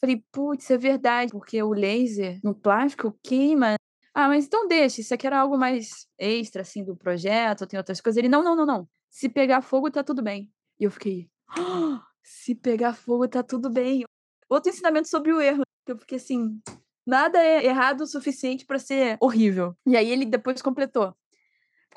Falei, 0.01 0.25
putz, 0.31 0.71
é 0.71 0.79
verdade, 0.79 1.33
porque 1.33 1.63
o 1.63 1.73
laser 1.73 2.39
no 2.43 2.55
plástico 2.55 3.19
queima. 3.23 3.75
Ah, 4.15 4.29
mas 4.29 4.47
então 4.47 4.69
deixa, 4.69 5.01
isso 5.01 5.13
aqui 5.13 5.27
era 5.27 5.41
algo 5.41 5.59
mais 5.59 6.07
extra, 6.17 6.63
assim, 6.63 6.85
do 6.85 6.97
projeto, 6.97 7.67
tem 7.67 7.79
outras 7.79 8.01
coisas. 8.01 8.17
Ele, 8.17 8.29
não, 8.29 8.43
não, 8.43 8.55
não, 8.55 8.65
não. 8.65 8.89
Se 9.11 9.29
pegar 9.29 9.61
fogo, 9.61 9.91
tá 9.91 10.05
tudo 10.05 10.23
bem. 10.23 10.51
E 10.79 10.85
eu 10.85 10.91
fiquei, 10.91 11.29
oh, 11.59 11.99
se 12.23 12.55
pegar 12.55 12.95
fogo, 12.95 13.27
tá 13.27 13.43
tudo 13.43 13.69
bem 13.69 14.05
outro 14.49 14.71
ensinamento 14.71 15.09
sobre 15.09 15.33
o 15.33 15.41
erro. 15.41 15.63
Eu 15.87 15.99
fiquei 15.99 16.17
assim, 16.17 16.61
nada 17.07 17.39
é 17.39 17.65
errado 17.65 18.03
o 18.03 18.07
suficiente 18.07 18.65
para 18.65 18.79
ser 18.79 19.17
horrível. 19.21 19.77
E 19.87 19.97
aí 19.97 20.11
ele 20.11 20.25
depois 20.25 20.63
completou. 20.63 21.15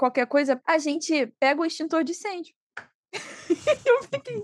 Qualquer 0.02 0.26
coisa, 0.26 0.60
a 0.66 0.80
gente 0.80 1.28
pega 1.39 1.62
o 1.62 1.64
extintor 1.64 2.04
de 2.04 2.14
incêndio. 2.14 2.56
eu 3.86 4.02
fiquei 4.02 4.43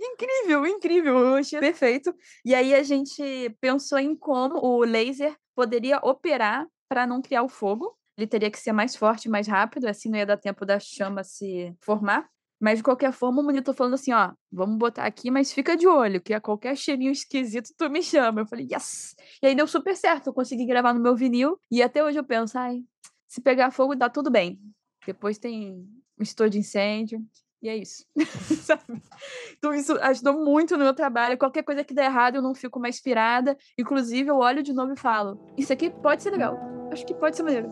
incrível, 0.00 0.64
incrível. 0.64 1.18
Eu 1.18 1.34
achei 1.34 1.60
perfeito. 1.60 2.14
E 2.42 2.54
aí 2.54 2.74
a 2.74 2.82
gente 2.82 3.22
pensou 3.60 3.98
em 3.98 4.16
como 4.16 4.58
o 4.64 4.82
laser 4.82 5.36
poderia 5.54 5.98
operar 5.98 6.66
para 6.88 7.06
não 7.06 7.20
criar 7.20 7.42
o 7.42 7.50
fogo. 7.50 7.94
Ele 8.16 8.26
teria 8.26 8.50
que 8.50 8.58
ser 8.58 8.72
mais 8.72 8.96
forte, 8.96 9.28
mais 9.28 9.46
rápido, 9.46 9.86
assim 9.86 10.08
não 10.08 10.16
ia 10.16 10.24
dar 10.24 10.38
tempo 10.38 10.64
da 10.64 10.80
chama 10.80 11.22
se 11.22 11.76
formar. 11.78 12.26
Mas 12.58 12.78
de 12.78 12.82
qualquer 12.82 13.12
forma, 13.12 13.42
o 13.42 13.44
monitor 13.44 13.74
falando 13.74 13.94
assim, 13.94 14.14
ó, 14.14 14.32
vamos 14.50 14.78
botar 14.78 15.04
aqui, 15.04 15.30
mas 15.30 15.52
fica 15.52 15.76
de 15.76 15.86
olho, 15.86 16.18
que 16.18 16.32
a 16.32 16.40
qualquer 16.40 16.74
cheirinho 16.78 17.12
esquisito 17.12 17.74
tu 17.76 17.90
me 17.90 18.02
chama. 18.02 18.40
Eu 18.40 18.46
falei, 18.46 18.66
yes! 18.72 19.14
E 19.42 19.48
aí 19.48 19.54
deu 19.54 19.66
super 19.66 19.94
certo, 19.94 20.28
eu 20.28 20.32
consegui 20.32 20.64
gravar 20.64 20.94
no 20.94 21.00
meu 21.00 21.14
vinil, 21.14 21.60
e 21.70 21.82
até 21.82 22.02
hoje 22.02 22.18
eu 22.18 22.24
penso, 22.24 22.58
ai, 22.58 22.82
se 23.30 23.40
pegar 23.40 23.70
fogo 23.70 23.94
dá 23.94 24.10
tudo 24.10 24.28
bem. 24.28 24.60
Depois 25.06 25.38
tem 25.38 25.86
um 26.18 26.22
estouro 26.22 26.50
de 26.50 26.58
incêndio, 26.58 27.24
e 27.62 27.68
é 27.68 27.76
isso. 27.76 28.04
então 29.56 29.72
isso 29.72 29.96
ajudou 30.00 30.44
muito 30.44 30.76
no 30.76 30.82
meu 30.82 30.92
trabalho. 30.92 31.38
Qualquer 31.38 31.62
coisa 31.62 31.84
que 31.84 31.94
der 31.94 32.06
errado, 32.06 32.36
eu 32.36 32.42
não 32.42 32.56
fico 32.56 32.80
mais 32.80 32.96
inspirada. 32.96 33.56
Inclusive, 33.78 34.28
eu 34.28 34.38
olho 34.38 34.64
de 34.64 34.72
novo 34.72 34.94
e 34.94 34.98
falo, 34.98 35.40
isso 35.56 35.72
aqui 35.72 35.90
pode 35.90 36.24
ser 36.24 36.30
legal. 36.30 36.58
Acho 36.90 37.06
que 37.06 37.14
pode 37.14 37.36
ser 37.36 37.44
maneiro. 37.44 37.70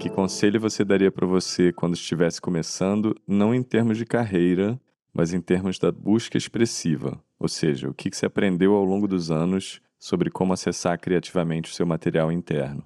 Que 0.00 0.08
conselho 0.08 0.58
você 0.58 0.82
daria 0.82 1.12
para 1.12 1.26
você 1.26 1.74
quando 1.74 1.92
estivesse 1.92 2.40
começando, 2.40 3.14
não 3.28 3.54
em 3.54 3.62
termos 3.62 3.98
de 3.98 4.06
carreira, 4.06 4.80
mas 5.12 5.34
em 5.34 5.42
termos 5.42 5.78
da 5.78 5.92
busca 5.92 6.38
expressiva? 6.38 7.22
Ou 7.38 7.48
seja, 7.48 7.90
o 7.90 7.94
que 7.94 8.10
você 8.10 8.24
aprendeu 8.24 8.72
ao 8.74 8.82
longo 8.82 9.06
dos 9.06 9.30
anos 9.30 9.82
sobre 10.02 10.32
como 10.32 10.52
acessar 10.52 10.98
criativamente 10.98 11.70
o 11.70 11.74
seu 11.74 11.86
material 11.86 12.32
interno? 12.32 12.84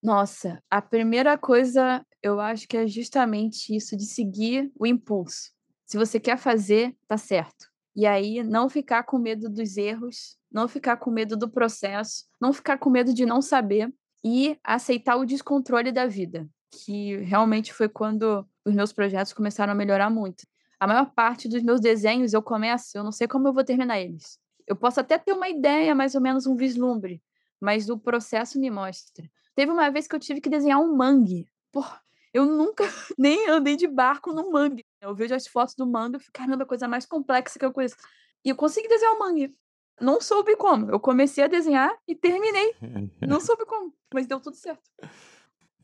Nossa, 0.00 0.62
a 0.70 0.80
primeira 0.80 1.36
coisa 1.36 2.06
eu 2.22 2.38
acho 2.38 2.68
que 2.68 2.76
é 2.76 2.86
justamente 2.86 3.74
isso 3.74 3.96
de 3.96 4.04
seguir 4.04 4.70
o 4.78 4.86
impulso. 4.86 5.50
Se 5.86 5.96
você 5.96 6.20
quer 6.20 6.38
fazer, 6.38 6.96
tá 7.08 7.16
certo. 7.16 7.66
E 7.96 8.06
aí 8.06 8.44
não 8.44 8.68
ficar 8.68 9.02
com 9.02 9.18
medo 9.18 9.50
dos 9.50 9.76
erros, 9.76 10.38
não 10.52 10.68
ficar 10.68 10.98
com 10.98 11.10
medo 11.10 11.36
do 11.36 11.50
processo, 11.50 12.26
não 12.40 12.52
ficar 12.52 12.78
com 12.78 12.88
medo 12.88 13.12
de 13.12 13.26
não 13.26 13.42
saber, 13.42 13.92
e 14.24 14.56
aceitar 14.62 15.16
o 15.16 15.26
descontrole 15.26 15.90
da 15.90 16.06
vida, 16.06 16.48
que 16.70 17.16
realmente 17.18 17.74
foi 17.74 17.88
quando 17.88 18.46
os 18.64 18.74
meus 18.74 18.92
projetos 18.92 19.32
começaram 19.32 19.72
a 19.72 19.76
melhorar 19.76 20.10
muito. 20.10 20.46
A 20.78 20.86
maior 20.86 21.12
parte 21.12 21.48
dos 21.48 21.62
meus 21.62 21.80
desenhos 21.80 22.32
eu 22.32 22.42
começo, 22.42 22.96
eu 22.96 23.02
não 23.02 23.12
sei 23.12 23.26
como 23.26 23.48
eu 23.48 23.52
vou 23.52 23.64
terminar 23.64 24.00
eles. 24.00 24.38
Eu 24.66 24.76
posso 24.76 25.00
até 25.00 25.18
ter 25.18 25.32
uma 25.32 25.48
ideia, 25.48 25.94
mais 25.94 26.14
ou 26.14 26.20
menos 26.20 26.46
um 26.46 26.56
vislumbre, 26.56 27.22
mas 27.60 27.88
o 27.88 27.98
processo 27.98 28.58
me 28.58 28.70
mostra. 28.70 29.30
Teve 29.54 29.70
uma 29.70 29.90
vez 29.90 30.06
que 30.06 30.14
eu 30.14 30.20
tive 30.20 30.40
que 30.40 30.48
desenhar 30.48 30.80
um 30.80 30.96
mangue. 30.96 31.46
Porra, 31.70 32.00
eu 32.32 32.44
nunca 32.44 32.84
nem 33.18 33.48
andei 33.48 33.76
de 33.76 33.86
barco 33.86 34.32
no 34.32 34.50
mangue. 34.50 34.84
Eu 35.00 35.14
vejo 35.14 35.34
as 35.34 35.46
fotos 35.46 35.74
do 35.74 35.86
mangue 35.86 36.16
e 36.16 36.20
fico, 36.20 36.32
caramba, 36.32 36.66
coisa 36.66 36.88
mais 36.88 37.06
complexa 37.06 37.58
que 37.58 37.64
eu 37.64 37.72
conheço. 37.72 37.96
E 38.44 38.48
eu 38.48 38.56
consegui 38.56 38.88
desenhar 38.88 39.14
o 39.14 39.18
mangue. 39.18 39.54
Não 40.00 40.20
soube 40.20 40.56
como. 40.56 40.90
Eu 40.90 40.98
comecei 40.98 41.44
a 41.44 41.46
desenhar 41.46 41.94
e 42.08 42.14
terminei. 42.14 42.74
Não 43.20 43.38
soube 43.40 43.64
como, 43.64 43.94
mas 44.12 44.26
deu 44.26 44.40
tudo 44.40 44.56
certo. 44.56 44.82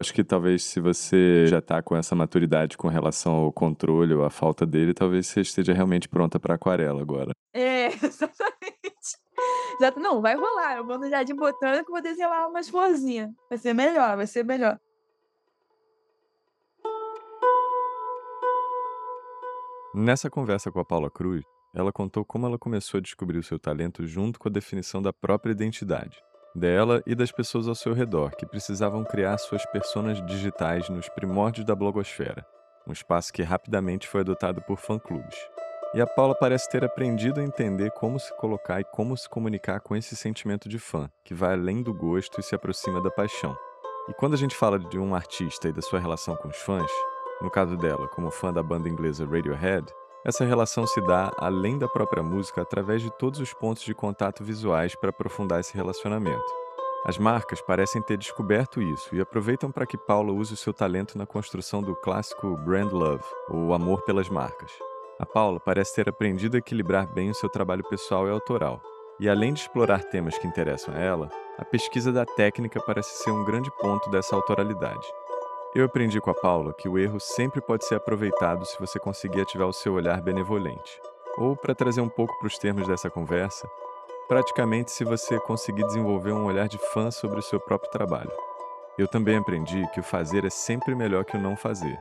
Acho 0.00 0.14
que 0.14 0.24
talvez 0.24 0.64
se 0.64 0.80
você 0.80 1.46
já 1.46 1.58
está 1.58 1.82
com 1.82 1.94
essa 1.94 2.14
maturidade 2.14 2.76
com 2.76 2.88
relação 2.88 3.34
ao 3.34 3.52
controle 3.52 4.14
ou 4.14 4.24
à 4.24 4.30
falta 4.30 4.64
dele, 4.64 4.94
talvez 4.94 5.26
você 5.26 5.42
esteja 5.42 5.74
realmente 5.74 6.08
pronta 6.08 6.40
para 6.40 6.54
aquarela 6.54 7.02
agora. 7.02 7.32
É, 7.52 7.88
exatamente. 8.02 8.59
Exato. 9.80 10.00
Não, 10.00 10.20
vai 10.20 10.34
rolar. 10.34 10.76
Eu 10.76 10.86
vou 10.86 10.98
no 10.98 11.08
jardim 11.08 11.34
botânico, 11.34 11.90
vou 11.90 12.02
desenhar 12.02 12.48
umas 12.48 12.68
florzinhas. 12.68 13.30
Vai 13.48 13.58
ser 13.58 13.74
melhor, 13.74 14.16
vai 14.16 14.26
ser 14.26 14.44
melhor. 14.44 14.78
Nessa 19.92 20.30
conversa 20.30 20.70
com 20.70 20.78
a 20.78 20.84
Paula 20.84 21.10
Cruz, 21.10 21.42
ela 21.74 21.92
contou 21.92 22.24
como 22.24 22.46
ela 22.46 22.58
começou 22.58 22.98
a 22.98 23.00
descobrir 23.00 23.38
o 23.38 23.42
seu 23.42 23.58
talento 23.58 24.06
junto 24.06 24.38
com 24.38 24.48
a 24.48 24.52
definição 24.52 25.02
da 25.02 25.12
própria 25.12 25.50
identidade, 25.52 26.22
dela 26.54 27.02
e 27.06 27.14
das 27.14 27.32
pessoas 27.32 27.66
ao 27.66 27.74
seu 27.74 27.92
redor 27.92 28.30
que 28.36 28.46
precisavam 28.46 29.04
criar 29.04 29.36
suas 29.38 29.66
personas 29.66 30.24
digitais 30.26 30.88
nos 30.88 31.08
primórdios 31.08 31.66
da 31.66 31.74
blogosfera, 31.74 32.46
um 32.86 32.92
espaço 32.92 33.32
que 33.32 33.42
rapidamente 33.42 34.06
foi 34.06 34.20
adotado 34.20 34.62
por 34.62 34.78
fã-clubes. 34.78 35.36
E 35.92 36.00
a 36.00 36.06
Paula 36.06 36.36
parece 36.36 36.70
ter 36.70 36.84
aprendido 36.84 37.40
a 37.40 37.42
entender 37.42 37.90
como 37.90 38.16
se 38.20 38.32
colocar 38.36 38.80
e 38.80 38.84
como 38.84 39.16
se 39.16 39.28
comunicar 39.28 39.80
com 39.80 39.96
esse 39.96 40.14
sentimento 40.14 40.68
de 40.68 40.78
fã, 40.78 41.10
que 41.24 41.34
vai 41.34 41.54
além 41.54 41.82
do 41.82 41.92
gosto 41.92 42.38
e 42.38 42.44
se 42.44 42.54
aproxima 42.54 43.00
da 43.00 43.10
paixão. 43.10 43.56
E 44.08 44.14
quando 44.14 44.34
a 44.34 44.36
gente 44.36 44.54
fala 44.54 44.78
de 44.78 45.00
um 45.00 45.16
artista 45.16 45.68
e 45.68 45.72
da 45.72 45.82
sua 45.82 45.98
relação 45.98 46.36
com 46.36 46.46
os 46.46 46.56
fãs, 46.58 46.88
no 47.42 47.50
caso 47.50 47.76
dela, 47.76 48.06
como 48.06 48.30
fã 48.30 48.52
da 48.52 48.62
banda 48.62 48.88
inglesa 48.88 49.26
Radiohead, 49.26 49.84
essa 50.24 50.44
relação 50.44 50.86
se 50.86 51.00
dá, 51.00 51.32
além 51.38 51.76
da 51.76 51.88
própria 51.88 52.22
música, 52.22 52.62
através 52.62 53.02
de 53.02 53.10
todos 53.10 53.40
os 53.40 53.52
pontos 53.52 53.82
de 53.82 53.92
contato 53.92 54.44
visuais 54.44 54.94
para 54.94 55.10
aprofundar 55.10 55.58
esse 55.58 55.74
relacionamento. 55.74 56.54
As 57.04 57.18
marcas 57.18 57.60
parecem 57.62 58.00
ter 58.00 58.16
descoberto 58.16 58.80
isso 58.80 59.12
e 59.12 59.20
aproveitam 59.20 59.72
para 59.72 59.86
que 59.86 59.98
Paula 59.98 60.32
use 60.32 60.54
o 60.54 60.56
seu 60.56 60.72
talento 60.72 61.18
na 61.18 61.26
construção 61.26 61.82
do 61.82 61.96
clássico 61.96 62.54
brand 62.58 62.92
love, 62.92 63.24
ou 63.48 63.74
amor 63.74 64.02
pelas 64.02 64.28
marcas. 64.28 64.70
A 65.20 65.26
Paula 65.26 65.60
parece 65.60 65.96
ter 65.96 66.08
aprendido 66.08 66.54
a 66.54 66.58
equilibrar 66.60 67.06
bem 67.06 67.28
o 67.28 67.34
seu 67.34 67.50
trabalho 67.50 67.84
pessoal 67.84 68.26
e 68.26 68.30
autoral. 68.30 68.80
E 69.18 69.28
além 69.28 69.52
de 69.52 69.60
explorar 69.60 70.02
temas 70.02 70.38
que 70.38 70.46
interessam 70.46 70.94
a 70.94 70.98
ela, 70.98 71.28
a 71.58 71.64
pesquisa 71.64 72.10
da 72.10 72.24
técnica 72.24 72.80
parece 72.80 73.22
ser 73.22 73.30
um 73.30 73.44
grande 73.44 73.70
ponto 73.72 74.08
dessa 74.08 74.34
autoralidade. 74.34 75.06
Eu 75.74 75.84
aprendi 75.84 76.18
com 76.22 76.30
a 76.30 76.34
Paula 76.34 76.72
que 76.72 76.88
o 76.88 76.98
erro 76.98 77.20
sempre 77.20 77.60
pode 77.60 77.84
ser 77.84 77.96
aproveitado 77.96 78.64
se 78.64 78.80
você 78.80 78.98
conseguir 78.98 79.42
ativar 79.42 79.68
o 79.68 79.74
seu 79.74 79.92
olhar 79.92 80.22
benevolente. 80.22 80.98
Ou, 81.36 81.54
para 81.54 81.74
trazer 81.74 82.00
um 82.00 82.08
pouco 82.08 82.38
para 82.38 82.48
os 82.48 82.56
termos 82.56 82.88
dessa 82.88 83.10
conversa, 83.10 83.68
praticamente 84.26 84.90
se 84.90 85.04
você 85.04 85.38
conseguir 85.40 85.84
desenvolver 85.84 86.32
um 86.32 86.46
olhar 86.46 86.66
de 86.66 86.78
fã 86.94 87.10
sobre 87.10 87.40
o 87.40 87.42
seu 87.42 87.60
próprio 87.60 87.90
trabalho. 87.90 88.32
Eu 88.96 89.06
também 89.06 89.36
aprendi 89.36 89.86
que 89.92 90.00
o 90.00 90.02
fazer 90.02 90.46
é 90.46 90.50
sempre 90.50 90.94
melhor 90.94 91.26
que 91.26 91.36
o 91.36 91.40
não 91.40 91.58
fazer. 91.58 92.00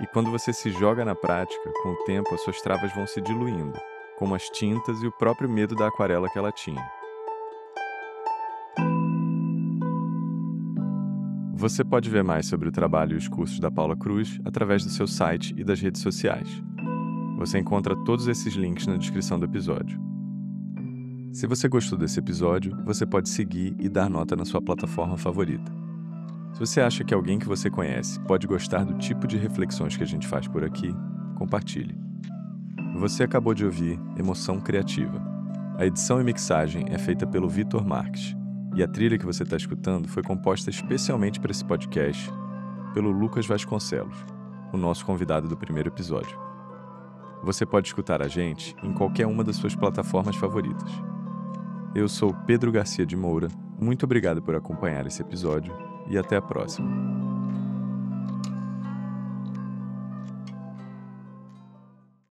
E 0.00 0.06
quando 0.06 0.30
você 0.30 0.52
se 0.52 0.70
joga 0.70 1.04
na 1.04 1.14
prática, 1.14 1.72
com 1.82 1.90
o 1.90 2.04
tempo 2.04 2.34
as 2.34 2.42
suas 2.42 2.60
travas 2.60 2.94
vão 2.94 3.06
se 3.06 3.20
diluindo, 3.20 3.72
como 4.18 4.34
as 4.34 4.50
tintas 4.50 5.02
e 5.02 5.06
o 5.06 5.12
próprio 5.12 5.48
medo 5.48 5.74
da 5.74 5.88
aquarela 5.88 6.28
que 6.28 6.38
ela 6.38 6.52
tinha. 6.52 6.84
Você 11.54 11.82
pode 11.82 12.10
ver 12.10 12.22
mais 12.22 12.46
sobre 12.46 12.68
o 12.68 12.72
trabalho 12.72 13.14
e 13.14 13.16
os 13.16 13.26
cursos 13.26 13.58
da 13.58 13.70
Paula 13.70 13.96
Cruz 13.96 14.38
através 14.44 14.84
do 14.84 14.90
seu 14.90 15.06
site 15.06 15.54
e 15.56 15.64
das 15.64 15.80
redes 15.80 16.02
sociais. 16.02 16.62
Você 17.38 17.58
encontra 17.58 17.96
todos 18.04 18.28
esses 18.28 18.52
links 18.54 18.86
na 18.86 18.98
descrição 18.98 19.38
do 19.38 19.46
episódio. 19.46 19.98
Se 21.32 21.46
você 21.46 21.66
gostou 21.68 21.98
desse 21.98 22.18
episódio, 22.18 22.76
você 22.84 23.06
pode 23.06 23.30
seguir 23.30 23.74
e 23.78 23.88
dar 23.88 24.10
nota 24.10 24.36
na 24.36 24.44
sua 24.44 24.60
plataforma 24.60 25.16
favorita. 25.16 25.85
Se 26.56 26.60
você 26.60 26.80
acha 26.80 27.04
que 27.04 27.12
alguém 27.12 27.38
que 27.38 27.46
você 27.46 27.68
conhece 27.68 28.18
pode 28.20 28.46
gostar 28.46 28.82
do 28.82 28.94
tipo 28.96 29.26
de 29.26 29.36
reflexões 29.36 29.94
que 29.94 30.02
a 30.02 30.06
gente 30.06 30.26
faz 30.26 30.48
por 30.48 30.64
aqui, 30.64 30.90
compartilhe. 31.34 31.94
Você 32.94 33.24
acabou 33.24 33.52
de 33.52 33.62
ouvir 33.62 34.00
Emoção 34.18 34.58
Criativa. 34.58 35.22
A 35.76 35.84
edição 35.84 36.18
e 36.18 36.24
mixagem 36.24 36.86
é 36.88 36.96
feita 36.96 37.26
pelo 37.26 37.46
Vitor 37.46 37.86
Marques. 37.86 38.34
E 38.74 38.82
a 38.82 38.88
trilha 38.88 39.18
que 39.18 39.26
você 39.26 39.42
está 39.42 39.54
escutando 39.54 40.08
foi 40.08 40.22
composta 40.22 40.70
especialmente 40.70 41.38
para 41.38 41.50
esse 41.50 41.62
podcast 41.62 42.32
pelo 42.94 43.10
Lucas 43.10 43.46
Vasconcelos, 43.46 44.16
o 44.72 44.78
nosso 44.78 45.04
convidado 45.04 45.48
do 45.48 45.58
primeiro 45.58 45.90
episódio. 45.90 46.40
Você 47.42 47.66
pode 47.66 47.88
escutar 47.88 48.22
a 48.22 48.28
gente 48.28 48.74
em 48.82 48.94
qualquer 48.94 49.26
uma 49.26 49.44
das 49.44 49.56
suas 49.56 49.74
plataformas 49.74 50.36
favoritas. 50.36 50.90
Eu 51.94 52.08
sou 52.08 52.32
Pedro 52.46 52.72
Garcia 52.72 53.04
de 53.04 53.14
Moura, 53.14 53.48
muito 53.78 54.04
obrigado 54.04 54.40
por 54.40 54.54
acompanhar 54.54 55.06
esse 55.06 55.20
episódio 55.20 55.95
e 56.08 56.18
até 56.18 56.36
a 56.36 56.42
próxima. 56.42 57.25